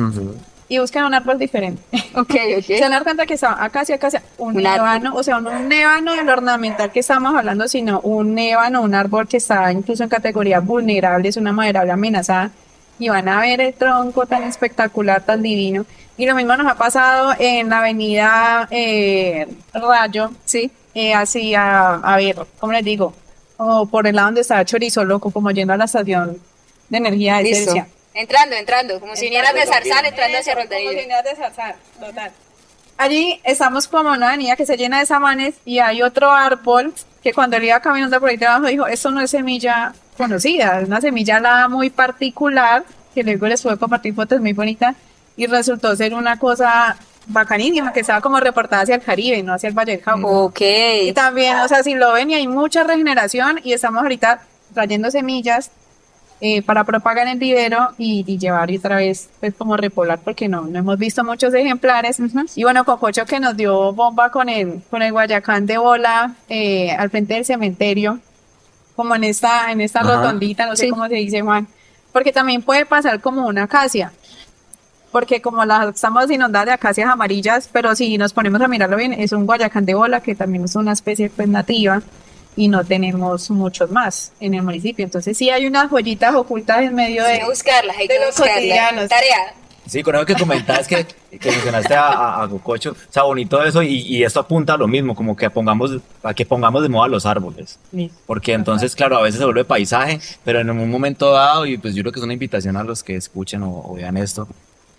Y 0.68 0.78
buscan 0.78 1.04
un 1.04 1.14
árbol 1.14 1.38
diferente. 1.38 1.82
Ok, 2.16 2.32
Se 2.66 2.80
van 2.80 2.92
a 2.92 2.96
dar 2.96 3.04
cuenta 3.04 3.26
que 3.26 3.34
está 3.34 3.62
acacia, 3.62 3.94
acacia, 3.96 4.22
un, 4.38 4.56
Un 4.56 4.66
ébano, 4.66 5.14
o 5.14 5.22
sea, 5.22 5.38
no 5.38 5.50
un 5.50 5.70
ébano 5.70 6.14
del 6.14 6.28
ornamental 6.28 6.90
que 6.90 7.00
estamos 7.00 7.34
hablando, 7.36 7.68
sino 7.68 8.00
un 8.00 8.38
ébano, 8.38 8.80
un 8.82 8.94
árbol 8.94 9.28
que 9.28 9.36
está 9.36 9.70
incluso 9.70 10.02
en 10.02 10.08
categoría 10.08 10.60
vulnerable, 10.60 11.28
es 11.28 11.36
una 11.36 11.52
maderable 11.52 11.92
amenazada, 11.92 12.50
y 12.98 13.10
van 13.10 13.28
a 13.28 13.40
ver 13.42 13.60
el 13.60 13.74
tronco 13.74 14.24
tan 14.26 14.44
espectacular, 14.44 15.22
tan 15.22 15.42
divino. 15.42 15.84
Y 16.16 16.24
lo 16.24 16.34
mismo 16.34 16.56
nos 16.56 16.66
ha 16.66 16.76
pasado 16.76 17.34
en 17.38 17.68
la 17.68 17.80
avenida 17.80 18.66
eh, 18.70 19.46
Rayo, 19.74 20.30
Sí. 20.46 20.70
eh, 20.94 21.12
hacia, 21.12 21.96
a 21.96 22.16
ver, 22.16 22.36
¿cómo 22.58 22.72
les 22.72 22.82
digo? 22.84 23.12
O 23.58 23.84
por 23.86 24.06
el 24.06 24.16
lado 24.16 24.28
donde 24.28 24.40
estaba 24.40 24.64
Chorizo 24.64 25.04
Loco, 25.04 25.30
como 25.30 25.50
yendo 25.50 25.74
a 25.74 25.76
la 25.76 25.84
estación 25.84 26.38
de 26.88 26.96
energía 26.98 27.36
de. 27.42 27.84
Entrando, 28.16 28.56
entrando, 28.56 28.98
como 28.98 29.14
si 29.14 29.26
vinieras 29.26 29.52
de 29.52 29.66
Zarzal, 29.66 30.06
entrando 30.06 30.38
hacia 30.38 30.54
Como 30.54 30.62
Rondanillo. 30.62 30.92
líneas 30.92 31.22
de 31.22 31.36
Zarzal, 31.36 31.74
total. 32.00 32.32
Allí 32.96 33.38
estamos 33.44 33.86
como 33.88 34.08
en 34.08 34.16
una 34.16 34.28
avenida 34.28 34.56
que 34.56 34.64
se 34.64 34.78
llena 34.78 35.00
de 35.00 35.06
samanes 35.06 35.56
y 35.66 35.80
hay 35.80 36.00
otro 36.00 36.30
árbol 36.32 36.94
que 37.22 37.34
cuando 37.34 37.58
él 37.58 37.64
iba 37.64 37.78
caminando 37.80 38.18
por 38.18 38.30
ahí 38.30 38.38
debajo 38.38 38.66
dijo, 38.68 38.86
esto 38.86 39.10
no 39.10 39.20
es 39.20 39.30
semilla 39.30 39.92
conocida, 40.16 40.80
es 40.80 40.88
una 40.88 41.02
semilla 41.02 41.36
alada 41.36 41.68
muy 41.68 41.90
particular, 41.90 42.84
que 43.14 43.22
luego 43.22 43.48
les 43.48 43.60
pude 43.60 43.76
compartir 43.76 44.14
fotos 44.14 44.40
muy 44.40 44.54
bonitas 44.54 44.96
y 45.36 45.46
resultó 45.46 45.94
ser 45.94 46.14
una 46.14 46.38
cosa 46.38 46.96
bacanísima 47.26 47.92
que 47.92 48.00
estaba 48.00 48.22
como 48.22 48.40
reportada 48.40 48.84
hacia 48.84 48.94
el 48.94 49.02
Caribe, 49.02 49.42
no 49.42 49.52
hacia 49.52 49.68
el 49.68 49.74
Valle 49.74 49.92
del 49.92 50.00
Cauca. 50.00 50.26
Ok. 50.26 50.60
Y 51.02 51.12
también, 51.12 51.56
o 51.58 51.68
sea, 51.68 51.82
si 51.82 51.94
lo 51.94 52.14
ven 52.14 52.30
y 52.30 52.34
hay 52.34 52.48
mucha 52.48 52.82
regeneración 52.82 53.60
y 53.62 53.74
estamos 53.74 54.02
ahorita 54.02 54.40
trayendo 54.72 55.10
semillas 55.10 55.70
eh, 56.40 56.60
para 56.62 56.84
propagar 56.84 57.26
en 57.28 57.38
vivero 57.38 57.90
y, 57.98 58.24
y 58.26 58.38
llevar 58.38 58.70
y 58.70 58.76
otra 58.78 58.96
vez 58.96 59.28
pues 59.40 59.54
como 59.54 59.76
repoblar 59.76 60.18
porque 60.22 60.48
no, 60.48 60.62
no 60.62 60.78
hemos 60.78 60.98
visto 60.98 61.24
muchos 61.24 61.54
ejemplares. 61.54 62.18
Y 62.54 62.62
bueno, 62.64 62.84
Cococho 62.84 63.24
que 63.24 63.40
nos 63.40 63.56
dio 63.56 63.92
bomba 63.92 64.30
con 64.30 64.48
el, 64.48 64.82
con 64.90 65.00
el 65.02 65.12
Guayacán 65.12 65.64
de 65.66 65.78
bola 65.78 66.34
eh, 66.48 66.90
al 66.92 67.08
frente 67.10 67.34
del 67.34 67.44
cementerio, 67.44 68.18
como 68.94 69.14
en 69.14 69.24
esta, 69.24 69.70
en 69.72 69.80
esta 69.80 70.02
rotondita, 70.02 70.66
no 70.66 70.76
sé 70.76 70.84
Sí. 70.84 70.90
cómo 70.90 71.06
se 71.08 71.14
dice 71.14 71.40
Juan, 71.42 71.66
porque 72.12 72.32
también 72.32 72.62
puede 72.62 72.84
pasar 72.86 73.20
como 73.20 73.46
una 73.46 73.64
acacia. 73.64 74.12
Porque 75.12 75.40
como 75.40 75.64
las 75.64 75.94
estamos 75.94 76.30
inundadas 76.30 76.66
de 76.66 76.72
acacias 76.72 77.08
amarillas, 77.08 77.70
pero 77.72 77.94
si 77.94 78.18
nos 78.18 78.34
ponemos 78.34 78.60
a 78.60 78.68
mirarlo 78.68 78.96
bien, 78.98 79.14
es 79.14 79.32
un 79.32 79.46
guayacán 79.46 79.86
de 79.86 79.94
bola 79.94 80.20
que 80.20 80.34
también 80.34 80.64
es 80.64 80.74
una 80.76 80.92
especie 80.92 81.30
pues 81.30 81.48
nativa 81.48 82.02
y 82.56 82.68
no 82.68 82.84
tenemos 82.84 83.50
muchos 83.50 83.90
más 83.90 84.32
en 84.40 84.54
el 84.54 84.62
municipio. 84.62 85.04
Entonces 85.04 85.36
sí 85.36 85.50
hay 85.50 85.66
unas 85.66 85.90
joyitas 85.90 86.34
ocultas 86.34 86.82
en 86.82 86.94
medio 86.94 87.22
de... 87.22 87.32
Hay 87.32 87.38
que 87.40 87.46
buscarlas, 87.46 87.96
hay 87.96 88.08
de 88.08 88.14
que 88.14 88.20
los 88.20 88.30
buscarlas. 88.30 88.54
cotidianos. 88.54 89.08
Tarea. 89.08 89.54
Sí, 89.86 90.02
con 90.02 90.16
eso 90.16 90.26
que 90.26 90.34
comentabas 90.34 90.88
que, 90.88 91.06
que 91.38 91.48
mencionaste 91.48 91.94
a, 91.94 92.08
a, 92.08 92.42
a 92.42 92.48
Cococho, 92.48 92.90
o 92.90 93.12
sea, 93.12 93.22
bonito 93.22 93.62
eso 93.62 93.84
y, 93.84 93.98
y 94.00 94.24
esto 94.24 94.40
apunta 94.40 94.74
a 94.74 94.76
lo 94.76 94.88
mismo, 94.88 95.14
como 95.14 95.36
que 95.36 95.48
pongamos, 95.48 95.92
a 96.24 96.34
que 96.34 96.44
pongamos 96.44 96.82
de 96.82 96.88
moda 96.88 97.06
los 97.06 97.24
árboles. 97.24 97.78
Porque 98.26 98.52
entonces, 98.54 98.96
claro, 98.96 99.16
a 99.16 99.22
veces 99.22 99.38
se 99.38 99.44
vuelve 99.44 99.64
paisaje, 99.64 100.18
pero 100.44 100.58
en 100.58 100.70
un 100.70 100.90
momento 100.90 101.30
dado, 101.30 101.66
y 101.66 101.78
pues 101.78 101.94
yo 101.94 102.02
creo 102.02 102.12
que 102.12 102.18
es 102.18 102.24
una 102.24 102.32
invitación 102.32 102.76
a 102.76 102.82
los 102.82 103.04
que 103.04 103.14
escuchen 103.14 103.62
o, 103.62 103.82
o 103.86 103.94
vean 103.94 104.16
esto, 104.16 104.48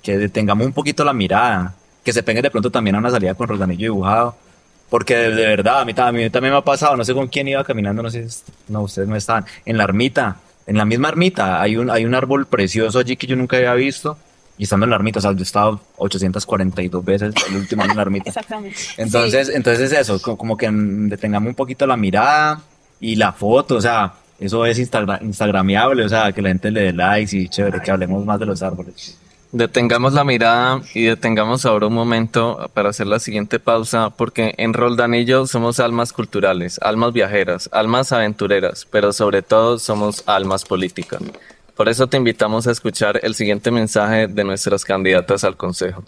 que 0.02 0.30
tengamos 0.30 0.66
un 0.66 0.72
poquito 0.72 1.04
la 1.04 1.12
mirada, 1.12 1.76
que 2.02 2.14
se 2.14 2.24
peguen 2.24 2.44
de 2.44 2.52
pronto 2.52 2.72
también 2.72 2.96
a 2.96 3.00
una 3.00 3.12
salida 3.12 3.34
con 3.34 3.50
Rosanillo 3.50 3.84
dibujado, 3.92 4.36
porque 4.90 5.16
de, 5.16 5.32
de 5.36 5.46
verdad, 5.48 5.82
a 5.82 5.86
mí, 5.86 5.94
ta- 5.94 6.08
a 6.08 6.12
mí 6.12 6.30
también 6.30 6.54
me 6.54 6.60
ha 6.60 6.64
pasado, 6.64 6.96
no 6.96 7.04
sé 7.06 7.14
con 7.14 7.28
quién 7.28 7.48
iba 7.48 7.64
caminando, 7.64 8.02
no 8.04 8.10
sé, 8.10 8.30
si- 8.30 8.44
no, 8.70 8.82
ustedes 8.82 9.08
no 9.08 9.16
estaban, 9.16 9.46
en 9.66 9.78
la 9.78 9.84
ermita, 9.84 10.38
en 10.66 10.78
la 10.78 10.86
misma 10.86 11.10
ermita, 11.10 11.62
hay 11.62 11.78
un, 11.78 11.90
hay 11.90 12.06
un 12.06 12.14
árbol 12.16 12.46
precioso 12.46 13.00
allí 13.00 13.16
que 13.18 13.28
yo 13.28 13.36
nunca 13.36 13.58
había 13.58 13.74
visto, 13.74 14.18
y 14.58 14.64
estando 14.64 14.86
en 14.86 14.90
la 14.90 14.96
ermita, 14.96 15.20
o 15.20 15.22
sea, 15.22 15.32
yo 15.34 15.40
he 15.40 15.44
estado 15.44 15.80
842 15.98 17.06
veces 17.06 17.34
el 17.50 17.56
último 17.58 17.84
año 17.84 17.92
en 17.92 17.98
la 17.98 18.02
ermita. 18.02 18.30
Exactamente. 18.30 18.78
Entonces, 18.98 19.50
entonces 19.50 19.92
es 19.92 20.00
eso, 20.00 20.22
co- 20.22 20.38
como 20.38 20.58
que 20.58 20.70
detengamos 20.72 21.50
un 21.50 21.56
poquito 21.56 21.86
la 21.86 21.96
mirada 21.96 22.62
y 23.00 23.16
la 23.16 23.32
foto, 23.34 23.76
o 23.76 23.82
sea, 23.82 24.14
eso 24.40 24.66
es 24.66 24.80
instagra- 24.80 25.20
instagramiable, 25.22 26.04
o 26.06 26.10
sea, 26.10 26.32
que 26.32 26.42
la 26.42 26.50
gente 26.50 26.72
le 26.72 26.82
dé 26.82 26.94
likes 26.94 27.36
y 27.38 27.48
chévere, 27.50 27.82
que 27.82 27.92
hablemos 27.92 28.26
más 28.26 28.40
de 28.40 28.46
los 28.48 28.62
árboles. 28.64 29.18
Detengamos 29.54 30.12
la 30.12 30.26
mirada 30.26 30.82
y 30.94 31.04
detengamos 31.06 31.66
ahora 31.66 31.88
un 31.88 31.94
momento 31.94 32.70
para 32.74 32.90
hacer 32.90 33.08
la 33.08 33.20
siguiente 33.20 33.60
pausa, 33.60 34.10
porque 34.10 34.54
en 34.58 34.74
Roldanillo 34.74 35.48
somos 35.48 35.80
almas 35.80 36.12
culturales, 36.12 36.80
almas 36.84 37.14
viajeras, 37.14 37.70
almas 37.72 38.12
aventureras, 38.12 38.86
pero 38.92 39.14
sobre 39.14 39.44
todo 39.44 39.80
somos 39.80 40.24
almas 40.28 40.66
políticas. 40.66 41.22
Por 41.78 41.88
eso 41.88 42.08
te 42.08 42.18
invitamos 42.18 42.68
a 42.68 42.72
escuchar 42.72 43.22
el 43.24 43.36
siguiente 43.36 43.72
mensaje 43.72 44.28
de 44.28 44.44
nuestras 44.44 44.84
candidatas 44.84 45.46
al 45.46 45.56
Consejo. 45.56 46.04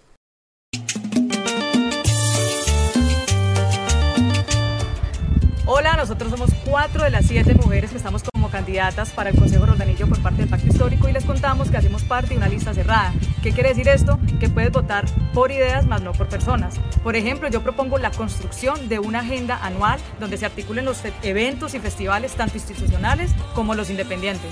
Hola, 5.66 5.96
nosotros 5.96 6.30
somos 6.30 6.50
cuatro 6.66 7.06
de 7.06 7.12
las 7.12 7.26
siete 7.26 7.54
mujeres 7.54 7.92
que 7.92 7.98
estamos 7.98 8.22
como 8.50 8.52
candidatas 8.52 9.12
para 9.12 9.30
el 9.30 9.38
Consejo 9.38 9.66
Rodanillo 9.66 10.08
por 10.08 10.20
parte 10.22 10.40
del 10.42 10.50
Pacto 10.50 10.68
Histórico 10.68 11.08
y 11.08 11.14
les 11.14 11.26
contamos 11.26 11.70
que 11.70 11.78
hacemos 11.78 12.04
parte 12.04 12.30
de 12.30 12.38
una 12.38 12.48
lista 12.48 12.74
cerrada. 12.74 13.14
¿Qué 13.42 13.52
quiere 13.52 13.70
decir 13.70 13.88
esto? 13.88 14.20
Que 14.40 14.50
puedes 14.50 14.72
votar 14.72 15.06
por 15.34 15.52
ideas, 15.52 15.86
más 15.86 16.02
no 16.02 16.14
por 16.14 16.28
personas. 16.28 16.76
Por 17.04 17.16
ejemplo, 17.16 17.50
yo 17.50 17.62
propongo 17.62 17.98
la 17.98 18.12
construcción 18.12 18.90
de 18.90 19.00
una 19.00 19.20
agenda 19.20 19.60
anual 19.62 20.00
donde 20.20 20.38
se 20.38 20.46
articulen 20.46 20.86
los 20.86 21.02
eventos 21.24 21.74
y 21.74 21.80
festivales 21.80 22.34
tanto 22.34 22.58
institucionales 22.58 23.32
como 23.54 23.76
los 23.76 23.90
independientes. 23.90 24.52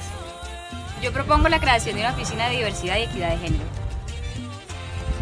Yo 1.01 1.11
propongo 1.11 1.49
la 1.49 1.59
creación 1.59 1.95
de 1.95 2.01
una 2.01 2.13
oficina 2.13 2.49
de 2.49 2.57
diversidad 2.57 2.97
y 2.97 3.03
equidad 3.03 3.29
de 3.29 3.37
género. 3.37 3.63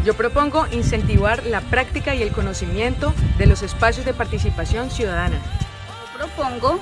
Yo 0.04 0.14
propongo 0.14 0.66
incentivar 0.70 1.44
la 1.46 1.60
práctica 1.60 2.14
y 2.14 2.22
el 2.22 2.30
conocimiento 2.30 3.12
de 3.38 3.46
los 3.46 3.62
espacios 3.62 4.06
de 4.06 4.14
participación 4.14 4.90
ciudadana. 4.90 5.38
Yo 6.12 6.26
propongo 6.26 6.80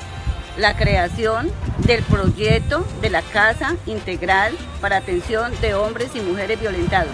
la 0.56 0.76
creación 0.76 1.50
del 1.86 2.02
proyecto 2.04 2.86
de 3.00 3.10
la 3.10 3.22
Casa 3.22 3.76
Integral 3.86 4.56
para 4.80 4.98
Atención 4.98 5.52
de 5.60 5.74
Hombres 5.74 6.10
y 6.14 6.20
Mujeres 6.20 6.60
Violentados. 6.60 7.12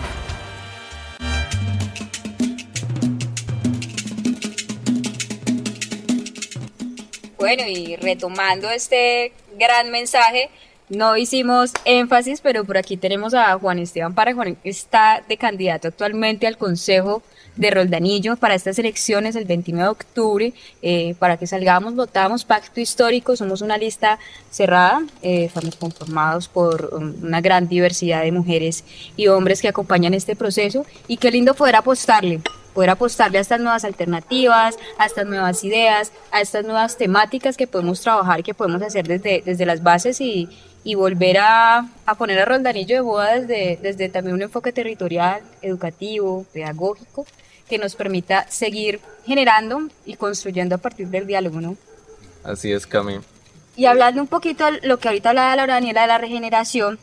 Bueno, 7.38 7.62
y 7.66 7.96
retomando 7.96 8.68
este 8.68 9.32
gran 9.58 9.90
mensaje, 9.90 10.50
no 10.90 11.16
hicimos 11.16 11.72
énfasis, 11.86 12.42
pero 12.42 12.64
por 12.64 12.76
aquí 12.76 12.98
tenemos 12.98 13.32
a 13.32 13.58
Juan 13.58 13.78
Esteban 13.78 14.14
para 14.14 14.34
Juan 14.34 14.58
está 14.62 15.22
de 15.26 15.36
candidato 15.38 15.88
actualmente 15.88 16.46
al 16.46 16.58
Consejo 16.58 17.22
de 17.60 17.70
Roldanillo 17.70 18.36
para 18.36 18.54
estas 18.54 18.78
elecciones 18.78 19.36
el 19.36 19.44
29 19.44 19.84
de 19.84 19.90
octubre, 19.90 20.52
eh, 20.80 21.14
para 21.18 21.36
que 21.36 21.46
salgamos, 21.46 21.94
votamos, 21.94 22.46
pacto 22.46 22.80
histórico, 22.80 23.36
somos 23.36 23.60
una 23.60 23.76
lista 23.76 24.18
cerrada, 24.50 25.02
eh, 25.20 25.44
estamos 25.44 25.76
conformados 25.76 26.48
por 26.48 26.88
um, 26.94 27.14
una 27.22 27.42
gran 27.42 27.68
diversidad 27.68 28.22
de 28.22 28.32
mujeres 28.32 28.82
y 29.14 29.26
hombres 29.28 29.60
que 29.60 29.68
acompañan 29.68 30.14
este 30.14 30.34
proceso 30.34 30.86
y 31.06 31.18
qué 31.18 31.30
lindo 31.30 31.52
poder 31.52 31.76
apostarle, 31.76 32.40
poder 32.72 32.88
apostarle 32.88 33.36
a 33.36 33.42
estas 33.42 33.60
nuevas 33.60 33.84
alternativas, 33.84 34.78
a 34.96 35.04
estas 35.04 35.26
nuevas 35.26 35.62
ideas, 35.62 36.12
a 36.32 36.40
estas 36.40 36.64
nuevas 36.64 36.96
temáticas 36.96 37.58
que 37.58 37.66
podemos 37.66 38.00
trabajar, 38.00 38.42
que 38.42 38.54
podemos 38.54 38.80
hacer 38.80 39.06
desde, 39.06 39.42
desde 39.44 39.66
las 39.66 39.82
bases 39.82 40.18
y, 40.22 40.48
y 40.82 40.94
volver 40.94 41.36
a, 41.36 41.86
a, 42.06 42.14
poner 42.14 42.38
a 42.38 42.46
Roldanillo 42.46 42.94
de 42.94 43.02
boda 43.02 43.38
desde, 43.38 43.78
desde 43.82 44.08
también 44.08 44.34
un 44.36 44.42
enfoque 44.42 44.72
territorial, 44.72 45.42
educativo, 45.60 46.46
pedagógico, 46.54 47.26
que 47.70 47.78
nos 47.78 47.94
permita 47.94 48.46
seguir 48.50 49.00
generando 49.24 49.88
y 50.04 50.16
construyendo 50.16 50.74
a 50.74 50.78
partir 50.78 51.08
del 51.08 51.26
diálogo, 51.26 51.62
¿no? 51.62 51.76
Así 52.44 52.70
es, 52.70 52.86
Cami. 52.86 53.20
Y 53.76 53.86
hablando 53.86 54.20
un 54.20 54.28
poquito 54.28 54.70
de 54.70 54.86
lo 54.86 54.98
que 54.98 55.08
ahorita 55.08 55.30
hablaba 55.30 55.56
Laura 55.56 55.74
Daniela 55.74 56.02
de 56.02 56.08
la 56.08 56.18
regeneración, 56.18 56.98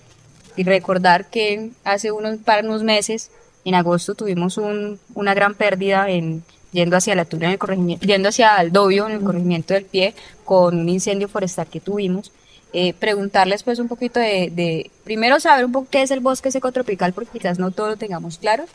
y 0.57 0.63
recordar 0.63 1.29
que 1.29 1.69
hace 1.85 2.11
unos, 2.11 2.39
para 2.39 2.67
unos 2.67 2.83
meses, 2.83 3.29
en 3.63 3.75
agosto, 3.75 4.15
tuvimos 4.15 4.57
un, 4.57 4.99
una 5.13 5.33
gran 5.33 5.53
pérdida 5.53 6.09
en, 6.09 6.43
yendo 6.71 6.97
hacia 6.97 7.15
la 7.15 7.25
Tuna, 7.25 7.45
en 7.45 7.51
el 7.53 7.59
corregimiento, 7.59 8.05
yendo 8.05 8.29
hacia 8.29 8.57
el 8.57 8.71
Dobio, 8.71 9.05
en 9.07 9.13
el 9.13 9.23
corregimiento 9.23 9.75
del 9.75 9.85
pie, 9.85 10.15
con 10.43 10.79
un 10.79 10.89
incendio 10.89 11.29
forestal 11.29 11.67
que 11.67 11.79
tuvimos. 11.79 12.31
Eh, 12.73 12.93
preguntarles 12.93 13.63
pues 13.63 13.79
un 13.79 13.87
poquito 13.87 14.19
de, 14.19 14.51
de, 14.51 14.91
primero 15.03 15.39
saber 15.39 15.63
un 15.63 15.71
poco 15.71 15.87
qué 15.89 16.01
es 16.01 16.11
el 16.11 16.19
bosque 16.19 16.51
secotropical, 16.51 17.13
porque 17.13 17.37
quizás 17.37 17.59
no 17.59 17.71
todo 17.71 17.89
lo 17.89 17.97
tengamos 17.97 18.39
claro, 18.39 18.65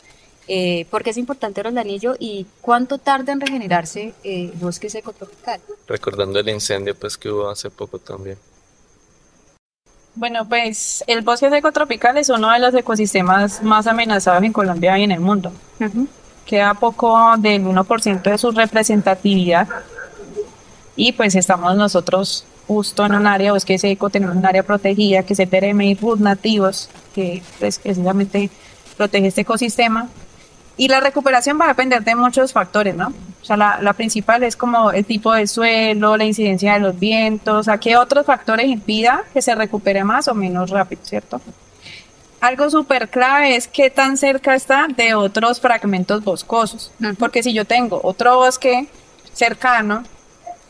eh, 0.47 0.85
por 0.89 1.03
qué 1.03 1.11
es 1.11 1.17
importante 1.17 1.61
el 1.61 1.77
anillo 1.77 2.15
y 2.19 2.45
cuánto 2.61 2.97
tarda 2.97 3.33
en 3.33 3.41
regenerarse 3.41 4.13
eh, 4.23 4.51
el 4.53 4.59
bosque 4.59 4.89
secotropical. 4.89 5.61
Recordando 5.87 6.39
el 6.39 6.49
incendio 6.49 6.95
pues 6.95 7.17
que 7.17 7.29
hubo 7.29 7.49
hace 7.49 7.69
poco 7.69 7.99
también. 7.99 8.37
Bueno, 10.15 10.47
pues 10.47 11.03
el 11.07 11.21
bosque 11.21 11.49
secotropical 11.49 12.17
es 12.17 12.29
uno 12.29 12.51
de 12.51 12.59
los 12.59 12.73
ecosistemas 12.75 13.63
más 13.63 13.87
amenazados 13.87 14.43
en 14.43 14.53
Colombia 14.53 14.97
y 14.99 15.03
en 15.03 15.11
el 15.11 15.19
mundo. 15.19 15.51
Uh 15.79 15.83
-huh. 15.85 16.07
Queda 16.45 16.73
poco 16.73 17.35
del 17.37 17.63
1% 17.65 18.29
de 18.29 18.37
su 18.37 18.51
representatividad 18.51 19.67
y 20.95 21.13
pues 21.13 21.35
estamos 21.35 21.75
nosotros 21.75 22.45
justo 22.67 23.05
en 23.05 23.15
un 23.15 23.27
área 23.27 23.53
bosque 23.53 23.77
seco, 23.77 24.09
tenemos 24.09 24.35
un 24.35 24.45
área 24.45 24.63
protegida 24.63 25.23
que 25.23 25.35
se 25.35 25.43
y 25.51 25.95
RUT 25.95 26.19
nativos, 26.19 26.89
que 27.13 27.41
pues, 27.59 27.79
precisamente 27.79 28.49
protege 28.97 29.27
este 29.27 29.41
ecosistema. 29.41 30.09
Y 30.75 30.87
la 30.87 30.99
recuperación 30.99 31.59
va 31.59 31.65
a 31.65 31.67
depender 31.69 32.03
de 32.03 32.15
muchos 32.15 32.51
factores, 32.51 32.95
¿no? 32.95 33.13
O 33.41 33.45
sea, 33.45 33.57
la, 33.57 33.79
la, 33.81 33.93
principal 33.93 34.41
es 34.43 34.55
como 34.55 34.91
el 34.91 35.05
tipo 35.05 35.33
de 35.33 35.45
suelo, 35.45 36.17
la 36.17 36.23
incidencia 36.23 36.73
de 36.73 36.79
los 36.79 36.97
vientos, 36.97 37.67
a 37.67 37.77
qué 37.77 37.97
otros 37.97 38.25
factores 38.25 38.67
impida 38.67 39.23
que 39.33 39.41
se 39.41 39.53
recupere 39.53 40.03
más 40.03 40.27
o 40.27 40.33
menos 40.33 40.69
rápido, 40.69 41.01
¿cierto? 41.03 41.41
Algo 42.43 42.69
súper 42.69 43.09
clave 43.09 43.55
es 43.55 43.67
qué 43.67 43.89
tan 43.89 44.17
cerca 44.17 44.55
está 44.55 44.87
de 44.87 45.15
otros 45.15 45.61
fragmentos 45.61 46.23
boscosos, 46.23 46.91
porque 47.17 47.43
si 47.43 47.53
yo 47.53 47.65
tengo 47.65 48.01
otro 48.03 48.35
bosque 48.37 48.87
cercano, 49.31 50.03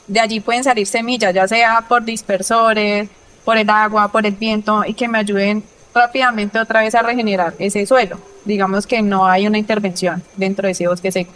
de 0.08 0.20
allí 0.20 0.40
pueden 0.40 0.64
salir 0.64 0.86
semillas, 0.86 1.34
ya 1.34 1.48
sea 1.48 1.86
por 1.88 2.04
dispersores, 2.04 3.10
por 3.44 3.58
el 3.58 3.70
agua, 3.70 4.12
por 4.12 4.26
el 4.26 4.34
viento, 4.34 4.84
y 4.86 4.94
que 4.94 5.08
me 5.08 5.18
ayuden 5.18 5.64
rápidamente 5.94 6.60
otra 6.60 6.82
vez 6.82 6.96
a 6.96 7.02
regenerar 7.02 7.54
ese 7.60 7.86
suelo. 7.86 8.20
Digamos 8.46 8.88
que 8.88 9.02
no 9.02 9.26
hay 9.26 9.48
una 9.48 9.58
intervención 9.58 10.24
dentro 10.36 10.68
de 10.68 10.72
ese 10.72 10.88
bosque 10.88 11.12
seco. 11.12 11.32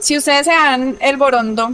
Si 0.00 0.16
ustedes 0.16 0.46
se 0.46 0.52
dan 0.52 0.96
el 1.00 1.16
borondo 1.16 1.72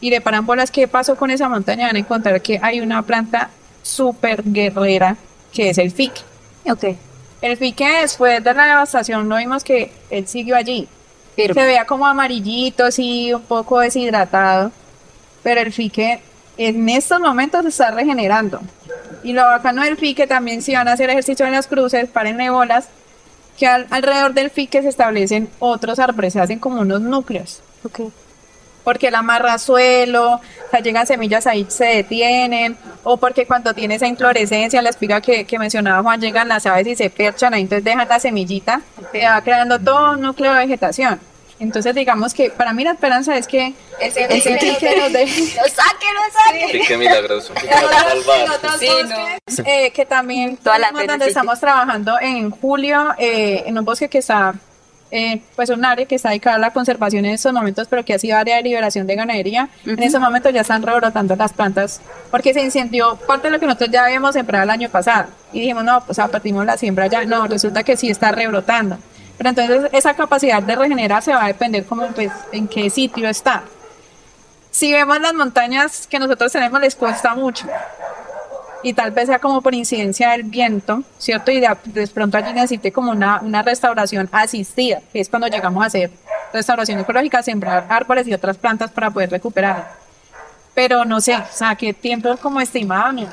y 0.00 0.10
le 0.10 0.20
paran 0.20 0.46
bolas 0.46 0.70
qué 0.70 0.88
pasó 0.88 1.16
con 1.16 1.30
esa 1.30 1.48
montaña, 1.48 1.86
van 1.86 1.96
a 1.96 1.98
encontrar 1.98 2.40
que 2.40 2.58
hay 2.62 2.80
una 2.80 3.02
planta 3.02 3.50
súper 3.82 4.42
guerrera 4.44 5.16
que 5.52 5.70
es 5.70 5.78
el 5.78 5.90
fique. 5.90 6.20
Okay. 6.66 6.98
El 7.42 7.56
fique 7.56 7.86
después 8.00 8.42
de 8.42 8.54
la 8.54 8.66
devastación 8.66 9.28
no 9.28 9.36
vimos 9.36 9.62
que 9.62 9.92
él 10.10 10.26
siguió 10.26 10.56
allí. 10.56 10.88
Pero, 11.36 11.52
se 11.52 11.64
veía 11.64 11.84
como 11.84 12.06
amarillito, 12.06 12.84
así 12.84 13.32
un 13.34 13.42
poco 13.42 13.80
deshidratado, 13.80 14.70
pero 15.42 15.60
el 15.60 15.72
fique 15.72 16.20
en 16.56 16.88
estos 16.88 17.20
momentos 17.20 17.62
se 17.62 17.68
está 17.68 17.90
regenerando. 17.90 18.60
Y 19.22 19.32
lo 19.32 19.42
bacano 19.42 19.82
del 19.82 19.96
fique 19.96 20.26
también 20.26 20.62
si 20.62 20.74
van 20.74 20.88
a 20.88 20.92
hacer 20.92 21.10
ejercicio 21.10 21.46
en 21.46 21.52
las 21.52 21.66
cruces, 21.66 22.08
párenle 22.08 22.50
bolas, 22.50 22.88
que 23.58 23.66
al, 23.66 23.86
alrededor 23.90 24.34
del 24.34 24.50
fique 24.50 24.82
se 24.82 24.88
establecen 24.88 25.48
otros 25.58 25.98
árboles, 25.98 26.32
se 26.32 26.40
hacen 26.40 26.58
como 26.58 26.80
unos 26.80 27.00
núcleos. 27.00 27.60
Okay. 27.84 28.10
Porque 28.82 29.10
la 29.10 29.20
amarra 29.20 29.58
suelo, 29.58 30.34
o 30.34 30.40
sea, 30.70 30.80
llegan 30.80 31.06
semillas 31.06 31.46
ahí, 31.46 31.66
se 31.68 31.86
detienen, 31.86 32.76
o 33.02 33.16
porque 33.16 33.46
cuando 33.46 33.72
tiene 33.72 33.94
esa 33.94 34.06
inflorescencia, 34.06 34.82
la 34.82 34.90
espiga 34.90 35.22
que, 35.22 35.46
que 35.46 35.58
mencionaba 35.58 36.02
Juan, 36.02 36.20
llegan 36.20 36.48
las 36.48 36.66
aves 36.66 36.86
y 36.86 36.94
se 36.94 37.08
perchan 37.08 37.54
ahí, 37.54 37.62
entonces 37.62 37.84
dejan 37.84 38.06
la 38.06 38.20
semillita, 38.20 38.82
se 39.10 39.24
va 39.24 39.40
creando 39.40 39.78
todo 39.78 40.12
un 40.12 40.20
núcleo 40.20 40.52
de 40.52 40.58
vegetación. 40.58 41.18
Entonces, 41.64 41.94
digamos 41.94 42.34
que 42.34 42.50
para 42.50 42.72
mí 42.72 42.84
la 42.84 42.92
esperanza 42.92 43.36
es 43.36 43.46
que 43.46 43.72
ese, 44.00 44.24
ese 44.36 44.56
pique 44.56 44.96
nos 44.96 45.12
deje. 45.12 45.40
¡Lo 45.56 45.68
saque, 45.68 46.06
lo 46.12 46.78
saque! 46.78 46.96
Milagroso. 46.96 47.54
sí, 48.78 48.88
no. 49.08 49.64
eh, 49.66 49.90
que 49.90 50.04
también 50.04 50.56
Toda 50.58 50.78
la 50.78 50.90
donde 50.92 51.26
estamos 51.26 51.58
trabajando 51.60 52.20
en 52.20 52.50
julio, 52.50 53.14
eh, 53.18 53.64
en 53.66 53.78
un 53.78 53.84
bosque 53.84 54.08
que 54.08 54.18
está, 54.18 54.54
eh, 55.10 55.40
pues 55.56 55.70
un 55.70 55.84
área 55.84 56.04
que 56.04 56.16
está 56.16 56.28
dedicada 56.28 56.56
a 56.56 56.58
la 56.58 56.70
conservación 56.70 57.24
en 57.24 57.32
estos 57.32 57.52
momentos, 57.52 57.88
pero 57.88 58.04
que 58.04 58.12
ha 58.14 58.18
sido 58.18 58.36
área 58.36 58.56
de 58.56 58.62
liberación 58.62 59.06
de 59.06 59.14
ganadería. 59.16 59.68
Uh 59.84 59.88
-huh. 59.88 59.92
En 59.94 60.02
estos 60.02 60.20
momentos 60.20 60.52
ya 60.52 60.60
están 60.60 60.82
rebrotando 60.82 61.34
las 61.34 61.52
plantas, 61.52 62.00
porque 62.30 62.52
se 62.52 62.62
incendió 62.62 63.16
parte 63.26 63.48
de 63.48 63.52
lo 63.52 63.60
que 63.60 63.66
nosotros 63.66 63.90
ya 63.90 64.04
habíamos 64.04 64.34
sembrado 64.34 64.64
el 64.64 64.70
año 64.70 64.90
pasado. 64.90 65.28
Y 65.52 65.60
dijimos, 65.60 65.84
no, 65.84 66.04
pues 66.04 66.18
partimos 66.18 66.66
la 66.66 66.76
siembra 66.76 67.06
ya. 67.06 67.24
No, 67.24 67.46
resulta 67.46 67.82
que 67.82 67.96
sí 67.96 68.10
está 68.10 68.32
rebrotando. 68.32 68.98
Pero 69.36 69.50
entonces 69.50 69.90
esa 69.92 70.14
capacidad 70.14 70.62
de 70.62 70.76
regenerarse 70.76 71.32
va 71.32 71.44
a 71.44 71.48
depender 71.48 71.84
como 71.84 72.06
pues 72.08 72.30
en 72.52 72.68
qué 72.68 72.88
sitio 72.90 73.28
está. 73.28 73.64
Si 74.70 74.92
vemos 74.92 75.20
las 75.20 75.34
montañas 75.34 76.06
que 76.06 76.18
nosotros 76.18 76.50
tenemos 76.52 76.80
les 76.80 76.96
cuesta 76.96 77.34
mucho 77.34 77.66
y 78.82 78.92
tal 78.92 79.12
vez 79.12 79.26
sea 79.26 79.38
como 79.38 79.62
por 79.62 79.74
incidencia 79.74 80.30
del 80.32 80.44
viento, 80.44 81.02
¿cierto? 81.18 81.50
Y 81.50 81.58
de, 81.58 81.68
de 81.84 82.06
pronto 82.08 82.36
allí 82.36 82.52
necesite 82.52 82.92
como 82.92 83.10
una, 83.10 83.40
una 83.40 83.62
restauración 83.62 84.28
asistida, 84.30 85.00
que 85.12 85.20
es 85.20 85.28
cuando 85.28 85.48
llegamos 85.48 85.82
a 85.82 85.86
hacer 85.86 86.10
restauración 86.52 87.00
ecológica, 87.00 87.42
sembrar 87.42 87.86
árboles 87.88 88.28
y 88.28 88.34
otras 88.34 88.56
plantas 88.56 88.90
para 88.90 89.10
poder 89.10 89.30
recuperar. 89.30 89.92
Pero 90.74 91.04
no 91.04 91.20
sé, 91.20 91.34
o 91.34 91.46
sea, 91.50 91.74
qué 91.76 91.94
tiempo 91.94 92.36
como 92.36 92.60
estimado, 92.60 93.12
no. 93.12 93.28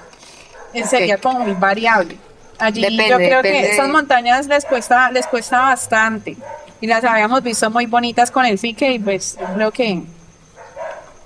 sería 0.86 1.18
como 1.18 1.39
muy 1.39 1.54
variable. 1.54 2.18
Allí 2.62 2.82
Depende, 2.82 3.09
yo 3.09 3.18
creo 3.18 3.41
depende. 3.41 3.62
que 3.68 3.72
esas 3.74 3.89
montañas 3.89 4.47
les 4.47 4.66
cuesta, 4.66 5.12
les 5.12 5.26
cuesta 5.28 5.62
bastante. 5.62 6.38
Y 6.80 6.88
las 6.88 7.03
habíamos 7.03 7.41
visto 7.43 7.70
muy 7.70 7.86
bonitas 7.86 8.32
con 8.32 8.45
el 8.45 8.57
fique 8.57 8.93
y 8.93 8.99
pues 8.99 9.38
creo 9.55 9.72
que, 9.72 10.01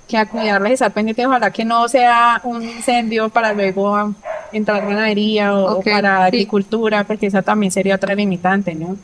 que 0.08 0.18
a 0.18 0.26
cuidarles, 0.28 0.74
estar 0.74 0.92
pendientes, 0.92 1.26
ojalá 1.26 1.52
que 1.52 1.66
no 1.66 1.88
sea 1.88 2.40
un 2.44 2.64
incendio 2.64 3.30
para 3.30 3.54
luego 3.54 4.14
entrar 4.52 4.86
ganadería 4.86 5.54
o, 5.56 5.78
Ok, 5.80 5.88
o 5.88 5.92
para 5.92 6.18
sí. 6.18 6.24
agricultura, 6.24 7.04
porque 7.04 7.28
esa 7.28 7.42
también 7.42 7.72
sería 7.72 7.96
otra 7.96 8.16
limitante, 8.16 8.76
¿no? 8.76 8.98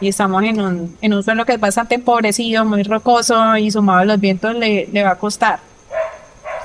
Y 0.00 0.08
estamos 0.08 0.42
en 0.44 0.60
un, 0.60 0.96
en 1.00 1.12
un 1.14 1.22
suelo 1.24 1.44
que 1.44 1.54
es 1.54 1.60
bastante 1.60 1.96
empobrecido, 1.96 2.64
muy 2.64 2.84
rocoso 2.84 3.56
y 3.56 3.70
sumado 3.70 4.00
a 4.00 4.04
los 4.04 4.20
vientos 4.20 4.54
le, 4.54 4.86
le 4.92 5.02
va 5.02 5.10
a 5.12 5.16
costar. 5.18 5.58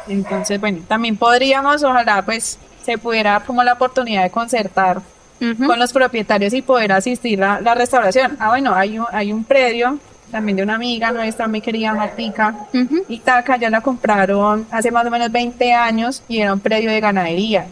Entonces, 0.08 0.60
bueno, 0.60 0.80
también 0.88 1.18
podríamos, 1.18 1.84
ojalá 1.84 2.22
pues 2.24 2.60
se 2.84 2.98
pudiera 2.98 3.32
dar 3.32 3.44
como 3.46 3.64
la 3.64 3.74
oportunidad 3.74 4.24
de 4.24 4.30
concertar 4.30 5.02
Ujú. 5.42 5.66
con 5.68 5.78
los 5.80 5.92
propietarios 5.92 6.54
y 6.54 6.62
poder 6.62 6.92
asistir 6.94 7.44
a 7.44 7.60
la 7.60 7.76
restauración. 7.76 8.38
Ah, 8.40 8.50
bueno, 8.50 8.74
hay 8.76 9.00
un, 9.00 9.06
hay 9.12 9.34
un 9.34 9.44
predio 9.44 10.00
también 10.32 10.56
de 10.58 10.64
una 10.64 10.76
amiga 10.76 11.12
nuestra, 11.12 11.48
mi 11.48 11.62
querida 11.62 11.94
Martica, 11.94 12.56
Ujú. 12.74 13.04
Itaca, 13.10 13.58
ya 13.58 13.70
la 13.70 13.82
compraron 13.82 14.66
hace 14.72 14.90
más 14.90 15.06
o 15.06 15.12
menos 15.12 15.32
20 15.32 15.74
años 15.74 16.24
y 16.28 16.40
era 16.40 16.54
un 16.54 16.60
predio 16.60 16.90
de 16.92 17.00
ganadería. 17.00 17.68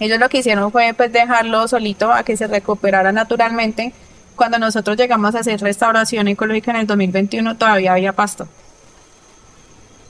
Ellos 0.00 0.18
lo 0.18 0.28
que 0.28 0.38
hicieron 0.38 0.70
fue 0.72 0.94
pues 0.94 1.12
dejarlo 1.12 1.66
solito 1.68 2.12
a 2.12 2.22
que 2.22 2.36
se 2.36 2.46
recuperara 2.46 3.10
naturalmente. 3.12 3.92
Cuando 4.36 4.58
nosotros 4.58 4.96
llegamos 4.96 5.34
a 5.34 5.40
hacer 5.40 5.60
restauración 5.60 6.28
ecológica 6.28 6.70
en 6.70 6.78
el 6.78 6.86
2021 6.86 7.56
todavía 7.56 7.92
había 7.92 8.12
pasto. 8.12 8.48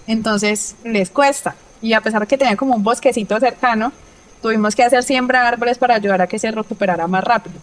Entonces 0.07 0.77
les 0.85 1.11
cuesta. 1.11 1.55
y 1.81 1.95
a 1.95 2.01
pesar 2.01 2.20
de 2.20 2.27
que 2.29 2.39
tenía 2.39 2.57
como 2.57 2.77
un 2.77 2.83
bosquecito 2.85 3.39
cercano, 3.41 3.93
tuvimos 4.43 4.74
que 4.76 4.82
hacer 4.84 5.03
siembra 5.05 5.43
de 5.43 5.49
árboles 5.49 5.78
para 5.78 5.95
ayudar 5.95 6.20
a 6.22 6.26
que 6.26 6.38
se 6.38 6.51
recuperara 6.51 7.07
más 7.07 7.24
rápido. 7.24 7.57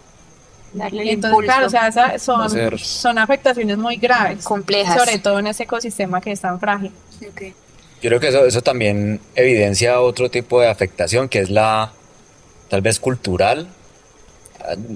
Darle 0.74 1.04
Y 1.06 1.10
el 1.10 1.16
entonces, 1.16 1.32
impulso. 1.32 1.46
claro, 1.48 1.68
o 1.68 1.70
sea, 1.70 1.88
esas 1.88 2.22
son, 2.22 2.78
son 2.80 3.18
afectaciones 3.20 3.78
muy 3.78 3.98
graves, 3.98 4.44
Complejas. 4.44 4.98
sobre 4.98 5.20
todo 5.20 5.40
en 5.40 5.48
ese 5.48 5.64
ecosistema 5.64 6.22
que 6.22 6.32
es 6.32 6.42
tan 6.42 6.60
frágil. 6.60 6.92
Ok. 7.30 7.42
Yo 8.02 8.10
creo 8.10 8.20
que 8.20 8.28
eso, 8.30 8.46
eso 8.46 8.62
también 8.62 9.20
evidencia 9.36 10.00
otro 10.00 10.30
tipo 10.32 10.62
de 10.62 10.70
afectación 10.70 11.28
que 11.28 11.40
es 11.40 11.50
la 11.50 11.92
tal 12.70 12.82
vez 12.82 13.00
cultural. 13.00 13.68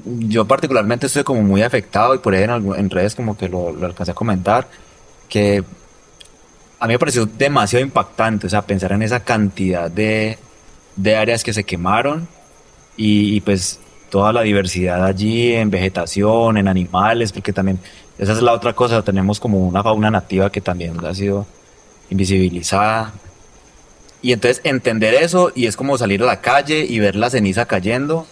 Yo 0.05 0.45
particularmente 0.45 1.07
estoy 1.07 1.23
como 1.23 1.41
muy 1.41 1.63
afectado 1.63 2.13
y 2.15 2.19
por 2.19 2.33
ahí 2.35 2.43
en, 2.43 2.51
en 2.51 2.89
redes 2.89 3.15
como 3.15 3.35
que 3.37 3.49
lo, 3.49 3.71
lo 3.71 3.85
alcancé 3.87 4.11
a 4.11 4.15
comentar, 4.15 4.67
que 5.27 5.63
a 6.79 6.87
mí 6.87 6.93
me 6.93 6.99
pareció 6.99 7.25
demasiado 7.25 7.83
impactante, 7.83 8.47
o 8.47 8.49
sea, 8.49 8.61
pensar 8.61 8.91
en 8.91 9.01
esa 9.01 9.21
cantidad 9.21 9.89
de, 9.89 10.37
de 10.95 11.15
áreas 11.15 11.43
que 11.43 11.53
se 11.53 11.63
quemaron 11.63 12.27
y, 12.97 13.35
y, 13.35 13.41
pues 13.41 13.79
toda 14.09 14.31
la 14.31 14.41
diversidad 14.41 15.03
allí 15.05 15.53
en 15.53 15.71
vegetación, 15.71 16.57
en 16.57 16.67
animales, 16.67 17.31
porque 17.31 17.51
también 17.51 17.79
esa 18.19 18.33
es 18.33 18.41
la 18.43 18.53
otra 18.53 18.73
cosa, 18.73 19.01
tenemos 19.01 19.39
como 19.39 19.67
una 19.67 19.81
fauna 19.81 20.11
nativa 20.11 20.51
que 20.51 20.61
también 20.61 21.03
ha 21.03 21.13
sido 21.15 21.47
invisibilizada. 22.11 23.11
Y 24.21 24.31
entonces 24.31 24.61
entender 24.63 25.15
eso 25.15 25.51
y 25.55 25.65
es 25.65 25.75
como 25.75 25.97
salir 25.97 26.21
a 26.23 26.27
la 26.27 26.39
calle 26.41 26.85
y 26.87 26.99
ver 26.99 27.15
la 27.15 27.29
ceniza 27.29 27.65
cayendo 27.65 28.25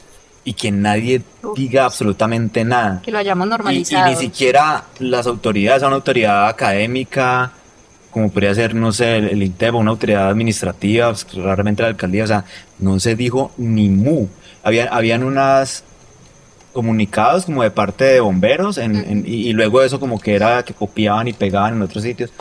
y 0.44 0.54
que 0.54 0.72
nadie 0.72 1.22
diga 1.56 1.86
absolutamente 1.86 2.64
nada. 2.64 3.02
Que 3.04 3.12
lo 3.12 3.18
hayamos 3.18 3.46
Y, 3.46 3.48
y 3.48 3.50
normalizado. 3.50 4.10
ni 4.10 4.16
siquiera 4.16 4.86
las 5.00 5.28
autoridades, 5.28 5.84
una 5.84 5.96
autoridad 5.96 6.48
académica, 6.48 7.52
como 8.12 8.30
podría 8.30 8.54
ser, 8.54 8.76
no 8.76 8.92
sé, 8.92 9.18
el, 9.18 9.30
el 9.30 9.44
INTEP, 9.44 9.74
una 9.76 9.92
autoridad 9.92 10.30
administrativa, 10.30 11.10
pues, 11.10 11.26
claramente 11.26 11.82
la 11.84 11.90
alcaldía, 11.90 12.24
o 12.26 12.28
sea, 12.28 12.46
no 12.80 13.00
se 13.00 13.16
dijo 13.16 13.52
ni 13.58 13.90
mu. 13.90 14.28
Había, 14.64 14.86
habían 14.90 15.24
unas 15.24 15.84
comunicados 16.74 17.46
como 17.46 17.64
de 17.64 17.72
parte 17.72 18.04
de 18.06 18.20
bomberos 18.20 18.78
en- 18.78 18.96
en- 18.96 19.24
y, 19.26 19.48
y 19.50 19.54
luego 19.54 19.82
eso 19.82 20.00
como 20.00 20.20
que 20.20 20.36
era 20.36 20.64
que 20.64 20.74
copiaban 20.74 21.28
y 21.28 21.34
pegaban 21.34 21.74
en 21.76 21.82
otros 21.82 22.04
sitios 22.04 22.32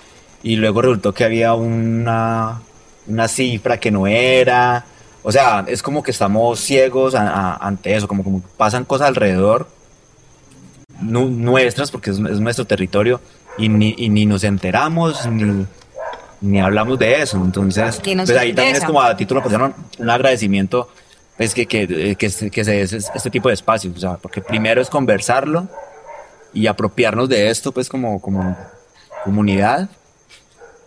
y 0.42 0.56
luego 0.56 0.82
resultó 0.82 1.12
que 1.12 1.24
había 1.24 1.54
una, 1.54 2.60
una 3.06 3.26
cifra 3.28 3.78
que 3.80 3.90
no 3.90 4.06
era. 4.06 4.84
O 5.22 5.32
sea, 5.32 5.64
es 5.68 5.82
como 5.82 6.02
que 6.02 6.12
estamos 6.12 6.60
ciegos 6.60 7.14
a- 7.14 7.28
a- 7.28 7.56
ante 7.56 7.94
eso, 7.96 8.06
como, 8.08 8.22
como 8.24 8.40
pasan 8.56 8.84
cosas 8.84 9.08
alrededor 9.08 9.68
nu- 11.00 11.28
nuestras, 11.30 11.90
porque 11.90 12.10
es, 12.10 12.18
es 12.18 12.40
nuestro 12.40 12.64
territorio, 12.66 13.20
y 13.64 13.68
ni, 13.68 13.94
y 13.98 14.08
ni 14.08 14.26
nos 14.26 14.44
enteramos, 14.44 15.26
ni, 15.26 15.66
ni 16.40 16.60
hablamos 16.60 16.98
de 16.98 17.22
eso. 17.22 17.36
Entonces, 17.38 18.00
pues 18.02 18.30
ahí 18.30 18.52
también 18.52 18.76
es 18.76 18.84
como 18.84 19.00
a 19.00 19.16
título 19.16 19.42
personal 19.42 19.74
un 19.98 20.10
agradecimiento 20.10 20.88
pues, 21.36 21.54
que, 21.54 21.66
que, 21.66 22.16
que, 22.18 22.30
se- 22.30 22.50
que 22.50 22.64
se 22.64 22.70
dé 22.72 22.82
este 22.82 23.30
tipo 23.30 23.48
de 23.48 23.54
espacios, 23.54 23.96
o 23.96 24.00
sea, 24.00 24.16
porque 24.16 24.40
primero 24.40 24.80
es 24.80 24.88
conversarlo 24.90 25.68
y 26.52 26.66
apropiarnos 26.66 27.28
de 27.28 27.48
esto, 27.50 27.72
pues, 27.72 27.88
como, 27.88 28.20
como 28.20 28.56
comunidad, 29.24 29.88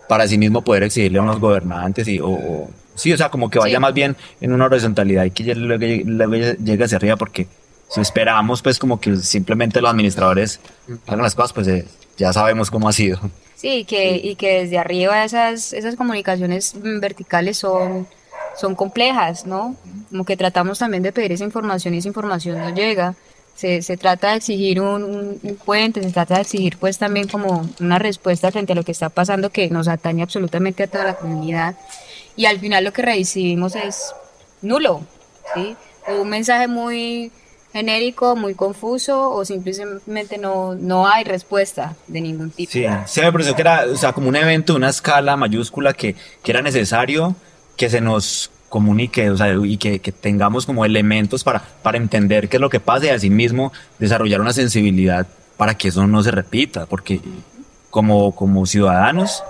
para 0.09 0.28
sí 0.28 0.38
mismo 0.38 0.61
poder 0.63 0.84
exigirle 0.84 1.19
a 1.19 1.21
unos 1.21 1.39
gobernantes 1.39 2.07
y, 2.07 2.19
o, 2.19 2.28
o- 2.30 2.69
sí, 2.95 3.11
o 3.13 3.17
sea, 3.17 3.30
como 3.30 3.49
que 3.49 3.57
vaya 3.59 3.78
Sí. 3.78 3.82
más 3.82 3.93
bien 3.93 4.15
en 4.41 4.51
una 4.53 4.65
horizontalidad 4.65 5.24
y 5.26 5.32
que 5.32 5.55
luego, 5.55 5.86
luego 6.05 6.34
llegue 6.63 6.84
hacia 6.84 6.97
arriba, 6.97 7.15
porque 7.15 7.47
si 7.89 8.01
esperamos, 8.01 8.61
pues, 8.61 8.78
como 8.80 8.99
que 8.99 9.15
simplemente 9.17 9.82
los 9.82 9.89
administradores 9.91 10.59
hagan 11.07 11.21
las 11.24 11.34
cosas, 11.36 11.53
pues, 11.53 11.67
eh, 11.67 11.86
ya 12.18 12.34
sabemos 12.34 12.70
cómo 12.72 12.88
ha 12.89 12.93
sido. 12.93 13.20
Sí, 13.55 13.86
que, 13.86 14.16
y 14.18 14.36
que 14.36 14.61
desde 14.64 14.78
arriba 14.78 15.24
esas, 15.24 15.72
esas 15.74 15.95
comunicaciones 15.95 16.76
mm, 16.76 16.99
verticales 16.99 17.57
son, 17.57 18.07
son 18.57 18.76
complejas, 18.76 19.45
¿no? 19.45 19.76
Como 20.09 20.26
que 20.26 20.36
tratamos 20.38 20.80
también 20.80 21.01
de 21.03 21.14
pedir 21.14 21.32
esa 21.32 21.45
información 21.45 21.93
y 21.93 21.99
esa 21.99 22.09
información 22.09 22.59
no 22.59 22.70
llega. 22.74 23.16
Se, 23.55 23.82
se 23.84 23.97
trata 23.97 24.32
de 24.32 24.38
exigir 24.38 24.82
un, 24.82 25.03
un- 25.03 25.39
un 25.43 25.55
puente, 25.57 26.01
se 26.03 26.09
trata 26.11 26.36
de 26.36 26.41
exigir 26.41 26.78
pues 26.78 26.97
también 26.97 27.28
como 27.28 27.70
una 27.80 27.99
respuesta 27.99 28.51
frente 28.51 28.74
a 28.74 28.76
lo 28.76 28.84
que 28.84 28.91
está 28.91 29.09
pasando 29.09 29.51
que 29.51 29.70
nos 29.70 29.88
atañe 29.88 30.24
absolutamente 30.24 30.84
a 30.84 30.88
toda 30.88 31.03
la 31.05 31.14
comunidad. 31.16 31.76
Y 32.36 32.47
al 32.47 32.59
final 32.59 32.84
lo 32.84 32.91
que 32.93 33.03
recibimos 33.03 33.76
es 33.76 34.14
nulo, 34.64 35.01
¿sí? 35.53 35.76
O 36.07 36.22
un 36.24 36.30
mensaje 36.30 36.68
muy 36.68 37.32
genérico, 37.74 38.36
muy 38.36 38.53
confuso 38.53 39.32
o 39.32 39.43
simplemente 39.43 40.38
no, 40.38 40.76
no 40.76 41.07
hay 41.07 41.24
respuesta 41.24 41.95
de 42.07 42.21
ningún 42.21 42.51
tipo. 42.51 42.71
Sí, 42.71 42.86
sí 43.07 43.21
me 43.21 43.32
pareció 43.32 43.55
que 43.55 43.61
era, 43.61 43.86
o 43.91 43.97
sea, 43.97 44.13
como 44.13 44.30
un 44.30 44.36
evento, 44.36 44.76
una 44.76 44.89
escala 44.89 45.36
mayúscula 45.36 45.93
que, 45.93 46.15
que 46.43 46.51
era 46.51 46.61
necesario 46.61 47.36
que 47.76 47.89
se 47.89 47.99
nos 47.99 48.51
comunique, 48.69 49.30
o 49.32 49.38
sea, 49.38 49.55
y 49.63 49.78
que, 49.78 49.99
que 49.99 50.11
tengamos 50.11 50.65
como 50.65 50.86
elementos 50.86 51.43
para, 51.43 51.63
para 51.82 51.97
entender 51.97 52.47
qué 52.47 52.57
es 52.57 52.61
lo 52.61 52.69
que 52.69 52.80
pasa 52.80 53.07
y 53.07 53.09
asimismo 53.09 53.74
desarrollar 53.97 54.39
una 54.39 54.53
sensibilidad 54.53 55.28
para 55.57 55.76
que 55.76 55.88
eso 55.88 56.05
no 56.05 56.21
se 56.24 56.32
repita, 56.32 56.86
porque 56.86 57.21
como, 57.89 58.36
como 58.36 58.65
ciudadanos 58.65 59.43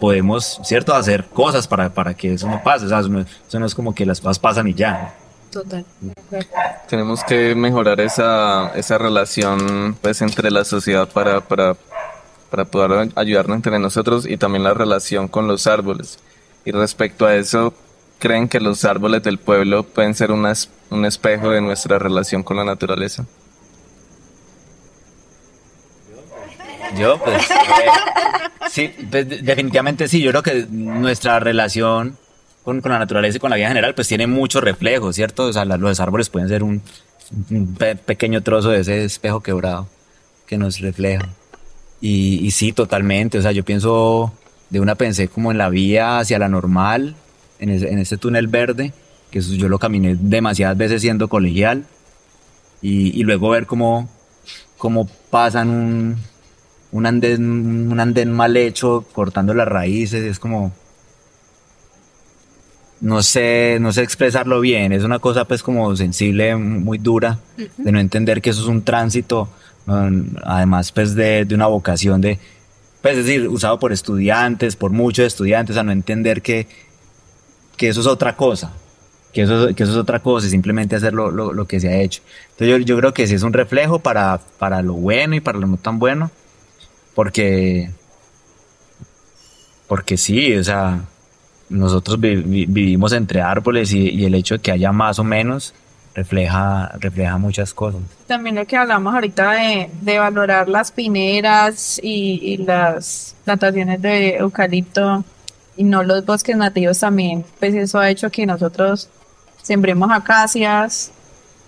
podemos, 0.00 0.60
¿cierto?, 0.64 0.94
hacer 0.94 1.24
cosas 1.26 1.66
para, 1.66 1.90
para 1.90 2.14
que 2.14 2.34
eso 2.34 2.48
no 2.48 2.62
pase, 2.62 2.86
o 2.86 2.88
sea, 2.88 3.00
eso 3.00 3.08
no, 3.08 3.20
eso 3.20 3.58
no 3.60 3.66
es 3.66 3.74
como 3.74 3.94
que 3.94 4.06
las 4.06 4.20
cosas 4.20 4.38
pasan 4.38 4.68
y 4.68 4.74
ya. 4.74 5.14
Total. 5.50 5.84
Tenemos 6.88 7.24
que 7.24 7.54
mejorar 7.54 8.00
esa, 8.00 8.70
esa 8.74 8.98
relación 8.98 9.96
pues 10.02 10.20
entre 10.20 10.50
la 10.50 10.64
sociedad 10.64 11.08
para, 11.08 11.40
para, 11.40 11.74
para 12.50 12.64
poder 12.66 13.10
ayudarnos 13.16 13.56
entre 13.56 13.78
nosotros 13.78 14.26
y 14.26 14.36
también 14.36 14.64
la 14.64 14.74
relación 14.74 15.26
con 15.28 15.48
los 15.48 15.66
árboles. 15.66 16.18
Y 16.64 16.72
respecto 16.72 17.26
a 17.26 17.34
eso, 17.34 17.72
¿creen 18.18 18.48
que 18.48 18.60
los 18.60 18.84
árboles 18.84 19.22
del 19.22 19.38
pueblo 19.38 19.84
pueden 19.84 20.14
ser 20.14 20.32
un 20.32 21.04
espejo 21.06 21.50
de 21.50 21.60
nuestra 21.62 21.98
relación 21.98 22.42
con 22.42 22.56
la 22.58 22.64
naturaleza? 22.64 23.24
Yo, 26.96 27.18
pues, 27.18 27.50
eh, 27.50 27.54
sí, 28.70 28.88
pues, 29.10 29.28
de- 29.28 29.38
definitivamente 29.42 30.08
sí. 30.08 30.20
Yo 30.22 30.30
creo 30.30 30.42
que 30.42 30.66
nuestra 30.70 31.38
relación 31.38 32.16
con, 32.64 32.80
con 32.80 32.92
la 32.92 32.98
naturaleza 32.98 33.36
y 33.36 33.40
con 33.40 33.50
la 33.50 33.56
vida 33.56 33.66
en 33.66 33.70
general, 33.70 33.94
pues 33.94 34.08
tiene 34.08 34.26
mucho 34.26 34.60
reflejo, 34.60 35.12
¿cierto? 35.12 35.44
O 35.44 35.52
sea, 35.52 35.64
los 35.64 36.00
árboles 36.00 36.28
pueden 36.28 36.48
ser 36.48 36.62
un, 36.62 36.82
un 37.50 37.74
pe- 37.74 37.96
pequeño 37.96 38.42
trozo 38.42 38.70
de 38.70 38.80
ese 38.80 39.04
espejo 39.04 39.40
quebrado 39.42 39.88
que 40.46 40.58
nos 40.58 40.80
refleja. 40.80 41.28
Y, 42.00 42.50
sí, 42.52 42.72
totalmente. 42.72 43.38
O 43.38 43.42
sea, 43.42 43.52
yo 43.52 43.64
pienso, 43.64 44.32
de 44.70 44.80
una 44.80 44.94
pensé 44.94 45.28
como 45.28 45.50
en 45.50 45.58
la 45.58 45.68
vía 45.68 46.18
hacia 46.18 46.38
la 46.38 46.48
normal, 46.48 47.16
en 47.58 47.70
ese, 47.70 47.90
en 47.90 47.98
ese 47.98 48.16
túnel 48.16 48.46
verde, 48.46 48.92
que 49.30 49.40
yo 49.40 49.68
lo 49.68 49.78
caminé 49.78 50.16
demasiadas 50.18 50.76
veces 50.76 51.02
siendo 51.02 51.28
colegial. 51.28 51.84
Y, 52.80 53.18
y 53.18 53.24
luego 53.24 53.50
ver 53.50 53.66
cómo, 53.66 54.08
cómo 54.76 55.08
pasan 55.30 55.70
un, 55.70 56.16
un 56.92 57.06
andén, 57.06 57.90
un 57.90 57.98
andén 57.98 58.30
mal 58.30 58.56
hecho, 58.56 59.04
cortando 59.12 59.52
las 59.52 59.66
raíces, 59.66 60.22
es 60.22 60.38
como, 60.38 60.72
no 63.00 63.22
sé, 63.22 63.78
no 63.80 63.92
sé 63.92 64.02
expresarlo 64.02 64.60
bien, 64.60 64.92
es 64.92 65.04
una 65.04 65.18
cosa 65.18 65.44
pues 65.44 65.62
como 65.62 65.94
sensible, 65.96 66.56
muy 66.56 66.98
dura, 66.98 67.38
de 67.56 67.92
no 67.92 68.00
entender 68.00 68.40
que 68.42 68.50
eso 68.50 68.62
es 68.62 68.68
un 68.68 68.82
tránsito, 68.82 69.48
además 70.44 70.92
pues 70.92 71.14
de, 71.14 71.44
de 71.44 71.54
una 71.54 71.66
vocación 71.66 72.20
de, 72.20 72.38
pues 73.02 73.16
es 73.16 73.26
decir, 73.26 73.48
usado 73.48 73.78
por 73.78 73.92
estudiantes, 73.92 74.76
por 74.76 74.90
muchos 74.90 75.26
estudiantes, 75.26 75.76
a 75.76 75.82
no 75.82 75.92
entender 75.92 76.42
que, 76.42 76.66
que 77.76 77.88
eso 77.88 78.00
es 78.00 78.06
otra 78.06 78.36
cosa, 78.36 78.72
que 79.32 79.42
eso, 79.42 79.74
que 79.74 79.82
eso 79.82 79.92
es 79.92 79.98
otra 79.98 80.20
cosa 80.20 80.46
y 80.46 80.50
simplemente 80.50 80.96
hacer 80.96 81.12
lo, 81.14 81.30
lo, 81.30 81.52
lo 81.52 81.66
que 81.66 81.78
se 81.80 81.88
ha 81.88 82.00
hecho. 82.00 82.22
Entonces 82.50 82.68
yo, 82.68 82.78
yo 82.78 82.98
creo 82.98 83.14
que 83.14 83.26
sí 83.26 83.34
es 83.34 83.42
un 83.42 83.52
reflejo 83.52 84.00
para, 84.00 84.40
para 84.58 84.82
lo 84.82 84.94
bueno 84.94 85.36
y 85.36 85.40
para 85.40 85.58
lo 85.58 85.66
no 85.66 85.76
tan 85.76 85.98
bueno, 86.00 86.30
porque, 87.14 87.90
porque 89.86 90.16
sí, 90.16 90.54
o 90.56 90.64
sea, 90.64 91.04
nosotros 91.70 92.18
vi- 92.20 92.36
vi- 92.36 92.66
vivimos 92.66 93.12
entre 93.12 93.40
árboles 93.42 93.92
y, 93.92 94.08
y 94.10 94.24
el 94.24 94.34
hecho 94.34 94.54
de 94.56 94.60
que 94.60 94.72
haya 94.72 94.92
más 94.92 95.18
o 95.18 95.24
menos 95.24 95.74
refleja, 96.14 96.90
refleja 96.98 97.38
muchas 97.38 97.72
cosas. 97.74 98.00
También 98.26 98.56
lo 98.56 98.66
que 98.66 98.76
hablamos 98.76 99.14
ahorita 99.14 99.52
de, 99.52 99.90
de 100.00 100.18
valorar 100.18 100.68
las 100.68 100.90
pineras 100.90 102.00
y, 102.02 102.40
y 102.42 102.56
las 102.58 103.34
plantaciones 103.44 104.02
de 104.02 104.36
eucalipto 104.36 105.24
y 105.76 105.84
no 105.84 106.02
los 106.02 106.24
bosques 106.24 106.56
nativos 106.56 106.98
también, 106.98 107.44
pues 107.60 107.74
eso 107.74 107.98
ha 108.00 108.10
hecho 108.10 108.30
que 108.30 108.44
nosotros 108.46 109.08
sembremos 109.62 110.10
acacias 110.10 111.12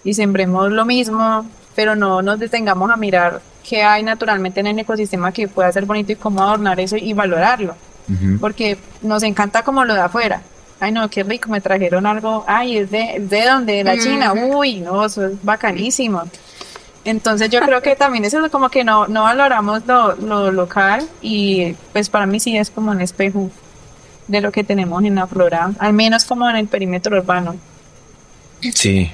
y 0.03 0.15
sembremos 0.15 0.73
lo 0.73 0.85
mismo, 0.85 1.47
pero 1.77 1.95
no 1.95 2.21
nos 2.23 2.39
detengamos 2.41 2.91
a 2.91 2.97
mirar 2.97 3.41
qué 3.69 3.83
hay 3.85 4.03
naturalmente 4.03 4.59
en 4.61 4.67
el 4.67 4.79
ecosistema 4.81 5.31
que 5.31 5.47
pueda 5.47 5.71
ser 5.71 5.85
bonito 5.85 6.11
y 6.11 6.17
cómo 6.17 6.43
adornar 6.43 6.81
eso 6.81 6.97
y 6.97 7.13
valorarlo, 7.13 7.77
porque 8.41 8.79
nos 9.03 9.23
encanta 9.23 9.63
como 9.63 9.85
lo 9.85 9.95
de 9.95 10.01
afuera. 10.01 10.43
Ay, 10.81 10.93
no, 10.93 11.09
qué 11.11 11.23
rico, 11.23 11.51
me 11.51 11.61
trajeron 11.61 12.07
algo. 12.07 12.45
Ay, 12.47 12.79
es 12.79 12.91
de, 12.91 13.17
de 13.19 13.45
donde, 13.45 13.75
de 13.75 13.85
la 13.85 13.99
China. 13.99 14.33
Uy, 14.33 14.81
no, 14.81 15.05
eso 15.05 15.27
es 15.27 15.45
bacanísimo. 15.45 16.23
Entonces 17.05 17.49
yo 17.51 17.61
creo 17.61 17.81
que 17.83 17.97
también 17.97 18.25
eso 18.25 18.45
es 18.45 18.53
como 18.53 18.69
que 18.69 18.85
no, 18.85 19.07
no 19.07 19.23
valoramos 19.23 19.87
lo, 19.87 20.15
lo 20.17 20.53
local 20.53 21.07
y 21.23 21.75
pues 21.93 22.11
para 22.11 22.27
mí 22.27 22.41
sí 22.41 22.57
es 22.57 22.71
como 22.71 22.91
un 22.91 23.01
espejo 23.01 23.51
de 24.29 24.41
lo 24.41 24.53
que 24.53 24.65
tenemos 24.65 25.03
en 25.03 25.15
la 25.15 25.27
flora, 25.27 25.71
al 25.79 25.93
menos 25.93 26.25
como 26.25 26.49
en 26.49 26.57
el 26.57 26.67
perímetro 26.67 27.17
urbano. 27.17 27.57
Sí. 28.75 29.11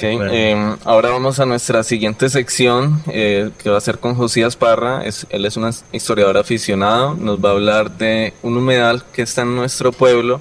Ok, 0.00 0.06
eh, 0.32 0.76
ahora 0.86 1.10
vamos 1.10 1.40
a 1.40 1.44
nuestra 1.44 1.82
siguiente 1.82 2.30
sección 2.30 3.02
eh, 3.08 3.50
que 3.62 3.68
va 3.68 3.76
a 3.76 3.82
ser 3.82 3.98
con 3.98 4.14
Josías 4.14 4.56
Parra. 4.56 5.04
Es, 5.04 5.26
él 5.28 5.44
es 5.44 5.58
un 5.58 5.70
historiador 5.92 6.38
aficionado. 6.38 7.14
Nos 7.16 7.38
va 7.38 7.50
a 7.50 7.52
hablar 7.52 7.98
de 7.98 8.32
un 8.42 8.56
humedal 8.56 9.02
que 9.12 9.20
está 9.20 9.42
en 9.42 9.54
nuestro 9.54 9.92
pueblo, 9.92 10.40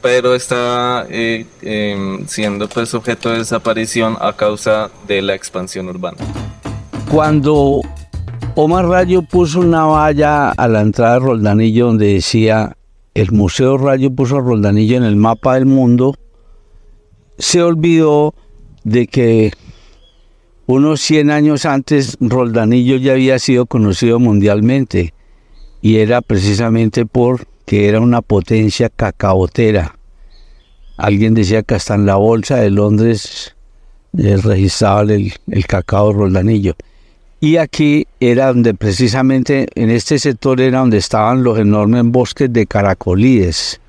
pero 0.00 0.34
está 0.34 1.04
eh, 1.10 1.44
em, 1.60 2.26
siendo 2.26 2.66
pues 2.66 2.94
objeto 2.94 3.28
de 3.28 3.40
desaparición 3.40 4.16
a 4.22 4.32
causa 4.32 4.90
de 5.06 5.20
la 5.20 5.34
expansión 5.34 5.86
urbana. 5.90 6.16
Cuando 7.10 7.82
Omar 8.54 8.86
Rayo 8.86 9.20
puso 9.20 9.60
una 9.60 9.84
valla 9.84 10.48
a 10.48 10.66
la 10.66 10.80
entrada 10.80 11.14
de 11.14 11.20
Roldanillo 11.20 11.88
donde 11.88 12.14
decía 12.14 12.74
el 13.12 13.32
Museo 13.32 13.76
Rayo 13.76 14.10
puso 14.10 14.38
a 14.38 14.40
Roldanillo 14.40 14.96
en 14.96 15.04
el 15.04 15.16
mapa 15.16 15.56
del 15.56 15.66
mundo, 15.66 16.14
se 17.36 17.62
olvidó 17.62 18.34
de 18.84 19.06
que 19.06 19.52
unos 20.66 21.00
100 21.00 21.30
años 21.30 21.66
antes 21.66 22.16
Roldanillo 22.20 22.96
ya 22.96 23.12
había 23.12 23.38
sido 23.38 23.66
conocido 23.66 24.18
mundialmente 24.18 25.12
y 25.82 25.96
era 25.96 26.22
precisamente 26.22 27.04
porque 27.04 27.88
era 27.88 28.00
una 28.00 28.22
potencia 28.22 28.88
cacaotera. 28.88 29.96
Alguien 30.96 31.34
decía 31.34 31.62
que 31.62 31.74
hasta 31.74 31.94
en 31.94 32.06
la 32.06 32.16
bolsa 32.16 32.56
de 32.56 32.70
Londres 32.70 33.54
eh, 34.16 34.38
el, 34.42 35.32
el 35.48 35.66
cacao 35.66 36.12
Roldanillo. 36.12 36.76
Y 37.40 37.58
aquí 37.58 38.06
era 38.20 38.46
donde 38.46 38.72
precisamente 38.72 39.66
en 39.74 39.90
este 39.90 40.18
sector 40.18 40.60
era 40.62 40.78
donde 40.78 40.96
estaban 40.96 41.44
los 41.44 41.58
enormes 41.58 42.04
bosques 42.06 42.50
de 42.50 42.66
caracolíes, 42.66 43.80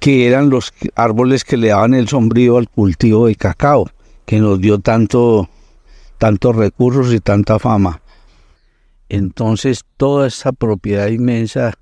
que 0.00 0.26
eran 0.26 0.50
los 0.50 0.72
árboles 0.94 1.44
que 1.44 1.56
le 1.56 1.68
daban 1.68 1.94
el 1.94 2.08
sombrío 2.08 2.56
al 2.56 2.68
cultivo 2.68 3.26
de 3.26 3.36
cacao, 3.36 3.88
que 4.24 4.40
nos 4.40 4.60
dio 4.60 4.78
tanto, 4.78 5.48
tantos 6.18 6.56
recursos 6.56 7.12
y 7.12 7.20
tanta 7.20 7.58
fama. 7.58 8.00
Entonces 9.08 9.84
toda 9.96 10.26
esa 10.26 10.52
propiedad 10.52 11.08
inmensa 11.08 11.74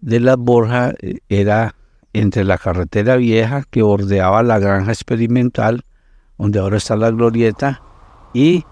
de 0.00 0.20
las 0.20 0.36
Borjas 0.36 0.94
eh, 1.00 1.18
era 1.28 1.74
entre 2.12 2.44
la 2.44 2.58
carretera 2.58 3.16
vieja 3.16 3.64
que 3.70 3.82
bordeaba 3.82 4.42
la 4.42 4.58
granja 4.58 4.92
experimental, 4.92 5.84
donde 6.36 6.58
ahora 6.58 6.78
está 6.78 6.96
la 6.96 7.10
glorieta, 7.10 7.82
y 8.34 8.64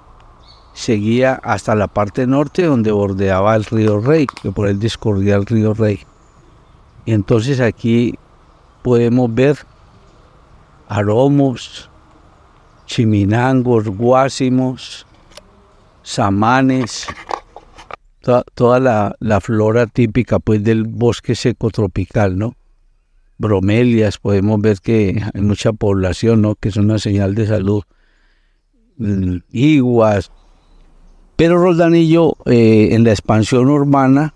seguía 0.73 1.35
hasta 1.35 1.75
la 1.75 1.89
parte 1.89 2.27
norte 2.27 2.65
donde 2.65 2.93
bordeaba 2.93 3.55
el 3.57 3.65
río 3.65 4.01
Rey, 4.01 4.27
que 4.27 4.51
por 4.51 4.69
él 4.69 4.79
discurría 4.79 5.37
el 5.37 5.47
río 5.47 5.75
Rey. 5.75 6.01
Y 7.07 7.13
entonces 7.13 7.61
aquí 7.61 8.15
podemos 8.83 9.33
ver 9.35 9.57
aromos, 10.89 11.89
chiminangos, 12.87 13.89
guásimos, 13.89 15.07
samanes, 16.03 17.07
toda, 18.21 18.45
toda 18.55 18.81
la, 18.81 19.17
la, 19.21 19.41
flora 19.41 19.87
típica 19.87 20.39
pues 20.39 20.63
del 20.63 20.85
bosque 20.85 21.35
seco 21.35 21.71
tropical, 21.71 22.37
¿no? 22.37 22.55
Bromelias, 23.39 24.19
podemos 24.19 24.61
ver 24.61 24.81
que 24.81 25.23
hay 25.33 25.41
mucha 25.41 25.73
población, 25.73 26.43
¿no? 26.43 26.55
Que 26.57 26.69
es 26.69 26.77
una 26.77 26.99
señal 26.99 27.35
de 27.35 27.47
salud. 27.47 27.83
Iguas, 29.51 30.31
pero 31.37 31.59
Roldanillo, 31.59 32.37
eh, 32.47 32.89
en 32.93 33.05
la 33.05 33.11
expansión 33.11 33.69
urbana 33.69 34.33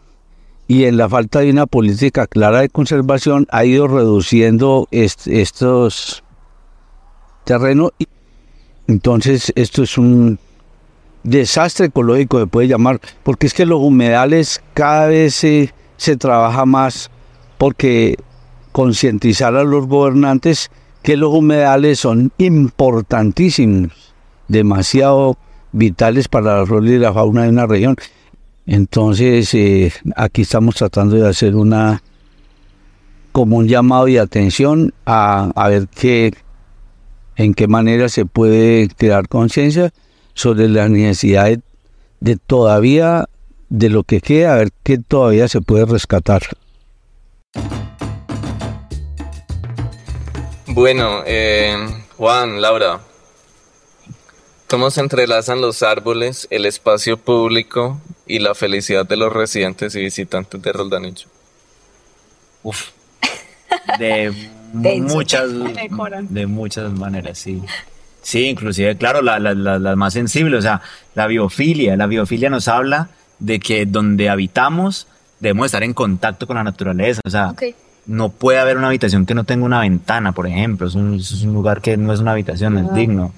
y 0.70 0.84
en 0.84 0.98
la 0.98 1.08
falta 1.08 1.40
de 1.40 1.50
una 1.50 1.66
política 1.66 2.28
clara 2.28 2.60
de 2.60 2.68
conservación, 2.68 3.48
ha 3.50 3.64
ido 3.64 3.88
reduciendo 3.88 4.86
est 4.92 5.26
estos 5.26 6.22
terrenos. 7.42 7.90
Entonces, 8.86 9.52
esto 9.56 9.82
es 9.82 9.98
un 9.98 10.38
desastre 11.24 11.86
ecológico, 11.86 12.38
se 12.38 12.46
puede 12.46 12.68
llamar, 12.68 13.00
porque 13.24 13.48
es 13.48 13.52
que 13.52 13.66
los 13.66 13.80
humedales 13.80 14.62
cada 14.72 15.08
vez 15.08 15.34
se, 15.34 15.74
se 15.96 16.16
trabaja 16.16 16.64
más 16.66 17.10
porque 17.58 18.14
concientizar 18.70 19.56
a 19.56 19.64
los 19.64 19.88
gobernantes 19.88 20.70
que 21.02 21.16
los 21.16 21.34
humedales 21.34 21.98
son 21.98 22.30
importantísimos, 22.38 24.14
demasiado 24.46 25.36
vitales 25.72 26.28
para 26.28 26.60
la 26.60 26.64
flora 26.64 26.88
y 26.88 26.98
la 26.98 27.12
fauna 27.12 27.42
de 27.42 27.48
una 27.48 27.66
región. 27.66 27.96
Entonces, 28.66 29.52
eh, 29.54 29.92
aquí 30.16 30.42
estamos 30.42 30.76
tratando 30.76 31.16
de 31.16 31.28
hacer 31.28 31.56
una 31.56 32.02
como 33.32 33.58
un 33.58 33.68
llamado 33.68 34.06
de 34.06 34.18
atención 34.18 34.92
a, 35.06 35.52
ver 35.68 35.86
qué, 35.88 36.32
en 37.36 37.54
qué 37.54 37.68
manera 37.68 38.08
se 38.08 38.26
puede 38.26 38.88
crear 38.88 39.28
conciencia 39.28 39.92
sobre 40.34 40.68
la 40.68 40.88
necesidad 40.88 41.46
de, 41.46 41.60
de, 42.20 42.36
todavía, 42.36 43.28
de 43.68 43.88
lo 43.88 44.02
que 44.02 44.20
queda, 44.20 44.54
a 44.54 44.56
ver 44.56 44.70
qué 44.82 44.98
todavía 44.98 45.46
se 45.48 45.60
puede 45.60 45.84
rescatar. 45.84 46.42
Bueno, 50.66 51.22
eh, 51.26 51.76
Juan, 52.16 52.60
Laura, 52.60 53.00
¿Cómo 54.70 54.92
se 54.92 55.00
entrelazan 55.00 55.60
los 55.60 55.82
árboles, 55.82 56.46
el 56.48 56.64
espacio 56.64 57.16
público 57.16 58.00
y 58.34 58.38
la 58.38 58.54
felicidad 58.54 59.06
de 59.06 59.16
los 59.16 59.32
residentes 59.32 59.94
y 59.94 60.00
visitantes 60.00 60.60
de 60.60 60.72
Roldanillo? 60.72 61.26
Uf. 62.62 62.90
De 63.98 64.32
muchas, 65.00 65.48
de 66.28 66.46
muchas 66.46 66.92
maneras, 66.92 67.38
sí. 67.38 67.60
Sí, 68.22 68.44
inclusive, 68.44 68.96
claro, 68.96 69.20
las 69.20 69.40
la, 69.40 69.54
la, 69.54 69.78
la 69.78 69.96
más 69.96 70.12
sensibles, 70.12 70.60
o 70.60 70.62
sea, 70.62 70.80
la 71.14 71.26
biofilia. 71.26 71.96
La 71.96 72.06
biofilia 72.06 72.50
nos 72.50 72.68
habla 72.68 73.08
de 73.40 73.58
que 73.58 73.86
donde 73.86 74.28
habitamos 74.28 75.08
debemos 75.40 75.66
estar 75.66 75.82
en 75.82 75.94
contacto 75.94 76.46
con 76.46 76.56
la 76.56 76.62
naturaleza, 76.62 77.20
o 77.24 77.30
sea, 77.30 77.50
Okay. 77.50 77.74
no 78.06 78.28
puede 78.28 78.58
haber 78.58 78.76
una 78.76 78.88
habitación 78.88 79.26
que 79.26 79.34
no 79.34 79.44
tenga 79.44 79.64
una 79.64 79.80
ventana, 79.80 80.32
por 80.32 80.46
ejemplo, 80.46 80.86
es 80.86 80.94
un, 80.94 81.14
es 81.14 81.42
un 81.42 81.54
lugar 81.54 81.80
que 81.80 81.96
no 81.96 82.12
es 82.12 82.20
una 82.20 82.32
habitación, 82.32 82.74
no 82.74 82.80
es 82.80 82.94
digno. 82.94 83.32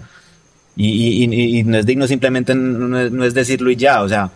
Y, 0.74 1.24
y, 1.24 1.59
y, 1.59 1.62
no 1.64 1.78
es 1.78 1.86
digno 1.86 2.07
simplemente, 2.07 2.55
no 2.55 2.99
es, 2.99 3.12
no 3.12 3.24
es, 3.24 3.34
decirlo 3.34 3.70
y 3.70 3.76
ya, 3.76 4.03
o 4.03 4.09
sea, 4.09 4.30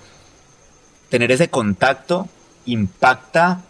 tener 1.09 1.31
ese 1.33 1.49
contacto 1.49 2.29
impacta 2.67 3.63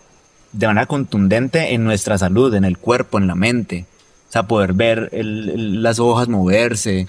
de 0.53 0.67
manera 0.67 0.87
contundente 0.87 1.75
en 1.75 1.85
nuestra 1.85 2.17
salud, 2.17 2.55
en 2.55 2.65
el 2.65 2.79
cuerpo, 2.79 3.19
en 3.19 3.27
la 3.27 3.35
mente. 3.35 3.85
O 4.29 4.33
sea, 4.33 4.45
poder 4.45 4.73
ver 4.73 5.11
el, 5.13 5.51
el, 5.51 5.83
las 5.83 5.99
hojas 5.99 6.29
moverse, 6.29 7.07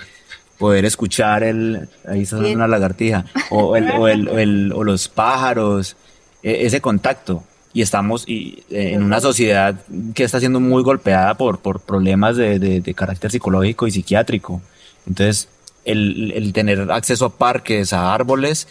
poder 0.57 0.85
escuchar 0.85 1.43
el, 1.43 1.87
ahí 2.07 2.23
está 2.23 2.37
una 2.37 2.67
lagartija, 2.67 3.25
o, 3.49 3.75
el, 3.75 3.89
o, 3.91 4.07
el, 4.07 4.27
o, 4.27 4.37
el, 4.37 4.73
o 4.73 4.83
los 4.83 5.07
pájaros, 5.07 5.95
e- 6.43 6.65
ese 6.65 6.81
contacto. 6.81 7.43
Y 7.73 7.81
estamos 7.81 8.23
y, 8.27 8.63
eh, 8.69 8.93
en 8.93 9.03
una 9.03 9.21
sociedad 9.21 9.75
que 10.15 10.23
está 10.23 10.39
siendo 10.39 10.59
muy 10.59 10.81
golpeada 10.83 11.35
por, 11.35 11.59
por 11.59 11.79
problemas 11.81 12.35
de, 12.35 12.59
de, 12.59 12.81
de 12.81 12.93
carácter 12.93 13.29
psicológico 13.31 13.85
y 13.87 13.91
psiquiátrico. 13.91 14.61
Entonces, 15.05 15.47
el, 15.85 16.31
el, 16.35 16.53
tener 16.53 16.91
acceso 16.91 17.25
a 17.25 17.37
parques, 17.37 17.93
a 17.93 18.13
árboles, 18.13 18.67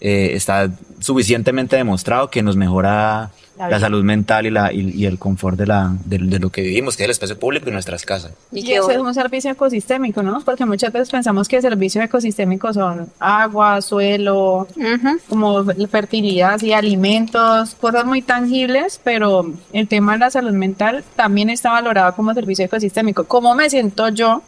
eh, 0.00 0.30
está 0.34 0.70
suficientemente 1.00 1.76
demostrado 1.76 2.30
que 2.30 2.42
nos 2.42 2.56
mejora 2.56 3.30
la, 3.58 3.70
la 3.70 3.80
salud 3.80 4.04
mental 4.04 4.44
y, 4.46 4.50
la, 4.50 4.72
y, 4.72 4.90
y, 4.90 5.06
el 5.06 5.18
confort 5.18 5.56
de, 5.56 5.66
la, 5.66 5.94
de, 6.04 6.18
de, 6.18 6.38
lo 6.38 6.50
que 6.50 6.60
vivimos, 6.60 6.96
que 6.96 7.04
es 7.04 7.06
el 7.06 7.10
espacio 7.12 7.38
público 7.38 7.68
y 7.68 7.72
nuestras 7.72 8.04
casas. 8.04 8.32
Y, 8.52 8.66
y 8.66 8.72
eso 8.74 8.90
es 8.90 8.98
un 8.98 9.14
servicio 9.14 9.50
ecosistémico, 9.50 10.22
¿no? 10.22 10.40
Porque 10.44 10.66
muchas 10.66 10.92
veces 10.92 11.10
pensamos 11.10 11.48
que 11.48 11.62
servicios 11.62 12.04
ecosistémicos 12.04 12.74
son 12.74 13.08
agua, 13.18 13.80
suelo, 13.80 14.58
uh 14.58 14.66
-huh. 14.76 15.20
como 15.28 15.64
fertilidad 15.88 16.60
y 16.60 16.72
alimentos, 16.72 17.74
cosas 17.76 18.04
muy 18.04 18.20
tangibles, 18.20 19.00
pero 19.02 19.50
el 19.72 19.88
tema 19.88 20.12
de 20.12 20.18
la 20.18 20.30
salud 20.30 20.52
mental 20.52 21.04
también 21.14 21.48
está 21.48 21.70
valorado 21.70 22.14
como 22.14 22.34
servicio 22.34 22.66
ecosistémico. 22.66 23.24
¿Cómo 23.24 23.54
me 23.54 23.70
siento 23.70 24.08
yo? 24.10 24.42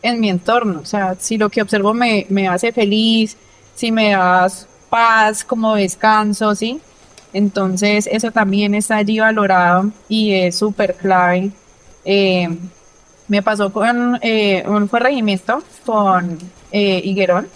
en 0.00 0.20
mi 0.20 0.30
entorno. 0.30 0.78
O 0.78 0.84
sea, 0.84 1.16
si 1.18 1.38
lo 1.38 1.48
que 1.48 1.60
observo 1.60 1.92
me, 1.92 2.24
me 2.28 2.46
hace 2.46 2.70
feliz, 2.70 3.36
si 3.74 3.90
me 3.90 4.10
das 4.10 4.67
paz, 4.88 5.44
como 5.44 5.74
descanso, 5.74 6.54
¿sí? 6.54 6.80
Entonces, 7.32 8.08
eso 8.10 8.30
también 8.30 8.74
está 8.74 8.96
allí 8.96 9.18
valorado 9.18 9.90
y 10.08 10.32
es 10.34 10.56
súper 10.56 10.94
clave. 10.94 11.50
Eh, 12.04 12.48
me 13.28 13.42
pasó 13.42 13.70
con 13.72 14.18
eh, 14.22 14.64
un 14.66 14.88
fue 14.88 15.00
regimiento 15.00 15.62
con 15.84 16.38
eh, 16.72 17.00
Higuerón. 17.04 17.48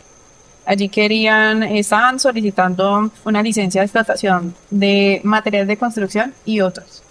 Allí 0.64 0.88
querían, 0.88 1.62
estaban 1.62 2.20
solicitando 2.20 3.10
una 3.24 3.42
licencia 3.42 3.80
de 3.80 3.86
explotación 3.86 4.54
de 4.70 5.20
materiales 5.24 5.68
de 5.68 5.76
construcción 5.76 6.34
y 6.44 6.60
otros. 6.60 7.02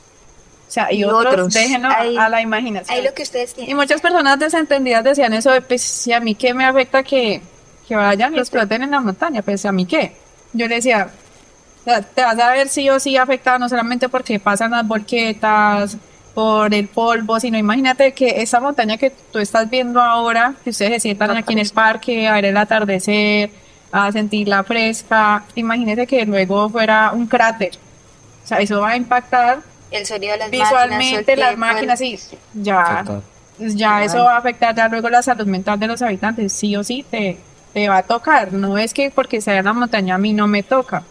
O 0.70 0.74
sea, 0.74 0.94
y, 0.94 1.00
y 1.00 1.04
otros, 1.04 1.34
otros, 1.34 1.54
déjenlo 1.54 1.90
a 1.90 2.30
la 2.30 2.42
imaginación. 2.42 2.98
Ahí 2.98 3.04
lo 3.04 3.14
que 3.14 3.24
ustedes 3.24 3.54
tienen. 3.54 3.72
Y 3.72 3.76
muchas 3.76 4.00
personas 4.00 4.40
desentendidas 4.40 5.04
decían 5.04 5.34
eso 5.34 5.52
de, 5.52 5.60
pues, 5.60 5.82
si 5.82 6.14
a 6.14 6.22
mí 6.22 6.34
qué 6.34 6.54
me 6.54 6.64
afecta 6.64 7.04
que, 7.04 7.42
que 7.92 7.98
vayan 7.98 8.34
y 8.34 8.39
exploten 8.39 8.84
en 8.84 8.92
la 8.92 9.02
montaña, 9.02 9.42
pues 9.42 9.66
a 9.66 9.72
mí 9.74 9.86
qué. 9.86 10.14
Yo 10.54 10.66
le 10.66 10.76
decía, 10.76 11.10
te 11.84 12.22
vas 12.22 12.39
a 12.39 12.52
ver 12.52 12.70
sí 12.70 12.89
o 12.89 13.02
sí 13.02 13.18
afectado 13.18 13.60
no 13.60 13.68
solamente 13.68 14.08
porque 14.08 14.39
pasan 14.39 14.72
las 14.72 14.88
volquetas, 14.88 15.98
por 16.34 16.74
el 16.74 16.88
polvo, 16.88 17.38
sino 17.38 17.58
imagínate 17.58 18.14
que 18.14 18.42
esa 18.42 18.62
montaña 18.62 18.96
que 18.96 19.10
tú 19.10 19.39
estás 19.39 19.70
viendo 19.70 20.02
ahora, 20.02 20.54
que 20.64 20.70
ustedes 20.70 20.94
se 20.94 21.00
sientan 21.02 21.36
aquí 21.36 21.52
en 21.52 21.60
el 21.60 21.70
parque 21.72 22.30
a 22.30 22.36
ver 22.36 22.46
el 22.46 22.56
atardecer, 22.56 23.52
a 23.92 24.10
sentirla 24.14 24.64
fresca, 24.64 25.44
imagínate 25.56 26.08
que 26.08 26.26
luego 26.26 26.70
fuera 26.70 27.12
un 27.12 27.28
cráter. 27.28 27.72
O 28.46 28.48
sea, 28.48 28.60
eso 28.60 28.80
va 28.80 28.92
a 28.92 28.96
impactar 28.96 29.60
El 29.92 30.06
sonido 30.06 30.32
de 30.32 30.38
las 30.38 30.50
visualmente 30.50 31.36
máquinas, 31.36 31.39
las 31.39 31.52
el 31.52 31.58
máquinas, 31.58 32.00
sí, 32.00 32.18
ya, 32.54 33.04
ya 33.60 34.02
eso 34.02 34.24
va 34.24 34.36
a 34.36 34.38
afectar 34.38 34.74
ya 34.74 34.88
luego 34.88 35.10
la 35.10 35.22
salud 35.22 35.46
mental 35.46 35.78
de 35.78 35.88
los 35.88 36.02
habitantes, 36.02 36.54
sí 36.54 36.74
o 36.78 36.86
sí 36.86 37.04
te, 37.12 37.38
te 37.74 37.88
va 37.90 37.98
a 37.98 38.04
tocar, 38.04 38.54
no 38.54 38.78
es 38.78 38.94
que 38.94 39.10
porque 39.12 39.42
sea 39.42 39.58
en 39.60 39.66
la 39.66 39.74
montaña 39.74 40.16
a 40.16 40.18
mí 40.18 40.34
no 40.34 40.48
me 40.48 40.64
toca, 40.64 41.04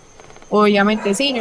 obviamente 0.50 1.14
sí, 1.14 1.34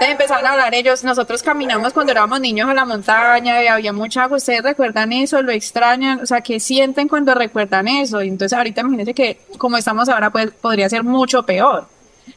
empezaron 0.00 0.46
a 0.46 0.52
hablar 0.52 0.74
ellos, 0.74 1.02
nosotros 1.04 1.42
caminamos 1.42 1.92
cuando 1.92 2.12
éramos 2.12 2.40
niños 2.40 2.68
a 2.68 2.74
la 2.74 2.84
montaña 2.84 3.62
y 3.62 3.66
había 3.68 3.92
mucha 3.92 4.24
agua, 4.24 4.36
ustedes 4.36 4.62
recuerdan 4.62 5.12
eso, 5.12 5.40
lo 5.42 5.50
extrañan, 5.52 6.20
o 6.20 6.26
sea, 6.26 6.40
¿qué 6.40 6.60
sienten 6.60 7.08
cuando 7.08 7.34
recuerdan 7.34 7.88
eso? 7.88 8.22
Y 8.22 8.28
entonces 8.28 8.56
ahorita 8.56 8.82
imagínense 8.82 9.14
que 9.14 9.40
como 9.58 9.76
estamos 9.76 10.08
ahora 10.08 10.30
pues 10.30 10.50
podría 10.50 10.88
ser 10.88 11.04
mucho 11.04 11.44
peor, 11.44 11.86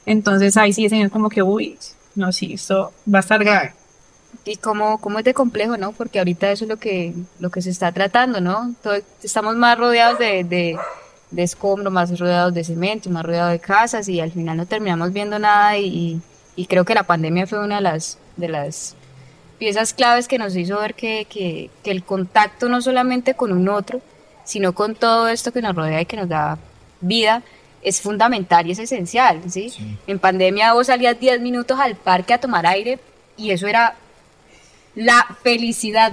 entonces 0.06 0.56
ahí 0.58 0.72
sí 0.74 0.88
señor 0.90 1.10
como 1.12 1.30
que, 1.30 1.42
uy, 1.44 1.78
no, 2.16 2.32
sí, 2.32 2.54
esto 2.54 2.94
va 3.14 3.20
a 3.20 3.22
estar 3.22 3.44
grave. 3.44 3.74
Y 4.46 4.56
cómo, 4.58 5.00
cómo 5.00 5.20
es 5.20 5.26
de 5.26 5.34
complejo, 5.34 5.78
¿no? 5.78 5.92
Porque 5.92 6.20
ahorita 6.20 6.50
eso 6.52 6.64
es 6.66 6.70
lo 6.70 6.78
que, 6.78 7.14
lo 7.40 7.50
que 7.50 7.62
se 7.62 7.70
está 7.70 7.92
tratando, 7.92 8.40
¿no? 8.40 8.74
Todo- 8.82 8.98
estamos 9.22 9.56
más 9.56 9.78
rodeados 9.78 10.20
de, 10.20 10.44
de, 10.46 10.78
de 11.32 11.44
escombros, 11.44 11.92
más 11.92 12.18
rodeados 12.20 12.54
de 12.54 12.64
cemento, 12.64 13.10
más 13.10 13.26
rodeados 13.26 13.52
de 13.52 13.60
casas 13.60 14.08
y 14.08 14.20
al 14.20 14.32
final 14.32 14.58
no 14.58 14.66
terminamos 14.66 15.12
viendo 15.12 15.40
nada 15.40 15.78
y, 15.78 16.22
y 16.56 16.66
creo 16.66 16.86
que 16.86 16.94
la 16.94 17.04
pandemia 17.04 17.48
fue 17.48 17.64
una 17.64 17.76
de 17.76 17.82
las, 17.82 18.18
de 18.38 18.50
las 18.50 18.96
piezas 19.58 19.94
claves 19.94 20.28
que 20.28 20.38
nos 20.38 20.56
hizo 20.56 20.80
ver 20.80 20.94
que, 20.94 21.26
que, 21.30 21.70
que 21.84 21.92
el 21.92 22.04
contacto 22.04 22.70
no 22.70 22.82
solamente 22.82 23.34
con 23.34 23.52
un 23.52 23.70
otro, 23.70 24.02
sino 24.44 24.74
con 24.74 24.96
todo 24.96 25.28
esto 25.28 25.52
que 25.52 25.62
nos 25.62 25.76
rodea 25.76 26.02
y 26.02 26.06
que 26.06 26.18
nos 26.18 26.30
da 26.30 26.58
vida, 27.02 27.44
es 27.82 28.02
fundamental 28.02 28.68
y 28.68 28.72
es 28.72 28.80
esencial, 28.80 29.42
¿sí? 29.50 29.72
En 30.08 30.20
pandemia 30.20 30.74
vos 30.74 30.88
salías 30.88 31.20
10 31.20 31.42
minutos 31.42 31.80
al 31.80 31.96
parque 31.96 32.34
a 32.34 32.40
tomar 32.40 32.66
aire 32.66 33.00
y 33.36 33.52
eso 33.52 33.68
era 33.68 33.96
la 34.98 35.26
felicidad. 35.44 36.12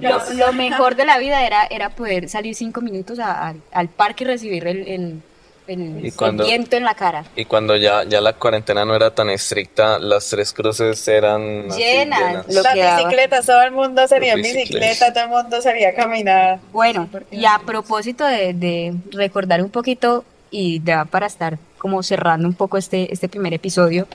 lo, 0.00 0.34
lo 0.34 0.52
mejor 0.52 0.94
de 0.94 1.04
la 1.06 1.18
vida 1.18 1.46
era, 1.46 1.64
era 1.66 1.88
poder 1.90 2.28
salir 2.28 2.54
5 2.54 2.80
minutos 2.82 3.18
a- 3.18 3.48
al- 3.48 3.62
al 3.72 3.88
parque 3.88 4.24
y 4.24 4.26
recibir 4.26 4.66
el, 4.66 4.86
el, 4.86 5.22
el- 5.66 6.04
Y 6.06 6.10
cuando- 6.12 6.42
el 6.44 6.50
viento 6.50 6.76
en 6.76 6.84
la 6.84 6.94
cara. 6.94 7.24
Y 7.34 7.46
cuando 7.46 7.76
ya, 7.76 8.04
ya 8.04 8.20
la 8.20 8.34
cuarentena 8.34 8.84
no 8.84 8.94
era 8.94 9.10
tan 9.14 9.30
estricta, 9.30 9.98
las 9.98 10.28
tres 10.28 10.52
cruces 10.52 11.08
eran 11.08 11.70
así, 11.70 11.80
Llenas. 11.80 12.46
Lo 12.48 12.62
Las 12.62 12.74
bicicletas, 12.74 13.46
todo 13.46 13.62
el 13.62 13.70
mundo 13.72 14.02
Las 14.02 14.10
bicicleta, 14.36 15.12
todo 15.14 15.24
el 15.24 15.30
mundo 15.30 15.62
salía 15.62 15.88
a 15.88 15.94
caminar. 15.94 16.58
Bueno, 16.72 17.08
y 17.30 17.46
a 17.46 17.58
propósito 17.64 18.26
de, 18.26 18.52
de 18.52 18.94
recordar 19.12 19.62
un 19.62 19.70
poquito 19.70 20.26
y 20.50 20.82
ya 20.84 21.06
para 21.06 21.26
estar 21.26 21.58
como 21.78 22.02
cerrando 22.02 22.46
un 22.46 22.54
poco 22.54 22.76
este, 22.76 23.10
este 23.12 23.30
primer 23.30 23.54
episodio, 23.54 24.06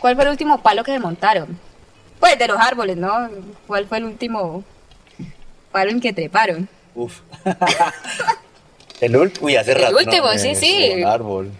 ¿cuál 0.00 0.16
fue 0.16 0.24
el 0.24 0.30
último 0.30 0.60
palo 0.60 0.82
que 0.82 0.90
desmontaron? 0.92 1.67
Pues 2.20 2.38
de 2.38 2.48
los 2.48 2.58
árboles, 2.58 2.96
¿no? 2.96 3.28
¿Cuál 3.66 3.86
fue 3.86 3.98
el 3.98 4.04
último 4.04 4.64
palo 5.72 5.90
en 5.90 6.00
que 6.00 6.12
treparon? 6.12 6.68
Uf. 6.94 7.20
el 9.00 9.16
último, 9.16 9.46
uy, 9.46 9.56
hace 9.56 9.72
El 9.72 9.78
rato. 9.82 9.92
¿no? 9.92 9.98
último, 9.98 10.28
sí, 10.36 10.48
Eh, 10.48 10.54
sí. 10.54 10.92
Un 11.02 11.04
árbol. 11.08 11.50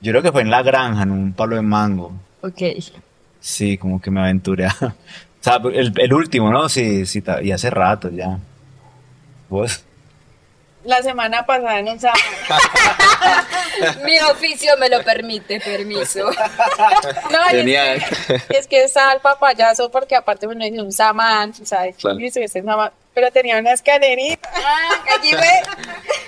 Yo 0.00 0.12
creo 0.12 0.22
que 0.22 0.32
fue 0.32 0.42
en 0.42 0.50
la 0.50 0.62
granja, 0.62 1.02
en 1.02 1.10
un 1.10 1.32
palo 1.32 1.56
de 1.56 1.62
mango. 1.62 2.12
Ok. 2.40 2.62
Sí, 3.38 3.76
como 3.78 4.00
que 4.00 4.10
me 4.10 4.20
aventuré. 4.20 4.68
O 5.40 5.42
sea, 5.42 5.56
el, 5.72 5.94
el 5.96 6.12
último, 6.12 6.50
¿no? 6.52 6.68
Sí, 6.68 7.06
sí, 7.06 7.22
y 7.42 7.50
hace 7.50 7.70
rato 7.70 8.10
ya. 8.10 8.38
¿Vos? 9.48 9.82
La 10.84 11.02
semana 11.02 11.44
pasada 11.44 11.78
en 11.78 11.88
un 11.88 12.00
sábado. 12.00 12.20
Mi 14.04 14.18
oficio 14.20 14.72
me 14.78 14.88
lo 14.88 15.02
permite, 15.02 15.60
permiso. 15.60 16.30
No, 17.30 17.56
y 17.58 17.74
es 17.74 18.04
que- 18.26 18.58
es 18.58 18.66
que 18.66 18.84
estaba 18.84 19.12
el 19.12 19.20
papayazo 19.20 19.90
porque 19.90 20.16
aparte 20.16 20.46
uno 20.46 20.64
dice 20.64 20.80
un 20.80 20.92
samán, 20.92 21.54
¿sabes? 21.64 21.96
Claro. 21.96 22.18
Y 22.18 22.26
ese 22.26 22.46
samán, 22.48 22.90
pero 23.14 23.30
tenía 23.30 23.58
una 23.58 23.72
escalerita. 23.72 24.48
Ah, 24.54 24.88
allí 25.18 25.30
fue. 25.32 25.62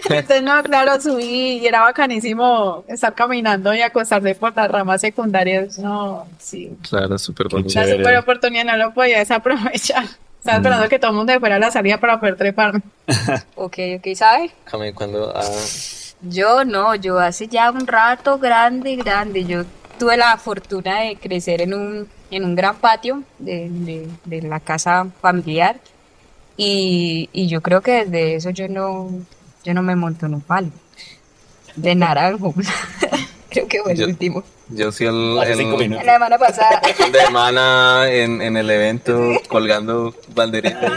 Entonces, 0.16 0.42
no, 0.42 0.62
claro, 0.62 1.00
subí 1.00 1.58
y 1.58 1.66
era 1.66 1.80
bacanísimo 1.80 2.84
estar 2.88 3.14
caminando 3.14 3.72
y 3.74 3.82
acostarse 3.82 4.34
por 4.34 4.54
las 4.54 4.70
ramas 4.70 5.00
secundarias. 5.00 5.78
No, 5.78 6.26
sí. 6.38 6.76
Claro, 6.88 7.18
súper 7.18 7.48
bonito. 7.48 7.74
La 7.78 7.84
Chévere. 7.86 7.98
super 8.04 8.18
oportunidad 8.18 8.64
no 8.64 8.76
lo 8.76 8.92
podía 8.94 9.18
desaprovechar. 9.18 10.04
Estaba 10.42 10.56
esperando 10.58 10.88
que 10.88 10.98
todo 10.98 11.10
el 11.12 11.16
mundo 11.18 11.38
fuera 11.38 11.54
a 11.54 11.58
la 11.60 11.70
salida 11.70 11.98
para 11.98 12.18
poder 12.18 12.36
treparme. 12.36 12.80
Ok, 13.54 13.78
ok, 13.98 14.06
¿sabe? 14.16 14.50
A 14.72 14.76
mí 14.76 14.92
cuando... 14.92 15.32
ah, 15.36 15.42
Yo 16.22 16.64
no, 16.64 16.96
yo 16.96 17.18
hace 17.20 17.46
ya 17.46 17.70
un 17.70 17.86
rato 17.86 18.38
grande, 18.38 18.96
grande. 18.96 19.44
Yo 19.44 19.62
tuve 20.00 20.16
la 20.16 20.36
fortuna 20.38 21.00
de 21.02 21.16
crecer 21.16 21.60
en 21.62 21.74
un, 21.74 22.08
en 22.32 22.44
un 22.44 22.56
gran 22.56 22.74
patio 22.76 23.22
de, 23.38 23.68
de- 23.70 24.08
de 24.24 24.42
la 24.42 24.58
casa 24.58 25.06
familiar 25.20 25.76
y, 26.56 27.28
y 27.32 27.46
yo 27.46 27.60
creo 27.60 27.80
que 27.80 28.04
desde 28.04 28.34
eso 28.34 28.50
yo 28.50 28.66
no, 28.68 29.10
yo 29.64 29.74
no 29.74 29.82
me 29.82 29.94
monto 29.94 30.26
en 30.26 30.34
un 30.34 30.40
palo 30.40 30.70
de 31.76 31.94
naranjo. 31.94 32.52
creo 33.48 33.68
que 33.68 33.80
fue 33.80 33.92
el 33.92 33.98
Yo- 33.98 34.06
último. 34.06 34.42
Yo 34.74 34.92
sí 34.92 35.04
el, 35.04 35.38
Hace 35.38 35.54
cinco 35.56 35.74
el 35.74 35.78
minutos. 35.88 36.04
La 36.06 36.12
semana 36.14 36.38
pasada. 36.38 36.80
fin 36.94 37.12
de 37.12 37.20
semana 37.20 38.04
en, 38.10 38.40
en 38.42 38.56
el 38.56 38.70
evento 38.70 39.32
colgando 39.48 40.14
banderitas. 40.34 40.92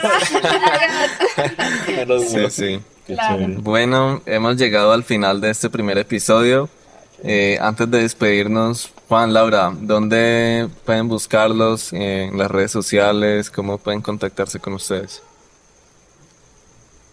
Sí, 2.30 2.49
sí. 2.49 2.80
Qué 3.07 3.13
Claro. 3.13 3.45
Bueno, 3.59 4.21
hemos 4.26 4.57
llegado 4.57 4.91
al 4.91 5.03
final 5.03 5.39
de 5.41 5.51
este 5.51 5.69
primer 5.69 5.97
episodio. 5.97 6.69
Eh, 7.23 7.57
antes 7.61 7.89
de 7.89 8.01
despedirnos, 8.01 8.91
Juan, 9.07 9.32
Laura, 9.34 9.71
¿dónde 9.80 10.67
pueden 10.86 11.07
buscarlos 11.07 11.93
Eh, 11.93 12.26
en 12.32 12.38
las 12.38 12.49
redes 12.51 12.71
sociales? 12.71 13.49
¿Cómo 13.51 13.78
pueden 13.78 14.01
contactarse 14.01 14.59
con 14.59 14.73
ustedes? 14.73 15.21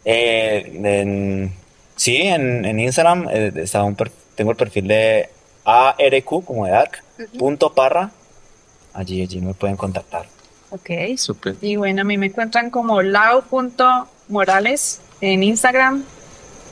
Eh, 0.05 0.73
en- 0.83 1.53
sí, 1.97 2.17
en, 2.23 2.65
en 2.65 2.81
Instagram 2.81 3.29
eh, 3.31 3.53
está 3.57 3.83
un 3.85 3.95
per- 3.95 4.11
tengo 4.35 4.51
el 4.51 4.57
perfil 4.57 4.89
de 4.89 5.29
ARQ, 5.65 6.45
como 6.45 6.67
de 6.67 6.73
ARC, 6.73 7.03
punto 7.39 7.73
parra. 7.73 8.11
Allí, 8.95 9.23
allí 9.23 9.41
me 9.41 9.55
pueden 9.55 9.77
contactar. 9.77 10.27
Ok. 10.71 10.91
Súper. 11.17 11.57
Y 11.61 11.77
bueno, 11.77 12.03
a 12.03 12.05
mí 12.05 12.17
me 12.19 12.27
encuentran 12.27 12.71
como 12.71 13.03
lau.morales 13.03 15.01
en 15.21 15.43
Instagram 15.43 16.05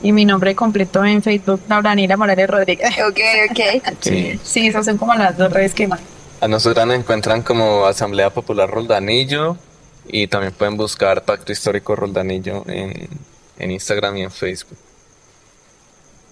y 0.03 0.13
mi 0.13 0.25
nombre 0.25 0.55
completo 0.55 1.05
en 1.05 1.23
Facebook, 1.23 1.61
Laura 1.69 1.91
Daniela 1.91 2.17
Morales 2.17 2.49
Rodríguez. 2.49 2.91
Ok, 3.07 3.21
ok. 3.51 3.61
Sí. 4.01 4.41
Sí, 4.43 4.67
esas 4.67 4.87
son 4.87 4.97
como 4.99 5.15
las 5.15 5.37
dos 5.37 5.53
redes 5.53 5.75
que 5.75 5.87
más. 5.87 6.01
A 6.41 6.49
nosotros 6.49 6.87
nos 6.87 6.97
encuentran 6.97 7.43
como 7.43 7.85
Asamblea 7.85 8.31
Popular 8.31 8.71
Roldanillo 8.71 9.59
y 10.09 10.27
también 10.27 10.55
pueden 10.55 10.77
buscar 10.77 11.23
Pacto 11.25 11.53
Histórico 11.53 11.95
Roldanillo 11.95 12.65
en, 12.67 13.09
en 13.59 13.71
Instagram 13.71 14.17
y 14.17 14.23
en 14.23 14.31
Facebook. 14.31 14.79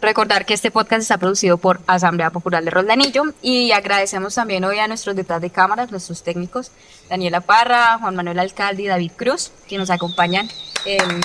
Recordar 0.01 0.47
que 0.47 0.55
este 0.55 0.71
podcast 0.71 1.03
está 1.03 1.19
producido 1.19 1.59
por 1.59 1.81
Asamblea 1.89 2.31
Popular 2.31 2.63
de 2.63 2.71
Roldanillo 2.71 3.25
y 3.43 3.73
agradecemos 3.73 4.37
también 4.37 4.65
hoy 4.65 4.79
a 4.79 4.87
nuestros 4.87 5.17
detrás 5.17 5.41
de 5.41 5.51
cámaras, 5.51 5.91
nuestros 5.91 6.23
técnicos, 6.23 6.71
Daniela 7.11 7.41
Parra, 7.41 7.99
Juan 7.99 8.15
Manuel 8.15 8.39
Alcalde 8.39 8.85
y 8.85 8.87
David 8.87 9.11
Cruz, 9.17 9.51
que 9.69 9.77
nos 9.77 9.91
acompañan 9.91 10.49
en, 10.85 11.01
en 11.01 11.21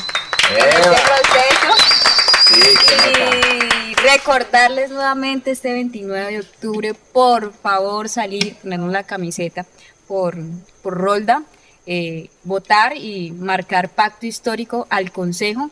este 0.57 0.89
proceso. 0.89 1.73
Y 2.55 3.95
recordarles 3.95 4.89
nuevamente 4.89 5.51
este 5.51 5.71
29 5.71 6.31
de 6.31 6.39
octubre, 6.39 6.93
por 7.13 7.53
favor, 7.53 8.09
salir, 8.09 8.55
ponernos 8.55 8.91
la 8.91 9.03
camiseta 9.03 9.65
por, 10.07 10.35
por 10.81 10.95
Rolda, 10.97 11.43
eh, 11.85 12.29
votar 12.43 12.97
y 12.97 13.31
marcar 13.31 13.89
pacto 13.89 14.25
histórico 14.25 14.87
al 14.89 15.11
Consejo. 15.11 15.69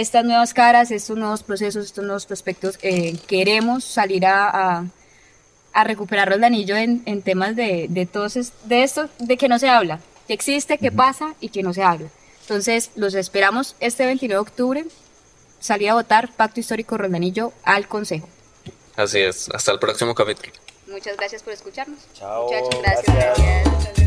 Estas 0.00 0.24
nuevas 0.24 0.54
caras, 0.54 0.90
estos 0.90 1.16
nuevos 1.16 1.42
procesos, 1.42 1.84
estos 1.86 2.04
nuevos 2.04 2.26
prospectos, 2.26 2.78
eh, 2.82 3.16
queremos 3.28 3.84
salir 3.84 4.26
a, 4.26 4.48
a, 4.78 4.84
a 5.72 5.84
recuperar 5.84 6.28
Roldanillo 6.30 6.76
en, 6.76 7.02
en 7.06 7.22
temas 7.22 7.54
de, 7.54 7.86
de 7.88 8.04
todos 8.06 8.36
es- 8.36 8.52
de 8.64 8.82
esto, 8.82 9.08
de 9.18 9.36
que 9.36 9.48
no 9.48 9.58
se 9.58 9.68
habla, 9.68 10.00
que 10.26 10.34
existe, 10.34 10.78
que 10.78 10.90
pasa 10.90 11.34
y 11.40 11.50
que 11.50 11.62
no 11.62 11.72
se 11.72 11.82
habla. 11.84 12.08
Entonces, 12.42 12.90
los 12.96 13.14
esperamos 13.14 13.76
este 13.80 14.04
29 14.04 14.34
de 14.34 14.40
octubre, 14.50 14.84
salir 15.60 15.90
a 15.90 15.94
votar 15.94 16.30
Pacto 16.32 16.58
Histórico 16.60 16.98
Roldanillo 16.98 17.52
al 17.62 17.86
Consejo. 17.86 18.28
Así 18.96 19.20
es. 19.20 19.48
Hasta 19.50 19.70
el 19.72 19.78
próximo 19.78 20.14
capítulo. 20.14 20.52
Muchas 20.88 21.16
gracias 21.16 21.42
por 21.42 21.52
escucharnos. 21.52 22.00
Chao, 22.14 22.44
Muchachos, 22.44 22.80
gracias. 22.82 23.14
gracias. 23.16 23.64
gracias. 23.64 24.03